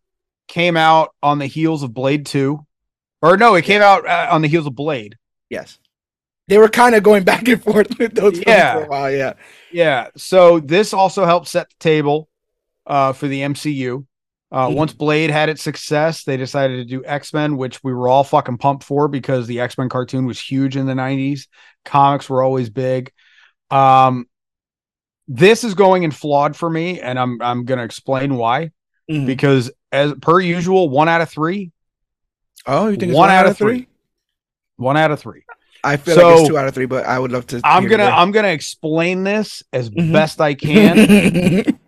[0.48, 2.64] came out on the heels of Blade 2.
[3.22, 5.16] Or no, it came out uh, on the heels of Blade.
[5.48, 5.78] Yes.
[6.48, 8.74] They were kind of going back and forth with those yeah.
[8.74, 9.32] for a while, yeah.
[9.72, 10.08] Yeah.
[10.16, 12.28] So this also helped set the table
[12.86, 14.06] uh for the MCU.
[14.52, 14.76] Uh, mm-hmm.
[14.76, 18.22] Once Blade had its success, they decided to do X Men, which we were all
[18.22, 21.48] fucking pumped for because the X Men cartoon was huge in the 90s.
[21.84, 23.10] Comics were always big.
[23.70, 24.28] Um,
[25.26, 28.70] this is going in flawed for me, and I'm I'm going to explain why.
[29.10, 29.26] Mm-hmm.
[29.26, 31.72] Because as per usual, one out of three.
[32.66, 33.78] Oh, you think one, one out, out, of three?
[33.78, 33.88] three?
[34.76, 35.42] One out of three.
[35.84, 37.60] I feel so, like it's two out of three, but I would love to.
[37.62, 40.12] I'm gonna I'm gonna explain this as mm-hmm.
[40.12, 41.78] best I can.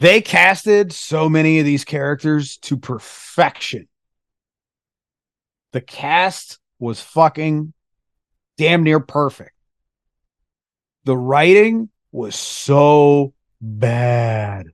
[0.00, 3.88] They casted so many of these characters to perfection.
[5.72, 7.72] The cast was fucking
[8.58, 9.52] damn near perfect.
[11.04, 14.66] The writing was so bad.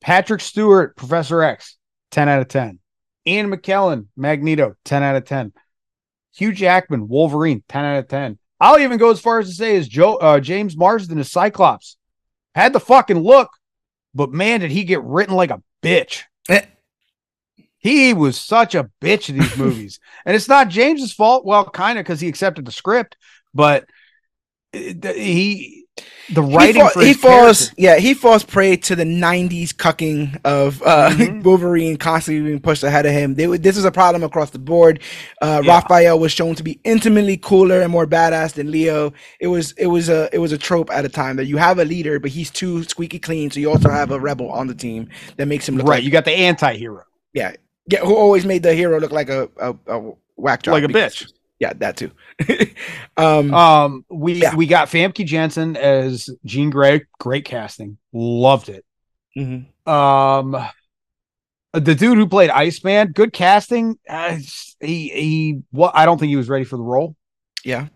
[0.00, 1.76] Patrick Stewart, Professor X,
[2.10, 2.78] 10 out of 10.
[3.26, 5.52] Ian McKellen, Magneto, 10 out of 10.
[6.34, 8.38] Hugh Jackman, Wolverine, 10 out of 10.
[8.60, 11.96] I'll even go as far as to say is Joe uh, James Marsden as Cyclops.
[12.54, 13.50] Had the fucking look,
[14.14, 16.22] but man, did he get written like a bitch.
[16.48, 16.64] Eh.
[17.78, 19.98] he was such a bitch in these movies.
[20.26, 21.46] And it's not James's fault.
[21.46, 23.16] Well, kind of because he accepted the script,
[23.54, 23.86] but
[24.72, 25.79] it-
[26.32, 29.04] the- he He, writing fall- for he falls, character- yeah, he falls prey to the
[29.04, 31.42] '90s cucking of uh, Mhm.
[31.44, 33.34] Wolverine constantly being pushed ahead of him.
[33.34, 35.00] They, this is a problem across the board.
[35.42, 35.74] Uh, Yeah.
[35.74, 39.12] Raphael was shown to be intimately cooler and more badass than Leo.
[39.40, 41.78] It was, it was a, it was a trope at a time that you have
[41.78, 43.50] a leader, but he's too squeaky clean.
[43.50, 45.96] So you also have a rebel on the team that makes him look right.
[45.96, 47.02] like, You got the anti-hero.
[47.34, 47.52] yeah,
[47.90, 50.88] yeah, who always made the hero look like a, a, a whack job, Like a
[50.88, 51.28] bitch.
[51.60, 52.10] Yeah, that too.
[53.16, 54.54] um, Um, we Yeah.
[54.56, 57.02] we got Famke Janssen as Jean Grey.
[57.18, 57.98] Great casting.
[58.12, 58.84] Loved it.
[59.36, 59.66] mhm.
[59.88, 60.56] Um,
[61.72, 63.98] the dude who played Iceman, good casting.
[64.08, 64.38] Uh,
[64.80, 65.60] he he.
[65.72, 67.14] Well, I don't think he was ready for the role.
[67.64, 67.86] yeah.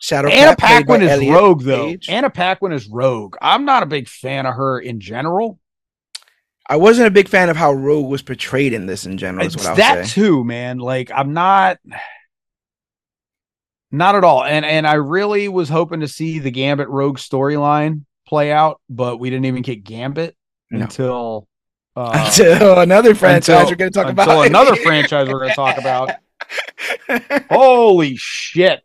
[0.00, 1.86] Shadow Anna Cat Paquin is Elliot Rogue, though.
[1.86, 2.10] Page.
[2.10, 3.36] Anna Paquin is Rogue.
[3.40, 5.58] I'm not a big fan of her in general.
[6.68, 9.46] I wasn't a big fan of how Rogue was portrayed in this in general.
[9.46, 10.12] Is It's I'll that say.
[10.20, 10.76] too, man.
[10.78, 11.78] Like I'm not,
[13.96, 14.44] not at all.
[14.44, 19.18] And and I really was hoping to see the Gambit Rogue storyline play out, but
[19.18, 20.36] we didn't even get Gambit
[20.70, 20.82] No.
[20.82, 21.48] until
[21.96, 24.46] uh, Until another franchise until- we're going to talk until about.
[24.46, 26.10] another franchise we're going to talk about.
[27.50, 28.82] Holy shit.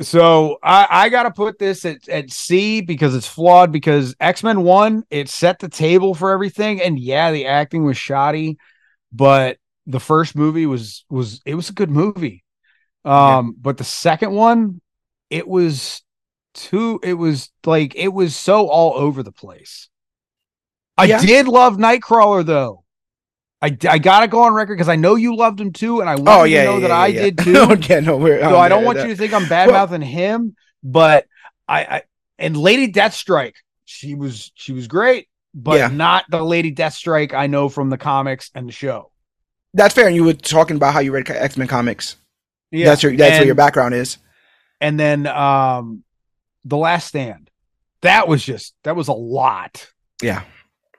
[0.00, 5.02] So I, I gotta put this at, at C because it's flawed because X-Men 1,
[5.10, 6.80] it set the table for everything.
[6.80, 8.56] And yeah, the acting was shoddy,
[9.12, 12.44] but the first movie was was it was a good movie.
[13.04, 14.80] Um, but the second one,
[15.30, 16.02] it was
[16.54, 19.88] too it was like it was so all over the place.
[20.96, 21.20] I Yeah.
[21.20, 22.84] did love Nightcrawler though.
[23.60, 26.14] I, I gotta go on record because I know you loved him too, and I
[26.14, 27.22] want oh you yeah, to know yeah, that yeah, I yeah.
[27.22, 27.56] did too.
[27.72, 28.40] okay, no, we're.
[28.40, 31.26] So I don't want you to think I'm bad Well- mouthing him, but
[31.66, 32.02] I, I
[32.38, 33.54] and Lady Deathstrike,
[33.84, 35.88] she was she was great, but Yeah.
[35.88, 39.10] not the Lady Deathstrike I know from the comics and the show.
[39.74, 40.06] That's fair.
[40.06, 42.16] And you were talking about how you read X Men comics.
[42.72, 43.16] That's your.
[43.16, 44.18] That's and, where your background is.
[44.80, 46.04] And then um,
[46.64, 47.50] the Last Stand,
[48.02, 49.90] that was just that was a lot.
[50.22, 50.42] Yeah.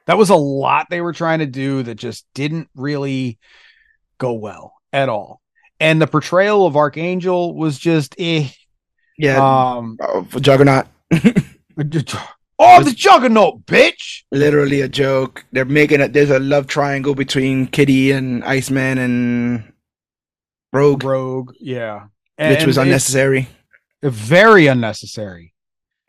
[0.06, 3.38] That was a lot they were trying to do that just didn't really
[4.18, 5.42] go well at all.
[5.80, 8.50] And the portrayal of Archangel was just eh.
[9.18, 9.38] Yeah.
[9.38, 10.88] Um, oh, Juggernaut.
[11.12, 11.24] oh,
[11.78, 14.24] the Juggernaut, bitch.
[14.32, 15.46] Literally a joke.
[15.52, 16.14] They're making it.
[16.14, 19.74] There's a love triangle between Kitty and Iceman and
[20.72, 22.06] Rogue, Rogue, yeah,
[22.38, 23.48] which was And unnecessary.
[24.04, 25.54] very unnecessary.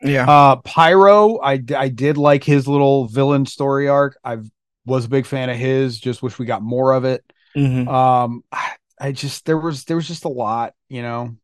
[0.03, 0.29] Yeah.
[0.29, 4.17] Uh, Pyro, I I did like his little villain story arc.
[4.23, 4.37] I
[4.85, 5.99] was a big fan of his.
[5.99, 7.23] Just wish we got more of it.
[7.55, 7.87] Mhm.
[7.87, 11.35] Um, I, I just there was there was just a lot, you know.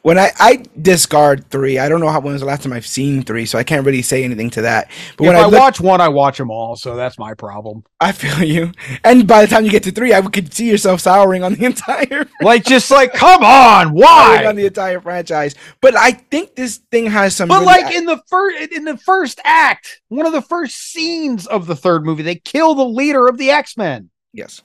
[0.00, 2.86] When I I discard three, I don't know how when was the last time I've
[2.86, 4.88] seen three, so I can't really say anything to that.
[5.18, 6.74] But if when I, look, watch one, I watch them all.
[6.74, 7.84] So that's my problem.
[8.00, 8.72] I feel you.
[9.04, 11.64] And by the time you get to three, I could see yourself souring on the
[11.66, 15.54] entire Like, just like, come on, why on the entire franchise.
[15.82, 17.48] But I think this thing has some.
[17.48, 20.76] But really like ac- in the first in the first act, one of the first
[20.76, 24.08] scenes of the third movie, they kill the leader of the X Men.
[24.32, 24.62] yes,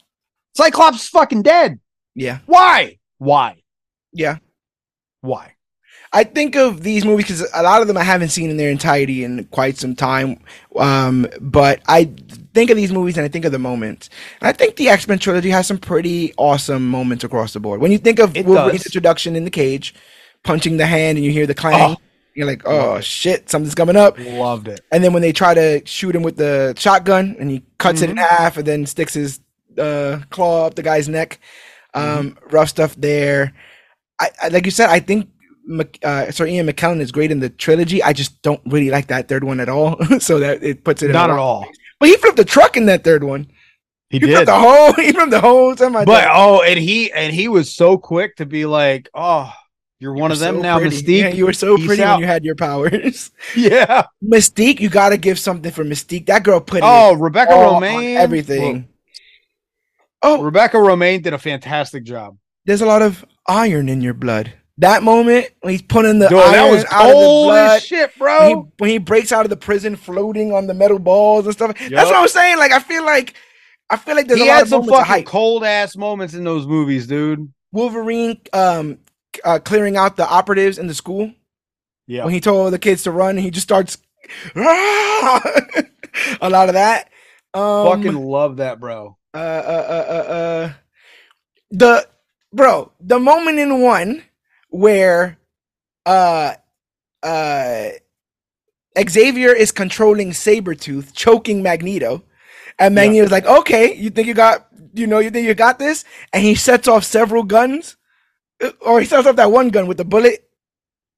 [0.55, 1.79] Cyclops is fucking dead.
[2.15, 2.99] yeah, Why?
[3.17, 3.63] Why?
[4.13, 4.37] yeah.
[5.23, 5.53] Why?
[6.15, 8.69] I think of these movies because a lot of them I haven't seen in their
[8.69, 10.39] entirety in quite some time.
[10.75, 12.11] Um, but I
[12.53, 14.11] think of these movies and I think of the moments.
[14.39, 17.81] And I think the X Men trilogy has some pretty awesome moments across the board.
[17.81, 18.87] When you think of It Wolverine's does.
[18.87, 19.95] introduction in the cage,
[20.43, 21.97] punching the hand, and you hear the clang, Oh.
[22.35, 24.81] you're like, "Oh shit, something's coming up." Loved it.
[24.91, 28.11] And then when they try to shoot him with the shotgun, and he cuts it
[28.11, 28.27] in Mhm.
[28.27, 29.39] half, and then sticks his
[29.79, 31.39] uh, claw up the guy's neck,
[31.95, 32.03] um,
[32.35, 32.55] Mm-hmm.
[32.55, 33.53] rough stuff there.
[34.23, 35.29] I, I like you said, I think
[36.03, 38.01] uh, Sir Ian McKellen is great in the trilogy.
[38.03, 39.97] I just don't really like that third one at all.
[40.19, 41.65] so that it puts it in Not at all.
[41.99, 43.47] But he flipped the truck in that third one.
[44.09, 44.33] He He did.
[44.35, 44.93] flipped the whole.
[45.05, 46.05] He flipped the whole semi.
[46.05, 49.51] But oh, and he and he was so quick to be like, "Oh,
[49.99, 52.13] you're one of them now, Mystique." Yeah, you were so Peace pretty out.
[52.15, 53.31] when you had your powers.
[53.55, 54.03] Yeah.
[54.23, 56.25] Mystique, you got to give something for Mystique.
[56.27, 58.15] That girl put Oh, Rebecca Romijn.
[58.17, 58.73] everything.
[60.21, 62.37] Well, Oh, Rebecca Romijn did a fantastic job.
[62.65, 64.53] there's a lot of iron in your blood.
[64.79, 67.83] That moment when he's putting the Dude, iron that was out of the blood, as
[67.85, 68.71] shit, when he, bro.
[68.79, 71.77] when he breaks out of the prison, floating on the metal balls and stuff.
[71.77, 72.57] That's what I'm saying.
[72.57, 73.35] Like I feel like
[73.89, 76.33] I feel like there's He a lot had of some of fucking cold ass moments
[76.33, 77.51] in those movies, dude.
[77.71, 78.97] Wolverine um
[79.43, 81.31] uh, clearing out the operatives in the school
[82.07, 82.23] Yeah.
[82.25, 83.97] when he told the kids to run, he just starts
[84.55, 87.09] a lot of that.
[87.53, 89.17] Um, Fucking love that, bro.
[89.33, 90.73] uh, uh, uh, uh, uh,
[91.71, 92.07] the
[92.53, 94.23] bro, the moment in one
[94.69, 95.37] where
[96.05, 96.55] uh
[97.23, 97.89] uh
[99.09, 102.23] Xavier is controlling Sabretooth, choking Magneto,
[102.79, 103.01] and Yeah.
[103.05, 106.05] Magneto's like, okay, you think you got you know, you think you got this?
[106.33, 107.97] And he sets off several guns.
[108.61, 110.47] Uh, Or he sets off that one gun with the bullet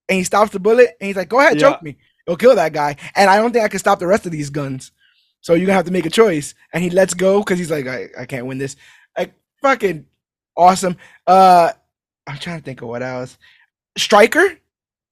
[0.07, 1.71] and he stops the bullet and he's like, Go ahead, Yeah.
[1.71, 1.97] choke me.
[2.25, 2.95] It'll kill that guy.
[3.15, 4.91] And I don't think I can stop the rest of these guns.
[5.41, 6.55] So you're gonna have to make a choice.
[6.73, 8.75] And he lets go because he's like, I, I can't win this.
[9.17, 10.05] Like fucking
[10.55, 10.97] awesome.
[11.27, 11.71] Uh
[12.27, 13.37] I'm trying to think of what else.
[13.97, 14.57] Stryker?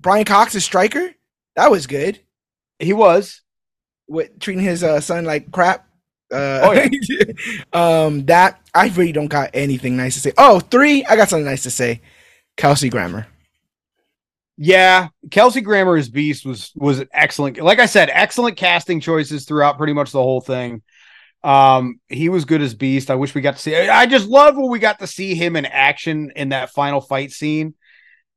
[0.01, 1.11] Brian Cox is Stryker?
[1.55, 2.19] That was good.
[2.79, 3.41] He was.
[4.07, 5.87] With treating his uh, son like crap.
[6.31, 6.87] Uh, Oh, yeah.
[7.73, 10.33] um, that I really don't got anything nice to say.
[10.37, 12.01] Oh, three, I got something nice to say.
[12.57, 13.27] Kelsey Grammer.
[14.57, 17.57] Yeah, Kelsey Grammer as Beast was was excellent.
[17.57, 20.83] Like I said, excellent casting choices throughout pretty much the whole thing.
[21.43, 23.11] Um, he was good as Beast.
[23.11, 23.75] I wish we got to see.
[23.75, 27.31] I just love when we got to see him in action in that final fight
[27.31, 27.73] scene,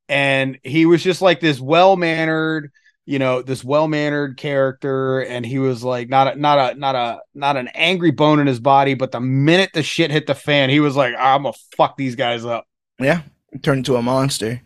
[0.09, 2.73] and he was just like this well mannered,
[3.05, 6.95] you know, this well mannered character, and he was like not a not a not
[6.97, 10.35] a not an angry bone in his body, but the minute the shit hit the
[10.35, 12.67] fan, he was like, I'm gonna fuck these guys up.
[12.99, 13.23] Yeah,
[13.63, 14.63] turned into a monster.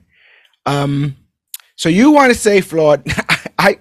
[0.65, 1.17] Um,
[1.77, 3.07] so you want to say flawed?
[3.63, 3.79] I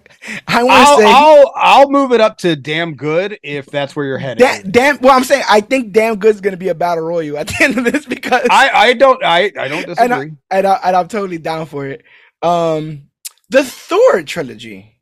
[0.47, 4.05] I want to say I'll I'll move it up to damn good if that's where
[4.05, 4.39] you're headed.
[4.39, 4.99] da- damn.
[4.99, 7.77] Well, I'm saying I think damn good's gonna be a battle royal at the end
[7.77, 10.31] of this because I I don't I I don't And I- disagree.
[10.51, 12.03] and, I, and I'm totally down for it.
[12.41, 13.03] Um,
[13.49, 14.99] the Thor trilogy.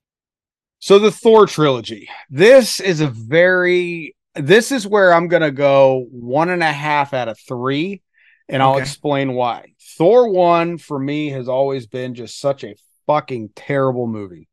[0.80, 2.08] so the Thor trilogy.
[2.30, 7.28] This is a very this is where I'm gonna go one and a half out
[7.30, 8.04] of three,
[8.48, 8.82] and I'll Okay.
[8.84, 9.74] explain why.
[9.98, 12.76] Thor one for me has always been just such a
[13.08, 14.48] fucking terrible movie.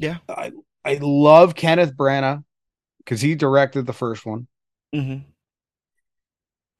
[0.00, 0.16] Yeah.
[0.28, 0.52] I
[0.84, 2.42] I love Kenneth Branagh
[2.98, 4.48] because he directed the first one.
[4.94, 5.28] Mm-hmm.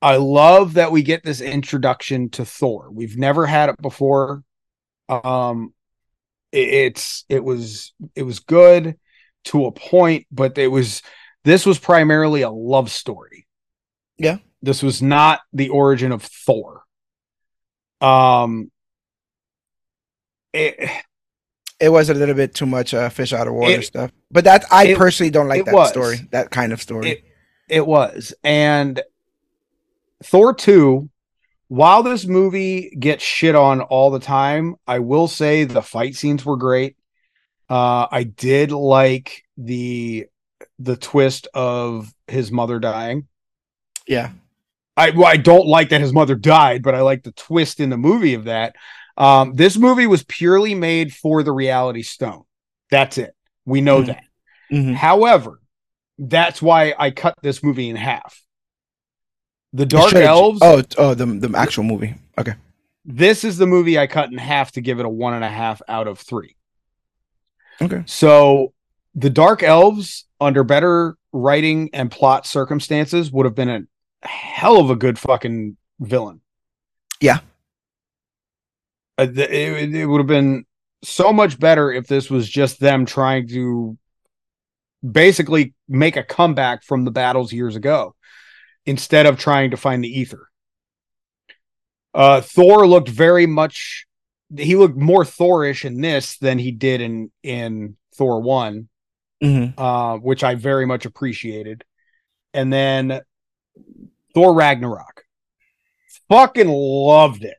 [0.02, 2.90] I love that we get this introduction to Thor.
[2.90, 4.42] We've never had it before.
[5.09, 5.74] Um
[6.51, 8.97] it- it's it was it was good
[9.44, 11.02] to a point, but it was
[11.44, 13.47] this was primarily a love story.
[14.16, 14.38] Yeah.
[14.62, 16.84] This was not the origin of Thor.
[18.01, 18.70] Um
[20.55, 21.05] it,
[21.81, 24.44] It was a little bit too much uh, fish out of water It- stuff, but
[24.44, 25.89] that I it- personally don't like that was.
[25.89, 27.11] story, that kind of story.
[27.11, 27.24] It-
[27.69, 28.35] It was.
[28.44, 29.01] And
[30.23, 31.09] Thor 2,
[31.69, 36.44] while this movie gets shit on all the time, I will say the fight scenes
[36.44, 36.97] were great.
[37.69, 40.27] Uh I did like the
[40.78, 43.28] the twist of his mother dying.
[44.07, 44.31] yeah,
[44.97, 47.89] I well, I don't like that his mother died, but I like the twist in
[47.90, 48.74] the movie of that.
[49.16, 52.45] Um this movie was purely made for the reality stone.
[52.91, 53.35] That's it.
[53.65, 54.07] We know Mhm.
[54.07, 54.23] that.
[54.73, 54.95] Mhm.
[54.95, 55.61] However,
[56.19, 58.41] that's why I cut this movie in half.
[59.73, 60.15] The Dark.
[60.15, 60.61] Elves.
[60.62, 62.15] Oh, oh, the the actual movie.
[62.39, 62.55] Okay.
[63.05, 65.49] This is the movie I cut in half to give it a one and a
[65.49, 66.57] half out of three.
[67.81, 68.03] Okay.
[68.07, 68.73] So
[69.15, 73.69] the Dark Elves, under better writing and plot circumstances, would have been
[74.23, 76.41] a hell of a good fucking villain.
[77.20, 77.39] Yeah.
[79.20, 80.64] Uh, it, it would have been
[81.02, 83.97] so much better if this was just them trying to
[85.09, 88.14] basically make a comeback from the battles years ago
[88.86, 90.48] instead of trying to find the Aether.
[92.12, 94.06] Uh, Thor looked very much
[94.56, 98.88] he looked more Thorish in this than he did in in Thor 1
[99.42, 99.74] Mhm.
[99.78, 101.84] uh, which I very much appreciated.
[102.52, 103.20] And then
[104.34, 105.24] Thor Ragnarok.
[106.28, 107.56] Fucking loved it.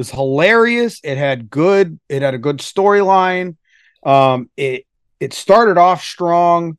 [0.00, 0.98] It was hilarious.
[1.04, 3.56] It had good, it had a good storyline.
[4.02, 4.86] Um, it
[5.20, 6.78] it started off strong.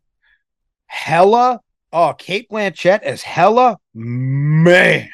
[0.88, 1.60] Hela,
[1.94, 5.12] oh, Cate Blanchett as Hela, man.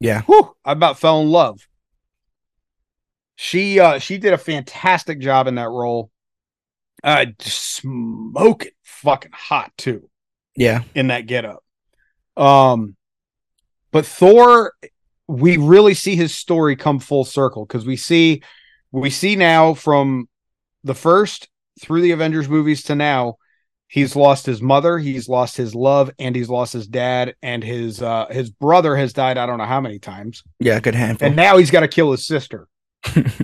[0.00, 0.22] Yeah.
[0.22, 1.60] Whew, I about fell in love.
[3.34, 6.10] She uh she did a fantastic job in that role.
[7.04, 10.08] Uh just smoking fucking hot too
[10.56, 10.84] Yeah.
[10.94, 11.62] in that getup.
[12.34, 12.96] Um
[13.90, 14.72] but Thor
[15.28, 18.42] we really see his story come full circle because we see
[18.92, 20.28] we see now from
[20.84, 21.48] the first
[21.80, 23.36] through the Avengers movies to now
[23.88, 28.02] he's lost his mother, he's lost his love and he's lost his dad and his
[28.02, 30.42] uh his brother has died I don't know how many times.
[30.60, 30.80] Yeah.
[30.80, 31.26] Good handful.
[31.26, 32.68] And now he's got to kill his sister.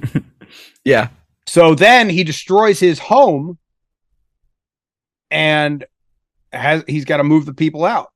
[0.85, 1.09] yeah.
[1.47, 3.59] So then he destroys his home
[5.31, 5.85] and
[6.53, 8.11] has he's got to move the people out.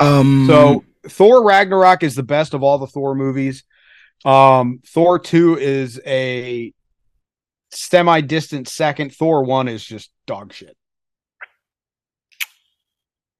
[0.00, 0.46] Um.
[0.46, 3.64] So Thor Ragnarok is the best of all the Thor movies.
[4.24, 6.72] Um, Thor 2 is a
[7.70, 9.14] semi distant second.
[9.14, 10.76] Thor 1 is just dog shit.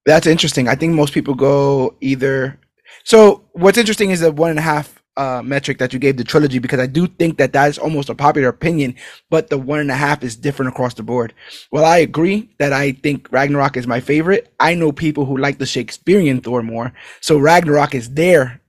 [0.04, 0.68] That's interesting.
[0.68, 2.60] I think most people go either.
[3.04, 6.24] So what's interesting is the one and a half uh, metric that you gave the
[6.24, 8.94] trilogy because I do think that that is almost a popular opinion,
[9.30, 11.32] but the one and a half is different across the board.
[11.70, 14.52] Well, I agree that I think Ragnarok is my favorite.
[14.60, 18.60] I know people who like the Shakespearean Thor more, so Ragnarok is their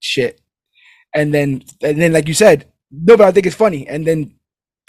[0.00, 0.40] shit.
[1.14, 3.86] And then, and then, like you said, no, but I think it's funny.
[3.86, 4.34] And then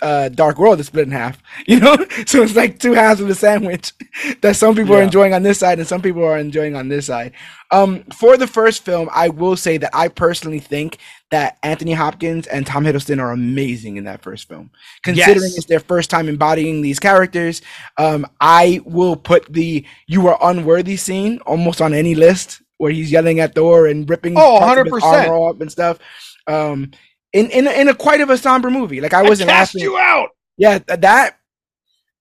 [0.02, 1.42] uh Dark World is split in half.
[1.68, 1.96] You know,
[2.26, 3.94] so it's like two halves of the sandwich
[4.42, 7.06] that some people are enjoying on this side and some people are enjoying on this
[7.08, 7.32] side.
[7.72, 11.00] Um, for the first film, I will say that I personally think
[11.32, 14.70] that Anthony Hopkins and Tom Hiddleston are amazing in that first film.
[15.04, 15.58] Considering Yes.
[15.58, 17.62] it's their first time embodying these characters,
[17.98, 23.12] um, I will put the "you are unworthy" scene almost on any list where he's
[23.12, 25.04] yelling at Thor and ripping Oh, parts of his 100%.
[25.04, 25.98] armor off and stuff.
[26.48, 26.92] Um,
[27.36, 29.02] in in a, in a quite of a somber movie.
[29.02, 29.82] Like I wasn't cast laughing.
[29.84, 30.30] you out.
[30.58, 31.38] Yeah, that.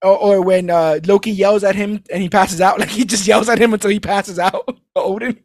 [0.02, 3.26] Or, or when uh, Loki yells at him and he passes out, like he just
[3.26, 4.68] yells at him until he passes out.
[4.96, 5.40] Odin.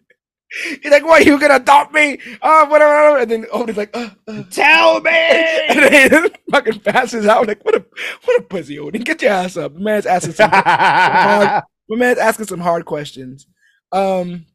[0.81, 1.25] He's like, "What?
[1.25, 2.17] You gonna adopt me?
[2.41, 4.43] Oh, whatever." whatever." And then Odin's like, uh, uh.
[4.49, 5.11] Tell me.
[5.11, 7.47] and then he fucking passes out.
[7.47, 7.85] Like, what a
[8.25, 9.03] what a pussy, Odin.
[9.03, 9.75] Get your ass up.
[9.75, 13.45] The man's asking some hard, my man's asking some hard questions.
[13.91, 14.47] Um,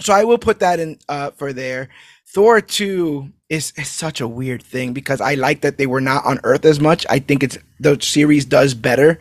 [0.00, 1.88] so I will put that in uh for there.
[2.34, 6.24] Thor 2 is, is such a weird thing because I like that they were not
[6.24, 7.06] on Earth as much.
[7.08, 9.18] I think it's the series does better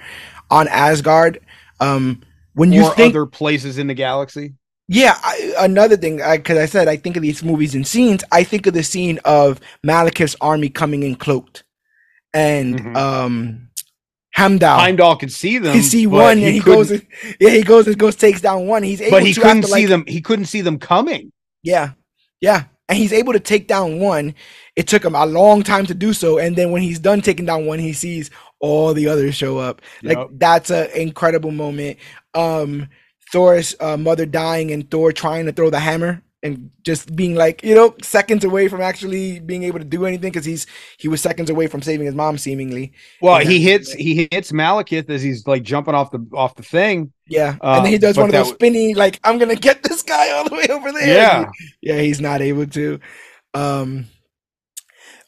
[0.49, 1.39] on Asgard.
[1.79, 2.21] Um,
[2.53, 4.55] when you or think, other places in the galaxy.
[4.87, 8.23] yeah, I, another thing, because I, said I think of these movies and scenes.
[8.31, 11.63] I think of the scene of Malekith's army coming in cloaked,
[12.33, 12.97] and Mhm.
[12.97, 13.69] um,
[14.35, 14.79] Hamdall.
[14.79, 15.75] Heimdall could see them.
[15.75, 17.05] He see one and he goes, and,
[17.39, 18.83] yeah, he goes and goes takes down one.
[18.83, 20.03] He's able but he couldn't see like, them.
[20.07, 21.31] He couldn't see them coming.
[21.63, 21.91] Yeah,
[22.39, 24.34] yeah, and he's able to take down one.
[24.76, 27.45] It took him a long time to do so, and then when he's done taking
[27.45, 29.81] down one, he sees all the others show up.
[30.03, 31.97] Like that's an incredible moment.
[32.34, 32.88] Um,
[33.31, 37.64] Thor's uh, mother dying and Thor trying to throw the hammer and just being like,
[37.64, 41.19] you know, seconds away from actually being able to do anything because he's he was
[41.22, 42.93] seconds away from saving his mom, seemingly.
[43.22, 47.11] Well, he hits he hits Malekith as he's like jumping off the off the thing.
[47.27, 50.03] Yeah, Uh, and then he does one of those spinny, like I'm gonna get this
[50.03, 51.07] guy all the way over there.
[51.07, 51.49] Yeah.
[51.81, 52.99] yeah, he's not able to.
[53.53, 54.05] Um,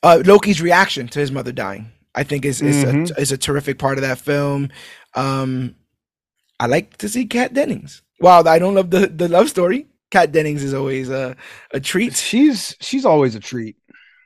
[0.04, 3.12] uh, Loki's reaction to his mother dying, I think, is is, Mhm.
[3.18, 4.70] a, is a terrific part of that film.
[5.16, 5.76] Um,
[6.60, 8.02] I like to see Kat Dennings.
[8.20, 11.36] While I don't love the the love story, Kat Dennings is always a
[11.72, 12.16] a treat.
[12.16, 13.76] She's she's always a treat.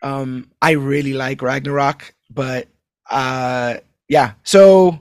[0.02, 2.68] Um, I really like Ragnarok, but
[3.10, 3.78] uh,
[4.10, 4.34] yeah.
[4.44, 5.00] So,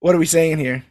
[0.00, 0.84] what are we saying here?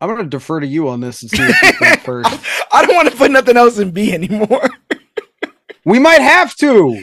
[0.00, 2.30] I'm gonna defer to you on this and see what you think first.
[2.72, 4.68] I don't want to put nothing else in B anymore.
[5.84, 7.02] We might have to.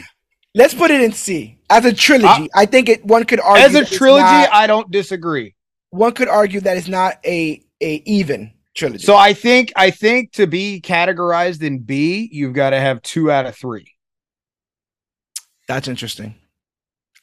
[0.54, 2.48] Let's put it in C as a trilogy.
[2.54, 3.04] I think it.
[3.04, 5.54] One could argue As a trilogy, not- I don't disagree.
[5.90, 9.04] one could argue that it's not a a even trilogy.
[9.04, 13.30] So I think I think to be categorized in B, you've got to have two
[13.30, 13.92] out of three.
[15.66, 16.34] that's interesting.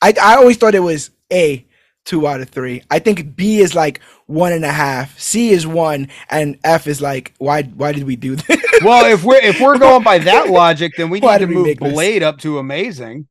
[0.01, 1.65] I I always thought it was A
[2.05, 2.81] two out of three.
[2.91, 5.17] I think B is like one and a half.
[5.19, 8.57] C is one, and F is like why why did we do this?
[8.83, 11.79] Well, if we're if we're going by that logic, then we need to move make
[11.79, 11.93] this?
[11.93, 13.27] Blade up to amazing.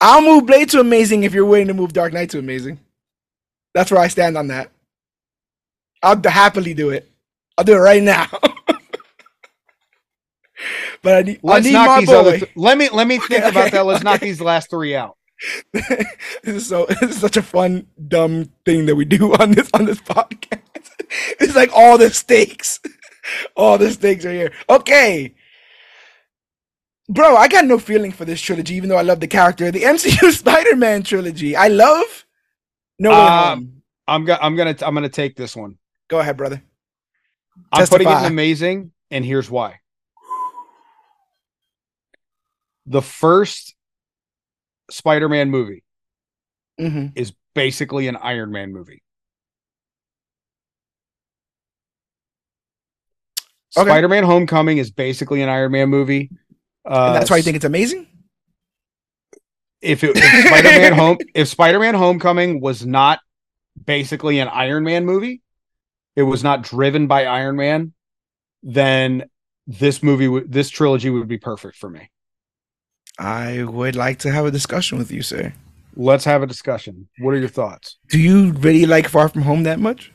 [0.00, 2.80] I'll move Blade to amazing if you're willing to move Dark Knight to amazing.
[3.74, 4.70] That's where I stand on that.
[6.04, 7.10] I'll happily do it.
[7.58, 8.26] I'll do it right now.
[11.02, 12.16] but I need, I Let's need knock my these boy.
[12.16, 12.38] other.
[12.38, 13.86] Th- let me let me think Okay, about okay, that.
[13.86, 15.16] Let's knock these last three out.
[15.72, 16.06] this
[16.44, 19.84] is so this is such a fun dumb thing that we do on this on
[19.84, 20.60] this podcast.
[21.40, 22.80] it's like all the stakes.
[23.56, 24.52] All the stakes are here.
[24.68, 25.34] Okay.
[27.08, 29.70] Bro, I got no feeling for this trilogy, even though I love the character.
[29.70, 31.54] The MCU Spider-Man trilogy.
[31.56, 32.24] I love
[32.98, 33.82] No Way Um, Home.
[34.06, 35.76] I'm gonna I'm gonna I'm gonna take this one.
[36.08, 36.62] Go ahead, brother.
[37.72, 39.80] I'm putting it in amazing, and here's why.
[42.86, 43.74] The first
[44.90, 45.82] Spider-Man movie
[46.78, 49.02] hmm is basically an Iron Man movie.
[53.76, 53.88] Okay.
[53.88, 56.30] Spider-Man Homecoming is basically an Iron Man movie.
[56.84, 58.06] Uh, And that's why you think it's amazing?
[59.80, 63.20] if, it, if Spider-Man Home if Spider-Man Homecoming was not
[63.84, 65.42] basically an Iron Man movie,
[66.16, 67.92] it was not driven by Iron Man,
[68.62, 69.24] then
[69.66, 72.10] this movie would this trilogy would be perfect for me.
[73.18, 75.52] I would like to have a discussion with you, sir.
[75.96, 77.08] Let's have a discussion.
[77.20, 77.98] What are your thoughts?
[78.08, 80.12] Do you really like Far From Home that much?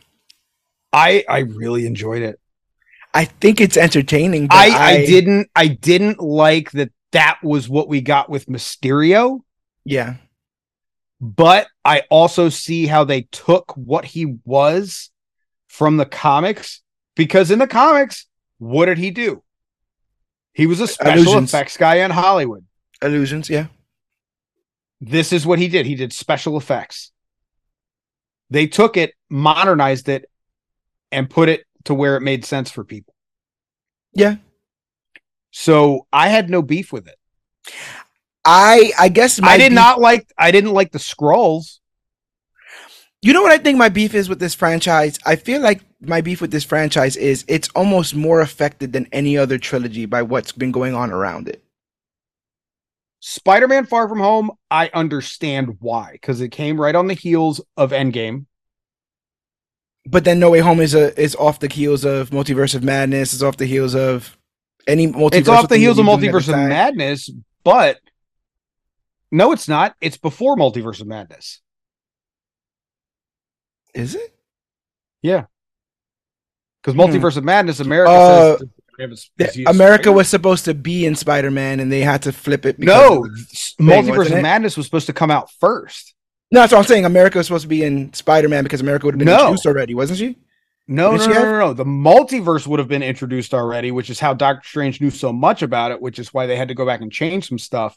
[0.92, 2.40] I I really enjoyed it.
[3.14, 4.48] I think it's entertaining.
[4.48, 9.40] But I, I didn't I didn't like that that was what we got with Mysterio,
[9.84, 10.16] Yeah.
[11.20, 15.10] but I also see how they took what he was
[15.70, 16.82] from the comics
[17.16, 18.26] because in the comics,
[18.58, 19.41] what did he do?
[20.52, 21.54] He was a special Illusions.
[21.54, 22.66] effects guy in Hollywood.
[23.02, 23.50] Illusions.
[23.50, 23.68] Yeah.
[25.00, 25.86] This is what he did.
[25.86, 27.12] He did special effects.
[28.50, 30.30] They took it, modernized it,
[31.12, 33.14] and put it to where it made sense for people.
[34.14, 34.38] Yeah.
[35.52, 37.16] So I had no beef with it.
[38.44, 41.78] I I guess I did beef- not like I didn't like the scrolls.
[43.22, 45.20] You know what I think my beef is with this franchise?
[45.26, 49.38] I feel like my beef with this franchise is it's almost more affected than any
[49.38, 51.62] other trilogy by what's been going on around it.
[53.20, 57.91] Spider-Man Far From Home, I understand why, because it came right on the heels of
[57.91, 58.46] Endgame.
[60.06, 63.34] But then No Way Home is a is off the heels of Multiverse of Madness.
[63.34, 64.38] Is off the heels of
[64.88, 65.36] any multiverse.
[65.36, 67.30] It's off the heels of Multiverse of Madness,
[67.66, 68.00] but
[69.30, 69.96] no, it's not.
[70.00, 71.60] It's before Multiverse of Madness.
[74.00, 74.34] Is it?
[75.22, 75.46] Yeah.
[76.82, 77.02] Because Hmm.
[77.02, 78.68] Multiverse of Madness, America Uh, says
[79.00, 82.32] it's- The- it's- America was supposed to be in Spider Man, and they had to
[82.32, 82.80] flip it.
[82.80, 83.26] no.
[83.80, 84.42] Multiverse of?
[84.42, 86.14] Madness was supposed to come out first.
[86.52, 87.06] no, that's what I'm saying.
[87.06, 89.40] America was supposed to be in Spider Man because America would have been No.
[89.40, 90.38] introduced already, wasn't she?
[90.88, 91.74] No, no, she no, no, no.
[91.74, 95.62] The multiverse would have been introduced already, which is how Doctor Strange knew so much
[95.62, 97.96] about it, which is why they had to go back and change some stuff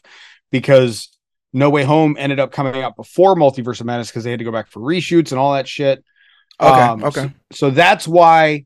[0.51, 1.09] because
[1.53, 4.45] No Way Home ended up coming out before Multiverse of Madness because they had to
[4.45, 6.03] go back for reshoots and all that shit.
[6.59, 7.21] Okay, Um, okay.
[7.21, 8.65] So, so that's why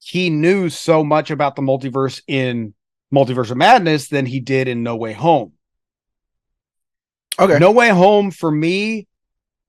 [0.00, 2.74] he knew so much about the multiverse in
[3.14, 5.52] Multiverse of Madness than he did in No Way Home.
[7.38, 7.58] Okay.
[7.58, 9.06] No Way Home for me,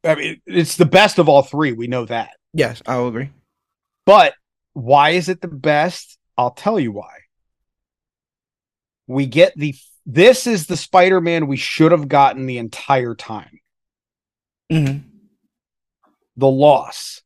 [0.03, 1.73] I mean, it's the best of all three.
[1.73, 2.31] We know that.
[2.53, 3.29] Yes, I will agree.
[4.05, 4.33] But
[4.73, 6.17] why is it the best?
[6.37, 7.13] I'll tell you why.
[9.07, 13.59] We get the this is the Spider-Man we should have gotten the entire time.
[14.69, 14.97] hmm
[16.35, 17.21] The loss,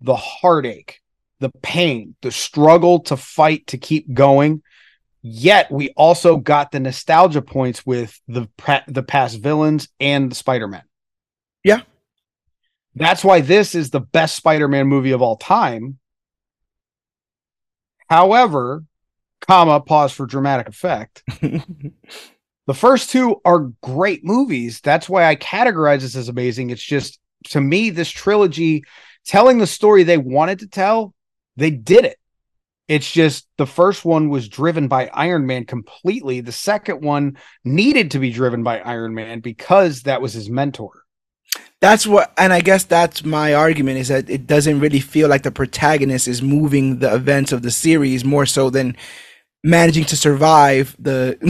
[0.00, 1.00] the heartache,
[1.40, 4.62] the pain, the struggle to fight to keep going.
[5.22, 8.48] Yet we also got the nostalgia points with the
[8.86, 10.84] the past villains and the Spider-Man.
[11.64, 11.80] Yeah.
[12.94, 15.98] That's why this is the best Spider-Man movie of all time.
[18.08, 18.84] However,
[19.40, 21.22] comma, pause for dramatic effect.
[22.66, 24.80] The first two are great movies.
[24.80, 26.70] That's why I categorize this as amazing.
[26.70, 28.82] It's just to me, this trilogy
[29.24, 31.14] telling the story they wanted to tell,
[31.56, 32.18] they did it.
[32.88, 36.40] It's just the first one was driven by Iron Man completely.
[36.40, 41.02] The second one needed to be driven by Iron Man because that was his mentor.
[41.80, 45.42] That's what and i guess that's my argument is that it doesn't really feel like
[45.42, 48.96] the protagonist is moving the events of the series more so than
[49.62, 51.36] managing to survive the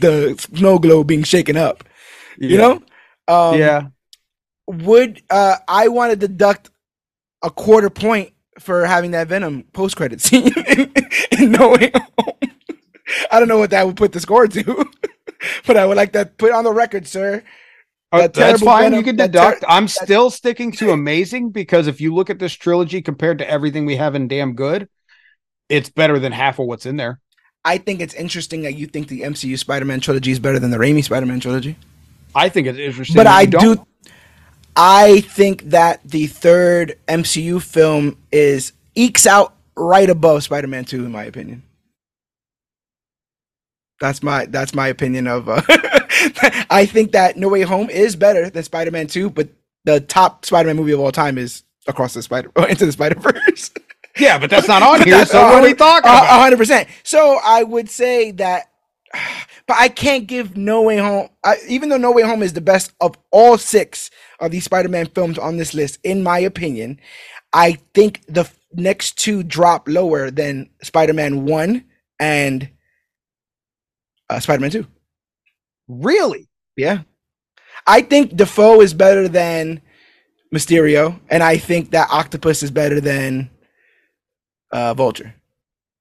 [0.00, 1.84] the snow globe being shaken up
[2.38, 2.82] you know?
[3.28, 3.88] Um yeah.
[4.66, 6.70] would uh i want to deduct
[7.42, 10.52] a quarter point for having that venom post credit scene
[11.38, 12.34] in no way home.
[13.30, 14.90] I don't know what that would put the score to
[15.66, 17.42] but i would like that put on the record sir
[18.12, 18.92] Uh, that that's fine.
[18.92, 19.60] You can deduct.
[19.60, 23.48] ter- I'm still sticking to amazing because if you look at this trilogy compared to
[23.48, 24.88] everything we have in damn good,
[25.68, 27.20] it's better than half of what's in there.
[27.64, 30.78] I think it's interesting that you think the MCU Spider-Man trilogy is better than the
[30.78, 31.76] Raimi Spider-Man trilogy.
[32.34, 33.16] I think it's interesting.
[33.16, 33.76] But I don't.
[33.76, 33.86] do
[34.76, 41.12] I think that the third MCU film is ekes out right above Spider-Man 2 in
[41.12, 41.62] my opinion.
[44.00, 45.62] That's my that's my opinion of uh,
[46.70, 49.48] I think that No Way Home is better than Spider-Man 2, but
[49.84, 53.70] the top Spider-Man movie of all time is Across the Spider Into the Spider-Verse.
[54.18, 55.24] Yeah, but that's not on here.
[55.24, 56.40] So what are we 100 talking A about?
[56.42, 56.88] hundred percent.
[57.04, 58.70] So I would say that,
[59.66, 61.28] but I can't give No Way Home.
[61.44, 64.10] I, even though No Way Home is the best of all six
[64.40, 67.00] of these Spider-Man films on this list, in my opinion,
[67.52, 71.84] I think the next two drop lower than Spider-Man One
[72.18, 72.68] and
[74.30, 74.86] uh, Spider-Man Two.
[75.88, 76.48] Really?
[76.76, 77.02] Yeah,
[77.86, 79.82] I think Dafoe is better than
[80.54, 83.50] Mysterio, and I think that Octopus is better than
[84.72, 85.34] uh, Vulture.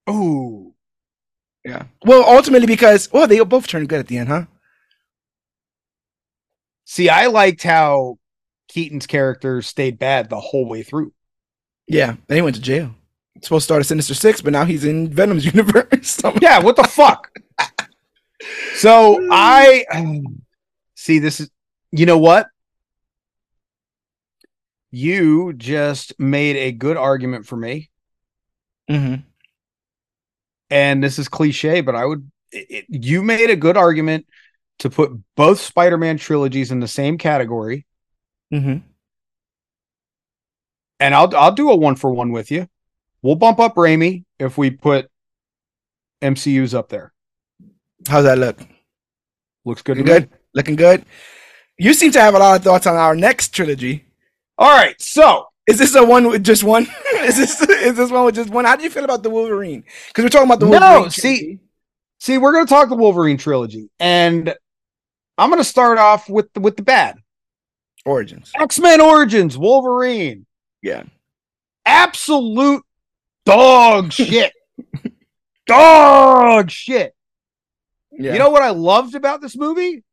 [0.09, 0.73] Ooh.
[1.65, 1.83] Yeah.
[2.05, 4.45] Well, ultimately because well, they both turned good at the end, huh?
[6.85, 8.17] See, I liked how
[8.69, 11.13] Keaton's character stayed bad the whole way through.
[11.87, 12.15] Yeah.
[12.27, 12.95] Then he went to jail.
[13.41, 16.21] Supposed to start a Sinister Six, but now he's in Venom's universe.
[16.41, 17.29] Yeah, what the fuck?
[18.75, 19.85] So I
[20.95, 21.49] see this is
[21.91, 22.47] you know what?
[24.91, 27.89] You just made a good argument for me.
[28.89, 29.23] Mhm.
[30.71, 32.29] and this is cliche, but I would.
[32.51, 34.25] It, you made a good argument
[34.79, 37.85] to put both Spider-Man trilogies in the same category,
[38.51, 38.77] Mm-hmm.
[40.99, 42.67] and I'll I'll do a one for one with you.
[43.21, 45.11] We'll bump up Raimi if we put
[46.23, 47.13] MCU's up there.
[48.07, 48.59] How's that look?
[49.65, 49.97] Looks good.
[49.97, 50.29] To good.
[50.53, 51.05] Looking good.
[51.77, 54.05] You seem to have a lot of thoughts on our next trilogy.
[54.57, 56.83] All right, so Is this a one with just one?
[57.15, 58.65] is this is this one with just one?
[58.65, 59.83] How do you feel about the Wolverine?
[60.07, 61.09] Because we're talking about the No, Wolverine.
[61.11, 61.59] see- trilogy.
[62.19, 64.53] see, we're gonna talk the Wolverine trilogy, and
[65.37, 67.17] I'm gonna start off with the, with the bad
[68.05, 68.51] origins.
[68.59, 70.45] X Men Origins Wolverine.
[70.81, 71.03] Yeah.
[71.85, 72.83] absolute
[73.45, 74.51] dog shit.
[75.67, 77.13] dog shit.
[78.19, 78.33] Yeah.
[78.33, 80.03] You know what I loved about this movie?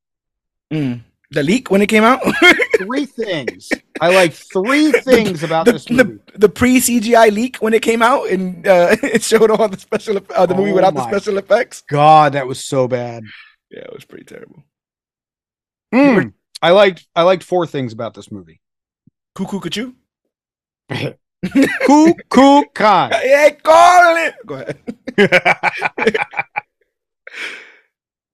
[0.72, 1.02] Mm.
[1.32, 2.20] the leak when it came out.
[2.78, 3.68] Three things.
[4.00, 6.18] I like three things about the, this movie.
[6.32, 9.78] the, the pre CGI leak when it came out and uh, it showed all the
[9.78, 11.82] special uh, the movie Oh without the special effects.
[11.88, 13.24] God, that was so bad.
[13.70, 14.62] Yeah, it was pretty terrible.
[15.92, 16.32] Mm.
[16.62, 18.60] I liked I liked four things about this movie.
[19.34, 19.92] Cuckoo Cuckoo.
[21.86, 23.12] Cuckoo Khan.
[23.12, 24.34] Hey, call it.
[24.46, 24.64] Go
[25.18, 26.18] ahead.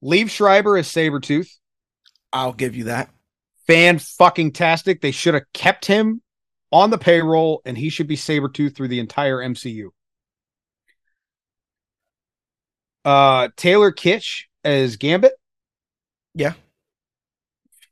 [0.03, 1.49] Liev Schreiber as Sabretooth.
[2.33, 3.11] I'll give you that.
[3.66, 5.01] Fan fucking tastic.
[5.01, 6.23] They should have kept him
[6.73, 9.89] on the payroll and he should be Sabretooth through the entire MCU.
[13.05, 15.33] Uh Taylor Kitsch as Gambit.
[16.35, 16.55] Yeah.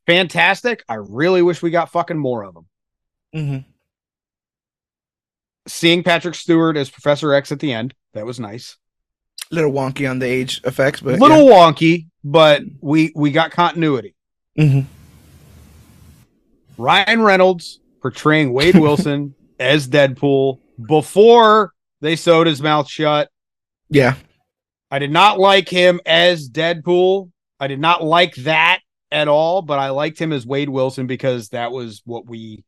[0.07, 0.85] Fantastic.
[0.89, 2.66] I really wish we got fucking more of them.
[3.35, 3.70] Mm-hmm.
[5.69, 8.77] Seeing Patrick Stewart as Professor X at the end, that was nice.
[9.51, 14.14] Little wonky on the age effects, but little wonky, but we we got continuity.
[14.55, 14.64] yeah.
[14.64, 14.86] Mhm.
[16.78, 23.28] Ryan Reynolds portraying Wade Wilson as Deadpool before they sewed his mouth shut.
[23.89, 24.14] yeah,
[24.90, 27.31] I did not like him as Deadpool.
[27.59, 28.81] I did not like that
[29.12, 32.64] at all, but I liked him as Wade Wilson because that was what we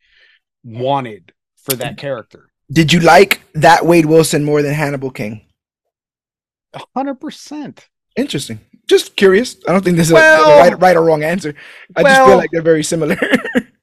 [0.65, 1.33] wanted
[1.63, 2.51] for that character.
[2.71, 5.47] Did you like that Wade Wilson more than Hannibal King?
[6.75, 7.89] A hundred percent.
[8.17, 8.61] Interesting.
[8.89, 9.57] Just curious.
[9.69, 11.55] I don't think there's a- Well- a right, right or wrong answer.
[11.97, 13.17] I just feel like they're very similar.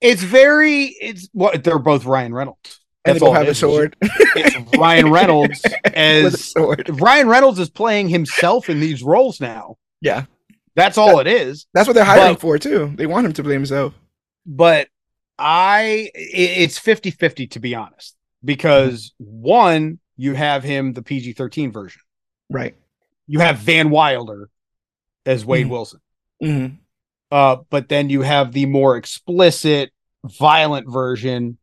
[0.02, 2.80] It's very it's what they're both Ryan Reynolds.
[3.04, 3.98] and they That's all both have a sword.
[4.02, 6.90] It's Ryan Reynolds as sword.
[7.02, 9.76] Ryan Reynolds is playing himself in these roles now.
[10.00, 10.24] Yeah,
[10.76, 11.66] That's all it is.
[11.74, 12.94] that's what they're hiring But- for too.
[12.96, 13.94] They want him to play himself.
[14.46, 14.88] But
[15.38, 16.20] I, i-
[16.64, 22.02] it's 50 50 to be honest, because one, you have him the PG 13 version,
[22.50, 22.76] Right.
[23.28, 24.50] you have Van Wilder
[25.26, 25.70] as Wade Mhm.
[25.70, 26.00] Wilson.
[26.44, 26.76] Mm-hmm.
[27.32, 29.92] Uh, but then you have the more explicit,
[30.26, 31.60] violent version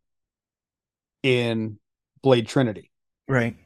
[1.25, 1.79] in
[2.23, 2.91] Blade Trinity.
[3.27, 3.57] Right.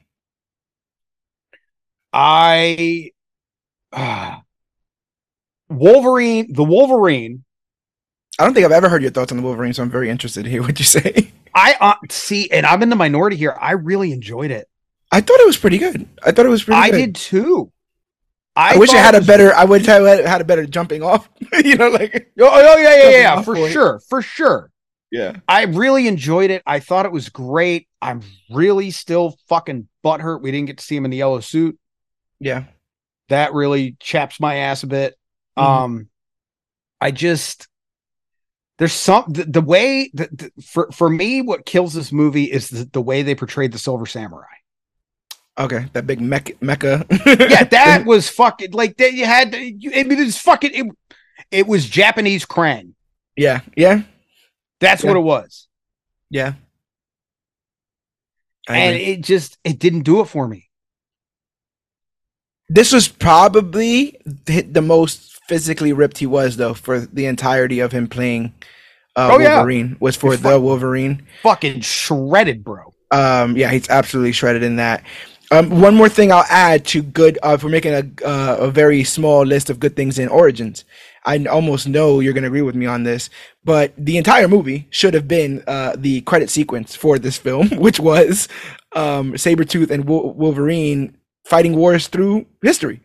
[2.12, 3.10] I
[3.92, 4.42] ah,
[5.68, 7.44] Wolverine, the Wolverine.
[8.38, 10.44] I don't think I've ever heard your thoughts on the Wolverine, so I'm very interested
[10.44, 11.32] to hear what you say.
[11.54, 13.54] I uh, see, and I'm in the minority here.
[13.60, 14.66] I really enjoyed it.
[15.10, 16.08] I thought it was pretty good.
[16.22, 16.84] I thought it was pretty good.
[16.86, 17.12] I good.
[17.12, 17.72] did too.
[18.56, 19.54] I, wish it thought had a better.
[19.54, 21.28] I would have had a better jumping off.
[21.64, 23.72] you know, like Oh, oh, yeah, yeah, yeah, yeah, for point.
[23.72, 24.70] sure, for sure.
[25.10, 25.36] yeah.
[25.48, 26.62] I really enjoyed it.
[26.66, 27.88] I thought it was great.
[28.02, 30.42] I'm really still fucking butthurt.
[30.42, 31.78] We didn't get to see him in the yellow suit.
[32.38, 32.64] Yeah.
[33.28, 35.14] That really chaps my ass a bit.
[35.58, 35.62] Mhm.
[35.64, 36.08] Um,
[37.00, 37.66] I just
[38.78, 42.68] there's some the, the way that the- for for me what kills this movie is
[42.68, 44.44] the, the way they portrayed the Silver Samurai.
[45.60, 45.86] Okay.
[45.92, 47.06] That big mech mecha.
[47.50, 49.12] Yeah, that was fucking like that.
[49.12, 50.86] You had you, I mean, it's fucking it,
[51.50, 52.94] it was Japanese Krang.
[53.36, 53.60] yeah.
[53.76, 54.02] Yeah.
[54.80, 55.10] That's Yeah.
[55.10, 55.68] what it was.
[56.30, 56.54] Yeah.
[58.68, 59.06] I and agree.
[59.12, 60.68] it just it didn't do it for me.
[62.68, 68.06] this was probably the, most physically ripped he was, though, for the entirety of him
[68.06, 68.54] playing
[69.16, 69.56] uh, Oh, yeah.
[69.56, 69.96] Wolverine.
[69.98, 71.26] Was for the Wolverine.
[71.42, 72.94] Fucking shredded, bro.
[73.10, 75.02] Um, yeah, he's absolutely shredded in that.
[75.52, 77.38] Um, one more thing I'll add to good.
[77.42, 80.84] Uh, if we're making a uh, a very small list of good things in Origins,
[81.24, 83.30] I almost know you're going to agree with me on this.
[83.64, 87.98] But the entire movie should have been uh, the credit sequence for this film, which
[87.98, 88.48] was
[88.94, 93.00] um, Sabretooth and Wol- Wolverine fighting wars through history.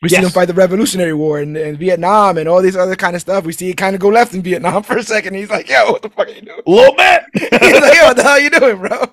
[0.00, 3.16] We see them fight the Revolutionary War and, and Vietnam and all these other kind
[3.16, 3.44] of stuff.
[3.44, 5.34] We see it kind of go left in Vietnam for a second.
[5.34, 7.22] He's like, "Yo, what the fuck are you doing?" A little bit.
[7.34, 9.12] He's like, "Yo, what the hell are you doing, bro?"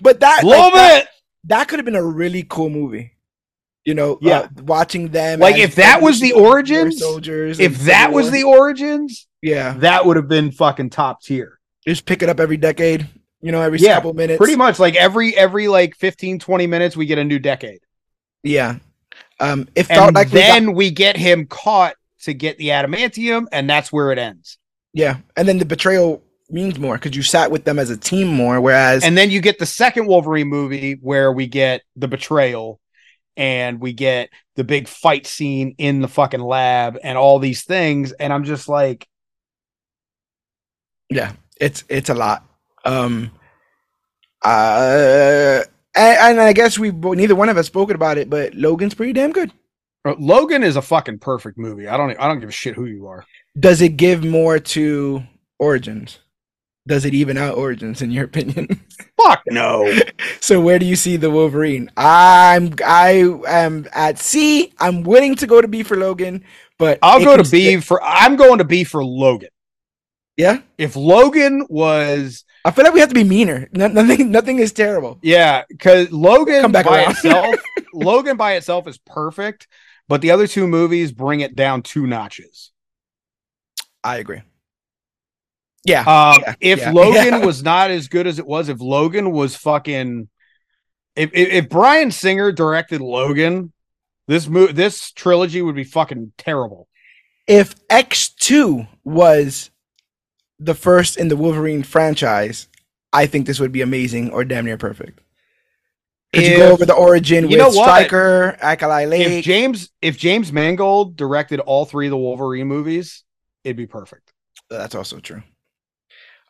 [0.00, 1.04] But that, little like, bit.
[1.04, 1.08] that
[1.68, 3.12] could have been a really cool movie.
[3.84, 4.38] You know, Yeah.
[4.40, 9.28] uh, watching them Like, if that was the origins, soldiers, If that was the origins,
[9.42, 11.58] yeah, that would have been fucking top tier.
[11.86, 13.06] just pick it up every decade.
[13.42, 14.38] You know, every Yeah, couple minutes.
[14.38, 17.78] Pretty much like every every like 15 20 minutes we get a new decade.
[18.42, 18.78] Yeah,
[19.38, 22.68] Um, it felt And like we got- then we get him caught to get the
[22.70, 24.58] adamantium, and that's where it ends.
[24.94, 28.28] yeah, and then the betrayal means more because you sat with them as a team
[28.28, 28.60] more.
[28.60, 32.80] Whereas, And then you get the second Wolverine movie where we get the betrayal
[33.36, 38.12] and we get the big fight scene in the fucking lab and all these things.
[38.12, 39.06] And I'm just like,
[41.10, 42.44] yeah, it's it's a lot.
[42.84, 43.30] Um,
[44.44, 45.62] uh,
[45.94, 49.12] and, and I guess we neither one of us spoken about it, but Logan's pretty
[49.12, 49.52] damn good.
[50.04, 51.88] uh, Logan is a fucking perfect movie.
[51.88, 53.24] I don't I don't give a shit who you are.
[53.58, 55.22] Does it give more to
[55.58, 56.18] Origins?
[56.86, 58.84] Does it even out Origins in your opinion?
[59.20, 59.92] Fuck no.
[60.40, 61.90] so where do you see the Wolverine?
[61.96, 64.72] I'm I am at C.
[64.78, 66.44] I'm willing to go to B for Logan,
[66.78, 69.48] but I'll go to B for I'm going to B for Logan.
[70.36, 73.68] Yeah, If Logan was I feel like we have to be meaner.
[73.72, 75.18] No, nothing, nothing is terrible.
[75.22, 77.12] yeah, because Logan Come back by around.
[77.12, 77.54] itself,
[77.94, 79.66] Logan by itself is perfect,
[80.08, 82.70] but the other two movies bring it down two notches.
[84.04, 84.42] I agree.
[85.86, 87.44] Yeah, Um, Yeah, if yeah, Logan yeah.
[87.44, 90.28] was not as good as it was, if Logan was fucking,
[91.14, 93.72] if if, if Bryan Singer directed Logan,
[94.28, 96.88] this mo- this trilogy would be fucking terrible.
[97.46, 99.70] if X two was
[100.58, 102.68] the first in the Wolverine franchise,
[103.12, 105.20] I think this would be amazing or damn near perfect.
[106.32, 107.84] Could you go over the origin you with know what?
[107.84, 109.44] Stryker, Alkali If Lake?
[109.44, 113.22] James if James Mangold directed all three of the Wolverine movies,
[113.64, 114.32] it'd be perfect.
[114.68, 115.42] That's also true.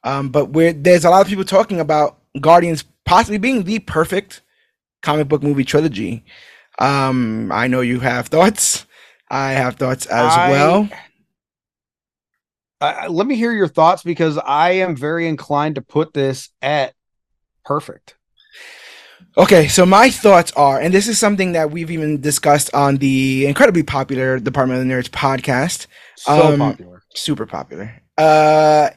[0.07, 4.41] Um, but where there's a lot of people talking about Guardians possibly being the perfect
[5.03, 6.25] comic book movie trilogy.
[6.79, 8.87] Um, I know you have thoughts.
[9.29, 10.89] I have thoughts as I- well.
[12.81, 16.93] Uh, let me hear your thoughts because I am very inclined to put this at
[17.65, 18.17] perfect.
[19.39, 23.47] Okay, so my thoughts are, and this is something that we've even discussed on the
[23.47, 28.03] incredibly popular Department of the Nerds podcast, So Um, popular, super popular.
[28.17, 28.91] Uh,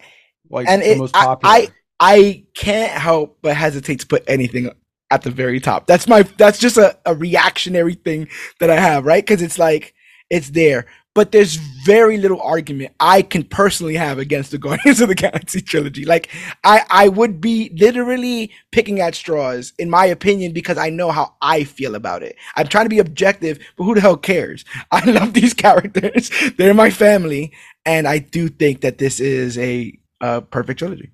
[0.50, 1.70] like and the it- most I- I-
[2.02, 4.72] I can't help but hesitate to put anything
[5.12, 5.86] at the very top.
[5.88, 9.24] That's my that's just a, a reactionary thing that I have, right?
[9.26, 9.94] Because it's like
[10.30, 10.86] it's there.
[11.16, 15.60] But there's very little argument I can personally have against the Guardians of the Galaxy
[15.60, 16.06] trilogy.
[16.06, 16.30] Like
[16.64, 21.36] I I would be literally picking at straws, in my opinion, because I know how
[21.42, 22.38] I feel about it.
[22.56, 24.64] I'm trying to be objective, but who the hell cares?
[24.92, 26.32] I love these characters.
[26.58, 27.52] They're my family,
[27.86, 31.12] and I do think that this is a, uh perfect trilogy.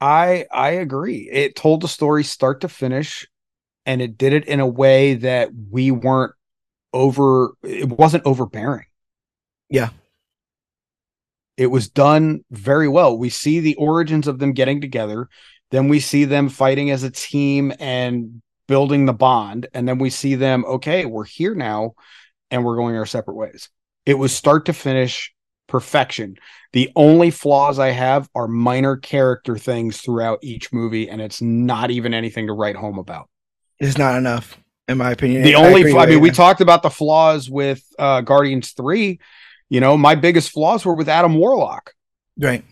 [0.00, 1.28] I I agree.
[1.30, 3.26] It told the story start to finish,
[3.86, 6.32] and it did it in a way that we weren't
[6.92, 7.52] over.
[7.62, 8.86] It wasn't overbearing.
[9.68, 9.90] Yeah.
[11.56, 13.18] It was done very well.
[13.18, 15.28] We see the origins of them getting together,
[15.70, 20.10] then we see them fighting as a team and building the bond, and then we
[20.10, 20.64] see them.
[20.64, 21.94] Okay, we're here now,
[22.50, 23.68] and we're going our separate ways.
[24.06, 25.32] It was start to finish
[25.70, 26.36] perfection.
[26.72, 31.90] The only flaws I have are minor character things throughout each movie, and it's not
[31.90, 33.28] even anything to write home about.
[33.78, 35.42] It's not enough, in my opinion.
[35.42, 36.20] The I only, I mean, you.
[36.20, 39.18] we talked about the flaws with uh, Guardians 3.
[39.70, 41.94] You know, my biggest flaws were with Adam Warlock.
[42.38, 42.64] right.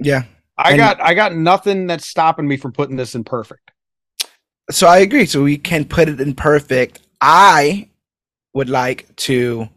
[0.00, 0.24] Yeah.
[0.56, 3.70] I And- got, I got nothing that's stopping me from putting this in perfect.
[4.70, 5.26] So I agree.
[5.26, 7.00] So we can put it in perfect.
[7.20, 7.88] I
[8.54, 9.68] would like to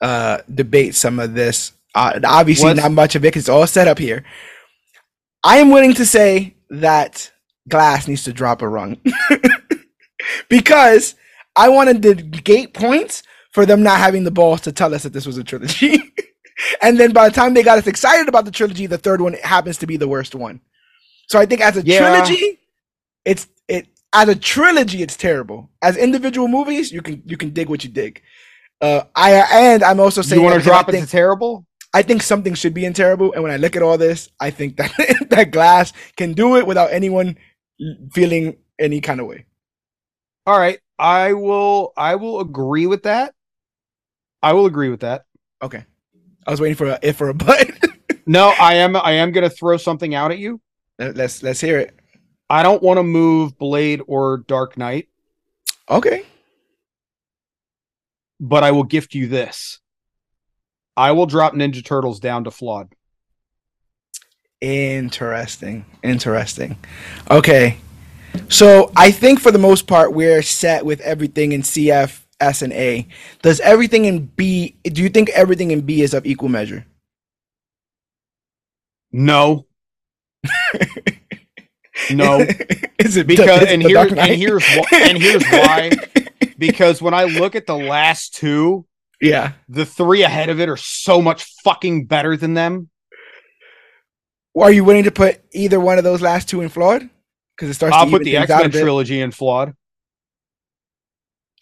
[0.00, 1.72] uh debate some of this.
[1.94, 4.24] Uh, obviously, What's- not much of it it's all set up here.
[5.42, 7.30] I am willing to say that
[7.68, 8.98] Glass needs to drop a rung
[10.48, 11.14] because
[11.56, 13.22] I wanted to gate points
[13.52, 15.98] for them not having the balls to tell us that this was a trilogy.
[16.82, 19.34] and then by the time they got us excited about the trilogy, the third one
[19.34, 20.60] happens to be the worst one.
[21.28, 21.98] So I think as a Yeah.
[21.98, 22.58] trilogy,
[23.24, 25.70] it's it as a trilogy, it's terrible.
[25.82, 28.22] As individual movies, you can you can dig what you dig.
[28.80, 31.66] Uh, I and I'm also saying you want to drop it think, to terrible?
[31.92, 33.32] I think something should be in terrible.
[33.32, 34.92] And when I look at all this, I think that
[35.30, 37.36] that Glass can do it without anyone
[38.12, 39.44] feeling any kind of way.
[40.46, 40.78] All right.
[41.00, 43.34] I will, I will agree with that.
[44.42, 45.24] I will agree with that.
[45.62, 45.84] Okay,
[46.46, 47.70] I was waiting for a if or a but.
[48.26, 50.60] No, I am, I am going to throw something out at you.
[50.98, 51.98] let's let's hear it.
[52.48, 55.08] I don't want to move Blade or Dark Knight,
[55.90, 56.24] Okay,
[58.40, 59.78] but I will gift you this.
[60.96, 62.94] I will drop Ninja Turtles down to flawed.
[64.60, 66.76] interesting, interesting.
[67.30, 67.78] Okay,
[68.48, 72.72] so I think for the most part we're set with everything in CF, S, and
[72.72, 73.06] A.
[73.42, 74.76] Does everything in B?
[74.84, 76.86] Do you think everything in B is of equal measure?
[79.12, 79.66] No.
[82.10, 82.46] no,
[82.98, 85.90] is it because and here and here's and here's why
[86.60, 88.86] because when I look at the last two,
[89.20, 89.52] Yeah.
[89.68, 92.90] the three ahead of it are so much fucking better than them.
[94.56, 97.08] Are you willing to put either one of those last two in flawed?
[97.56, 99.74] Because it starts I'll to put the X Men trilogy in flawed.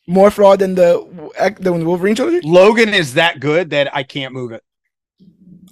[0.06, 2.40] More flawed than the the Wolverine trilogy.
[2.46, 4.62] Logan is that good that I can't move it.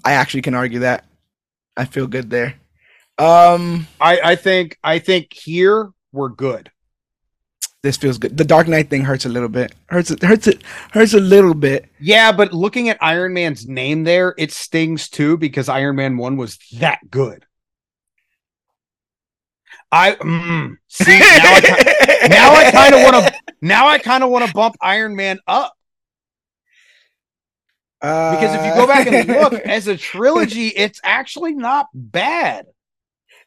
[0.05, 1.05] I actually can argue that.
[1.77, 2.55] I feel good there.
[3.19, 6.71] Um, I, I think I think here we're good.
[7.83, 8.37] This feels good.
[8.37, 9.75] The Dark Knight thing hurts a little bit.
[9.87, 10.63] Hurts it hurts it
[10.93, 11.87] hurts a little bit.
[12.01, 16.37] Yeah, but looking at Iron Man's name there, it stings too because Iron Man 1
[16.37, 17.45] was that good.
[19.93, 24.31] I mm, see now I, now I kind of want to now I kind of
[24.31, 25.77] want to bump Iron Man up
[28.01, 32.67] because if you go back and look as a trilogy, it's actually not bad.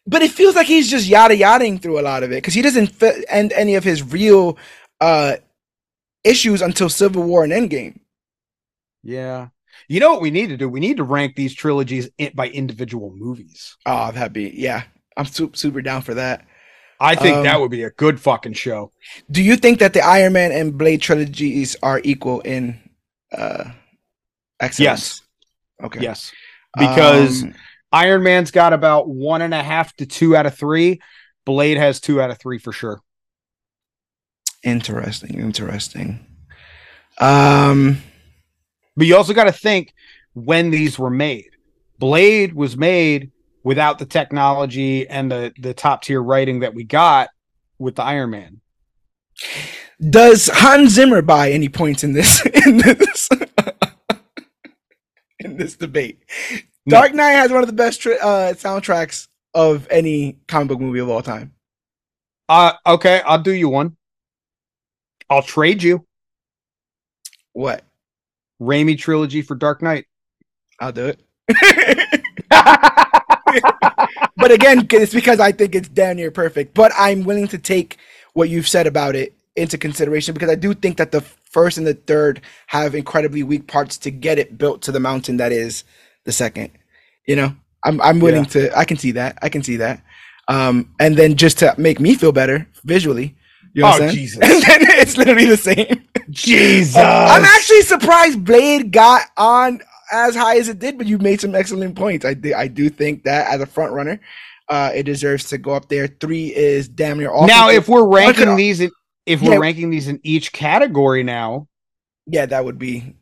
[0.09, 2.61] But it feels like he's just yada yadaing through a lot of it because he
[2.61, 4.57] doesn't fit end any of his real
[5.01, 5.35] uh
[6.23, 7.99] issues until Civil War and Endgame.
[9.03, 9.49] Yeah.
[9.87, 10.67] You know what we need to do?
[10.67, 13.77] We need to rank these trilogies in, by individual movies.
[13.85, 14.83] Oh, that'd be yeah.
[15.15, 16.45] I'm super super down for that.
[16.99, 18.91] I think Um, that would be a good fucking show.
[19.31, 22.77] Do you think that the Iron Man and Blade trilogies are equal in
[23.31, 23.71] uh
[24.59, 24.79] excellence?
[24.79, 25.21] Yes.
[25.85, 26.01] Okay.
[26.01, 26.31] Yes.
[26.77, 27.55] Because Um,
[27.91, 30.99] Iron Man's got about one and a half to two out of three.
[31.45, 33.01] Blade has two out of three for sure.
[34.63, 36.25] interesting, interesting.
[37.19, 38.01] Um
[38.95, 39.93] But you also got to think
[40.33, 41.49] when these were made.
[41.97, 43.31] Blade was made
[43.63, 47.29] without the technology and the the top tier writing that we got
[47.77, 48.61] with the Iron Man.
[50.09, 53.29] does Hans Zimmer buy any points in this in this
[55.39, 56.19] in this debate?
[56.87, 60.99] Dark Knight has one of the best tri- uh soundtracks of any comic book movie
[60.99, 61.53] of all time.
[62.47, 63.97] Uh okay, I'll do you one.
[65.29, 66.05] I'll trade you
[67.53, 67.83] What?
[68.61, 70.05] Raimi trilogy for Dark Knight.
[70.79, 71.21] I'll do it.
[74.37, 76.73] but again, it's because I think it's damn near perfect.
[76.73, 77.97] But I'm willing to take
[78.33, 81.87] what you've said about it into consideration because I do think that the first and
[81.87, 85.83] the third have incredibly weak parts to get it built to the mountain that is
[86.25, 86.71] the second.
[87.27, 88.75] You know, I'm I'm willing to.
[88.77, 89.37] I can see that.
[89.41, 90.01] I can see that.
[90.47, 93.35] Um, and then just to make me feel better visually,
[93.73, 94.09] you know Oh?
[94.09, 94.39] Jesus.
[94.43, 96.03] And then it's literally the same.
[96.31, 96.95] Jesus.
[96.97, 99.79] I'm actually surprised Blade got on
[100.11, 102.25] as high as it did, but you made some excellent points.
[102.25, 104.19] I do, I do think that as a front runner,
[104.69, 106.07] uh, it deserves to go up there.
[106.07, 107.47] Three is damn near awesome.
[107.47, 108.89] now if we're ranking these in,
[109.27, 109.49] if Yeah.
[109.51, 111.67] we're ranking these in each category now,
[112.25, 113.15] yeah, that would be.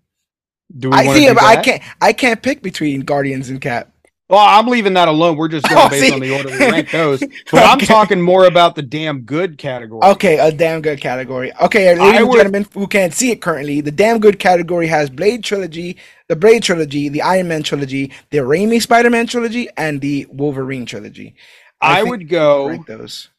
[0.75, 1.83] Do I see, to but I can't.
[2.01, 3.91] I can't pick between Guardians and Cap.
[4.29, 5.37] Well, I'm leaving that alone.
[5.37, 6.13] We're just going Oh, based see.
[6.13, 7.23] on the order we rank those.
[7.51, 10.03] But I'm talking more about the damn good category.
[10.03, 11.53] Okay, a damn good category.
[11.61, 14.87] Okay, uh, ladies I and gentlemen who can't see it currently, the damn good category
[14.87, 20.01] has Blade trilogy, the Blade trilogy, the Iron Man trilogy, the Raimi Spider-Man trilogy, and
[20.01, 21.35] the Wolverine trilogy.
[21.79, 22.67] I, think would go.
[22.67, 23.29] rank those.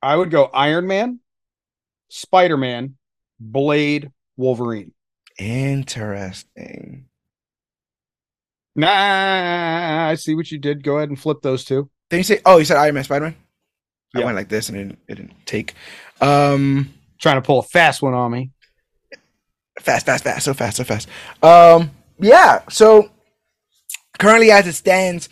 [0.00, 1.20] I would go Iron Man,
[2.08, 2.96] Spider Man,
[3.38, 4.92] Blade, Wolverine.
[5.38, 7.06] Interesting.
[8.74, 10.84] Nah, I see what you did.
[10.84, 11.90] Go ahead and flip those two.
[12.10, 13.36] Then you say, oh, you said Iron Man, Spider Man.
[14.14, 15.74] I went like this and it didn't, it didn't take.
[16.20, 18.50] Um, Trying to pull a fast one on me.
[19.80, 21.08] fast, fast, fast, so fast, so fast.
[21.42, 22.62] Um, yeah.
[22.70, 23.10] So
[24.18, 25.28] currently, as it stands,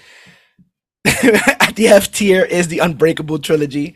[1.06, 3.94] at the F tier is the Unbreakable trilogy.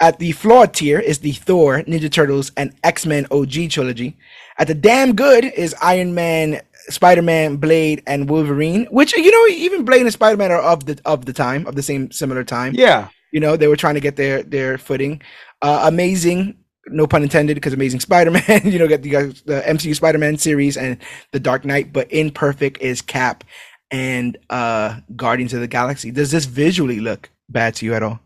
[0.00, 4.16] At the flawed tier is the Thor, Ninja Turtles, and X Men OG trilogy.
[4.56, 8.86] At the damn good is Iron Man, Spider Man, Blade, and Wolverine.
[8.90, 11.74] Which you know, even Blade and Spider Man are of the of the time of
[11.74, 12.74] the same similar time.
[12.74, 13.08] Yeah.
[13.32, 15.20] You know, they were trying to get their their footing.
[15.60, 16.56] Uh, amazing,
[16.86, 18.60] no pun intended, because Amazing Spider-Man.
[18.64, 19.10] you know, get the
[19.46, 20.98] the MCU Spider-Man series and
[21.32, 21.92] the Dark Knight.
[21.92, 23.42] But imperfect is Cap
[23.90, 26.12] and uh Guardians of the Galaxy.
[26.12, 28.20] Does this visually look bad to you at all?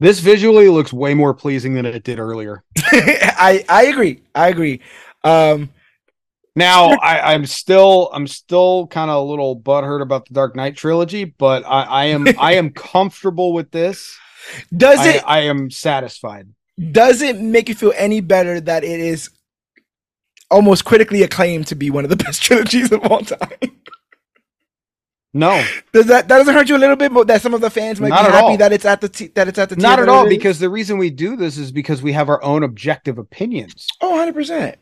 [0.00, 2.64] This visually looks way more pleasing than it did earlier.
[2.78, 4.22] I I agree.
[4.34, 4.80] I agree.
[5.24, 5.70] Um,
[6.56, 10.76] Now I, I'm still I'm still kind of a little butthurt about the Dark Knight
[10.76, 14.18] trilogy, but I, I am I am comfortable with this.
[14.76, 16.48] does I, it I am satisfied.
[16.92, 19.30] does it make you feel any better that it is
[20.50, 23.80] almost critically acclaimed to be one of the best trilogies of all time?
[25.32, 27.12] No, Does that that doesn't hurt you a little bit?
[27.14, 28.56] But that some of the fans might Not be happy all.
[28.56, 30.28] that it's at the t- that it's at the not at all.
[30.28, 34.10] Because the reason we do this is because we have our own objective opinions, oh
[34.10, 34.78] 100 percent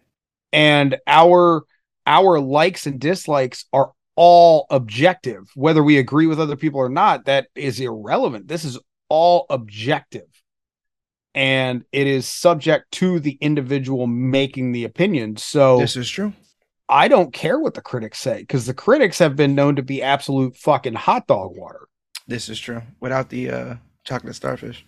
[0.53, 1.65] and our
[2.07, 5.51] our likes and dislikes are all objective.
[5.55, 8.49] Whether we agree with other people or not, that is irrelevant.
[8.49, 8.79] This is
[9.11, 10.29] all objective,
[11.35, 15.37] and it is subject to the individual making the opinion.
[15.37, 16.33] So This is true.
[16.89, 20.03] I don't care what the critics say because the critics have been known to be
[20.03, 21.89] absolute fucking hot dog water.
[22.27, 22.83] This is true.
[23.01, 23.75] Without the uh,
[24.05, 24.85] chocolate starfish.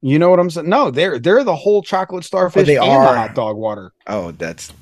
[0.00, 0.68] You know what I'm saying?
[0.68, 3.12] No, they're they're the whole chocolate starfish they and are.
[3.12, 3.92] the hot dog water.
[4.06, 4.72] Oh, that's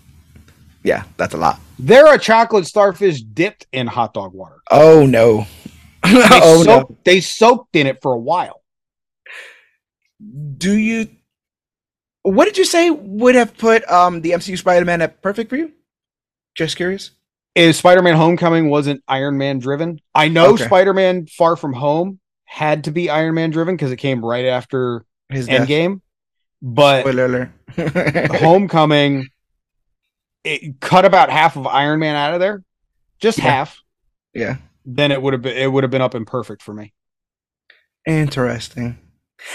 [0.83, 1.61] yeah, that's a lot.
[1.79, 4.57] They're a chocolate starfish dipped in hot dog water.
[4.71, 5.47] Oh no.
[6.03, 6.79] They, oh no.
[6.79, 8.63] soaked, they soaked in it for a while.
[10.57, 11.09] Do you
[12.23, 15.73] what did you say would have put um the MCU Spider-Man at perfect for you?
[16.61, 17.12] Just curious.
[17.55, 19.99] Is Spider-Man Homecoming wasn't Iron Man driven?
[20.15, 20.66] I know Okay.
[20.66, 25.07] Spider-Man Far From Home had to be Iron Man driven because it came right after
[25.31, 25.49] His.
[25.49, 26.03] Endgame,
[26.61, 27.07] but
[28.41, 29.27] Homecoming
[30.45, 32.62] it cut about half of Iron Man out of there,
[33.20, 33.45] just Yeah.
[33.45, 33.78] half.
[34.35, 34.57] yeah.
[34.85, 36.93] Then it would have been it would have been up and perfect for me.
[38.07, 38.99] Interesting.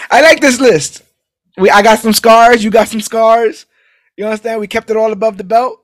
[0.10, 1.04] I like this list.
[1.56, 3.68] We I got some scars, you got some scars.
[4.18, 4.60] You understand?
[4.60, 5.84] We kept it all above the belt.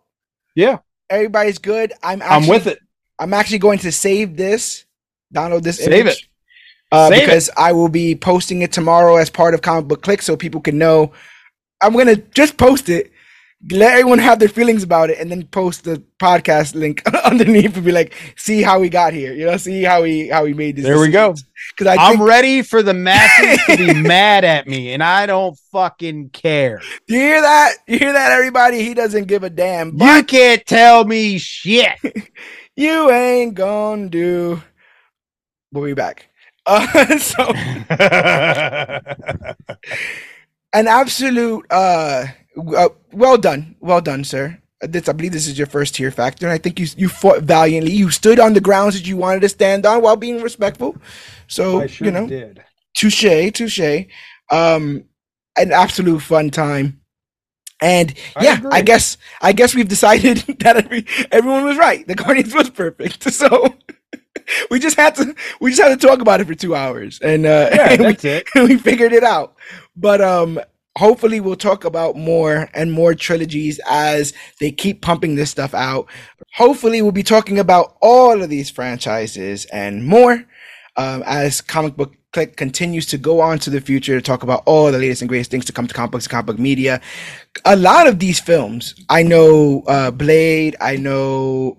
[0.55, 0.79] Yeah,
[1.11, 1.93] Everybody's good.
[2.01, 2.79] I'm actually, I'm with it.
[3.19, 4.85] I'm actually going to save this,
[5.35, 6.27] download this Save image, it.
[6.91, 7.25] uh, Save it.
[7.25, 10.61] because I will be posting it tomorrow as part of Comic Book Clique, so people
[10.61, 11.11] can know.
[11.81, 13.11] I'm gonna just post it,
[13.69, 17.85] let everyone have their feelings about it, and then post the podcast link underneath and
[17.85, 20.77] be like, "See how we got here," you know, see how we how we made
[20.77, 20.85] this.
[20.85, 21.35] There we go.
[21.69, 25.25] Because I I'm think, ready for the masses to be mad at me, and I
[25.25, 26.81] don't fucking care.
[27.07, 27.73] you hear that?
[27.87, 28.83] You hear that, everybody?
[28.83, 29.95] He doesn't give a damn.
[29.97, 31.99] You can't tell me shit.
[32.75, 34.61] you ain't gonna do.
[35.71, 36.27] We'll be back.
[36.65, 37.53] Uh, so.
[40.73, 42.25] an absolute uh,
[42.75, 46.11] uh well done well done sir Uh, this i believe this is your first tier
[46.11, 49.17] factor and i think you you fought valiantly you stood on the grounds that you
[49.17, 50.95] wanted to stand on while being respectful
[51.47, 52.63] so you know did.
[52.95, 54.05] touche touche
[54.51, 55.03] um
[55.57, 56.99] an absolute fun time
[57.81, 58.71] and I yeah agree.
[58.73, 63.31] i guess i guess we've decided that every, everyone was right the guardians was perfect
[63.41, 63.75] so
[64.71, 67.45] we just had to we just had to talk about it for two hours and
[67.45, 68.47] uh Yeah, and we- that's it.
[68.55, 69.55] we figured it out.
[69.95, 70.59] But um
[70.97, 76.07] hopefully we'll talk about more and more trilogies as they keep pumping this stuff out.
[76.55, 80.45] Hopefully we'll be talking about all of these franchises and more
[80.97, 84.63] um, as comic book clique continues to go on to the future to talk about
[84.65, 87.01] all the latest and greatest things to come to comic books and comic book media.
[87.65, 91.77] A lot of these films, I know uh, Blade, I know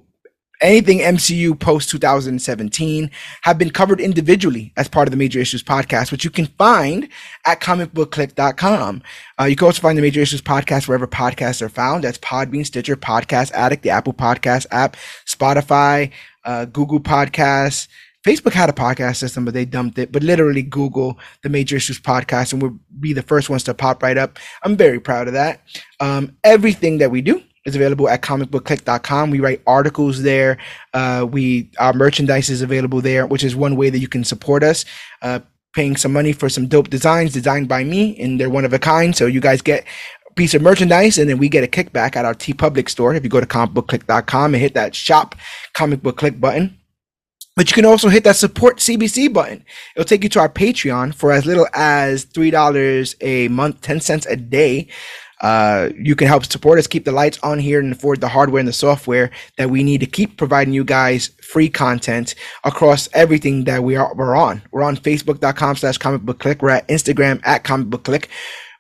[0.63, 3.11] anything MCU post 2017
[3.43, 7.09] have been covered individually as part of the Major Issues podcast, which you can find
[7.45, 9.03] at comicbookclique.com.
[9.39, 12.05] Uh, you can also find the Major Issues podcast wherever podcasts are found.
[12.05, 16.11] That's Podbean, Stitcher, Podcast Addict, the Apple Podcast app, Spotify,
[16.45, 17.89] uh, Google Podcasts.
[18.25, 20.13] Facebook had a podcast system, but they dumped it.
[20.13, 24.01] But literally, Google the Major Issues podcast, and we'll be the first ones to pop
[24.01, 24.39] right up.
[24.63, 25.63] I'm very proud of that.
[25.99, 29.31] Um, everything that we do is available at comicbookclique.com.
[29.31, 30.59] We write articles there.
[30.93, 34.63] Uh, we our merchandise is available there, which is one way that you can support
[34.63, 34.85] us.
[35.21, 35.41] Uh,
[35.75, 38.79] paying some money for some dope designs designed by me, and they're one of a
[38.79, 39.17] kind.
[39.17, 39.85] So you guys get
[40.29, 43.15] a piece of merchandise, and then we get a kickback at our TeePublic store.
[43.15, 45.35] If you go to comicbookclique.com and hit that shop
[45.73, 46.79] comic book clique button.
[47.55, 49.65] But you can also hit that support CBC button.
[49.95, 54.25] It'll take you to our Patreon for as little as $3 a month, 10 cents
[54.25, 54.89] a day.
[55.43, 58.61] Uh, you can help support us, keep the lights on here, and afford the hardware
[58.61, 63.65] and the software that we need to keep providing you guys free content across everything
[63.65, 64.63] that we are we're on.
[64.71, 66.63] We're on Facebook.com slash comic book clique.
[66.63, 68.31] We're at Instagram at comic book clique.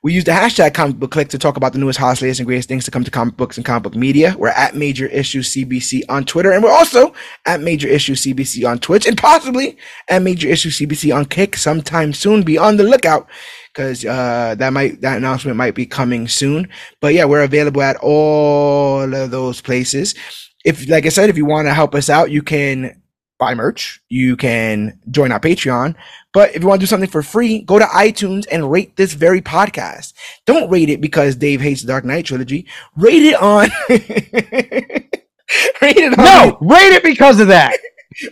[0.04, 2.46] We use the hashtag comic book clique to talk about the newest, hottest, latest, and
[2.48, 4.34] greatest things to come to comic books and comic book media.
[4.36, 7.14] We're at Major Issue CBC on Twitter, and we're also
[7.46, 9.78] at Major Issue CBC on Twitch, and possibly
[10.08, 12.42] at Major Issue CBC on Kick sometime soon.
[12.42, 13.28] Be on the lookout
[13.72, 16.68] because uh, that might that announcement might be coming soon.
[17.00, 20.14] But yeah, we're available at all of those places.
[20.64, 23.02] If, like I said, if you want to help us out, you can
[23.38, 24.00] buy merch.
[24.08, 25.96] You can join our Patreon.
[26.32, 29.14] But if you want to do something for free, go to iTunes and rate this
[29.14, 30.12] very podcast.
[30.46, 32.68] Don't rate it because Dave hates the Dark Knight trilogy.
[32.96, 33.70] Rate it on.
[33.88, 36.24] rate it on.
[36.24, 37.76] No, rate it because of that.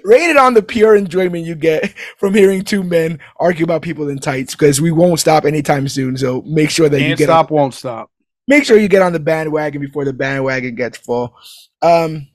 [0.04, 4.08] Rate it on the pure enjoyment you get from hearing two men argue about people
[4.08, 6.16] in tights because we won't stop anytime soon.
[6.16, 8.10] So make sure that you Can't get stop, won't stop.
[8.48, 11.34] make sure you get on the bandwagon before the bandwagon gets full.
[11.82, 12.28] Um,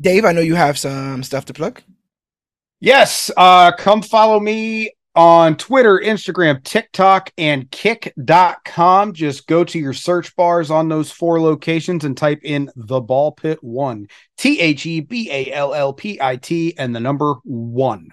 [0.00, 1.82] Dave, I know you have some stuff to plug.
[2.80, 9.14] Yes, uh, come follow me on Twitter, Instagram, TikTok, and kick.com.
[9.14, 13.32] Just go to your search bars on those four locations and type in the ball
[13.32, 14.06] pit one.
[14.36, 18.10] T H E B A L L P I T and the number one.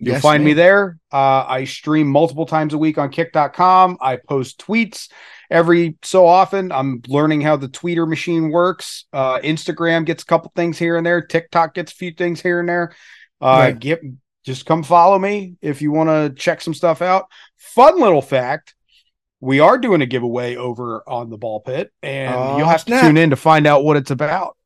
[0.00, 0.98] You'll Yes, find me there.
[1.12, 3.96] Uh, I stream multiple times a week on kick.com.
[4.00, 5.10] I post tweets
[5.50, 6.70] every so often.
[6.70, 9.06] I'm learning how the tweeter machine works.
[9.12, 11.20] Uh, Instagram gets a couple things here and there.
[11.20, 12.92] TikTok gets a few things here and there.
[13.40, 13.78] Uh, Right.
[13.78, 14.00] get
[14.48, 17.28] just come follow me if you want to check some stuff out.
[17.56, 18.74] Fun little fact.
[19.40, 23.02] We are doing a giveaway over on the ball pit, and Oh, you'll have snap.
[23.02, 24.56] to tune in to find out what it's about.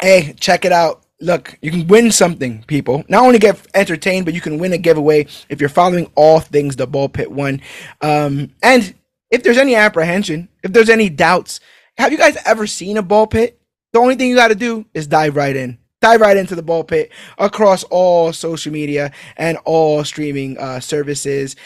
[0.00, 1.04] Hey, check it out.
[1.20, 3.04] Look, you can win something, people.
[3.08, 6.76] Not only get entertained, but you can win a giveaway if you're following all things
[6.76, 7.60] the ball pit one.
[8.00, 8.94] Um, and
[9.30, 11.58] if there's any apprehension, if there's any doubts,
[11.98, 13.60] have you guys ever seen a ball pit?
[13.92, 15.78] The only thing you got to do is dive right in.
[16.00, 21.56] Dive right into the ball pit across all social media and all streaming uh, services.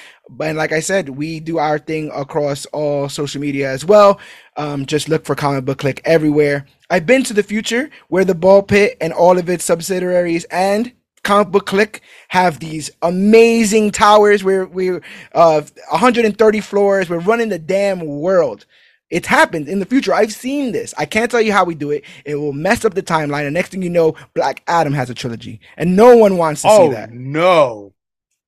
[0.40, 4.18] And like I said, we do our thing across all social media as well.
[4.56, 6.66] Um, just look for Comic Book Clique everywhere.
[6.88, 10.92] I've been to the future where the ball pit and all of its subsidiaries and
[11.24, 15.02] Comic Book Clique have these amazing towers where we're
[15.34, 15.60] uh
[15.90, 17.10] 130 floors.
[17.10, 18.64] We're running the damn world.
[19.12, 20.14] It's happened in the future.
[20.14, 20.94] I've seen this.
[20.96, 22.02] I can't tell you how we do it.
[22.24, 23.44] It will mess up the timeline.
[23.44, 25.60] And next thing you know, Black Adam has a trilogy.
[25.76, 27.12] And no one wants to oh see that.
[27.12, 27.92] no!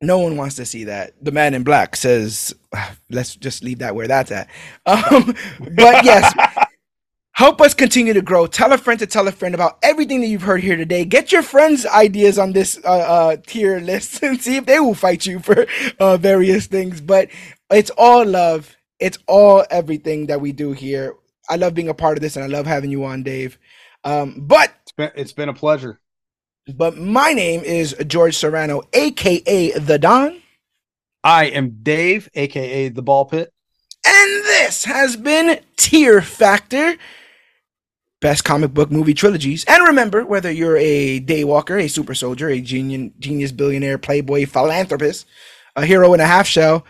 [0.00, 1.14] No one wants to see that.
[1.22, 2.54] The man in black says,
[3.10, 4.48] let's just leave that where that's at.
[4.86, 6.34] Um, but yes,
[7.32, 8.46] help us continue to grow.
[8.46, 11.04] Tell a friend to tell a friend about everything that you've heard here today.
[11.04, 14.94] Get your friends' ideas on this uh, uh, tier list and see if they will
[14.94, 15.66] fight you for
[15.98, 17.00] uh, various things.
[17.00, 17.28] But
[17.70, 18.76] it's all love.
[19.04, 21.14] It's all everything that we do here.
[21.50, 23.58] I love being a part of this and I love having you on, Dave.
[24.02, 26.00] Um, but It's been it's been a pleasure.
[26.74, 30.40] but my name is George Serrano, aka the Don.
[31.22, 33.50] I am Dave, aka the Ball Pit.
[34.06, 36.96] And this has been Tier Factor.
[38.22, 39.66] Best comic book movie trilogies.
[39.66, 45.26] And remember, whether you're a daywalker, a super soldier, a genius, genius billionaire, playboy, philanthropist,
[45.76, 46.86] a hero in a half shell,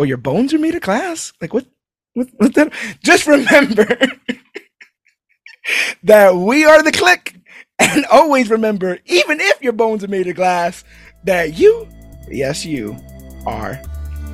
[0.00, 1.34] or your bones are made of glass.
[1.42, 1.66] Like what?
[2.14, 2.28] What?
[2.38, 2.72] what that?
[3.04, 3.86] Just remember
[6.04, 7.36] that we are the click.
[7.78, 10.84] And always remember, even if your bones are made of glass,
[11.24, 11.86] that you,
[12.30, 12.96] yes, you,
[13.46, 13.80] are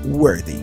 [0.05, 0.61] worthy.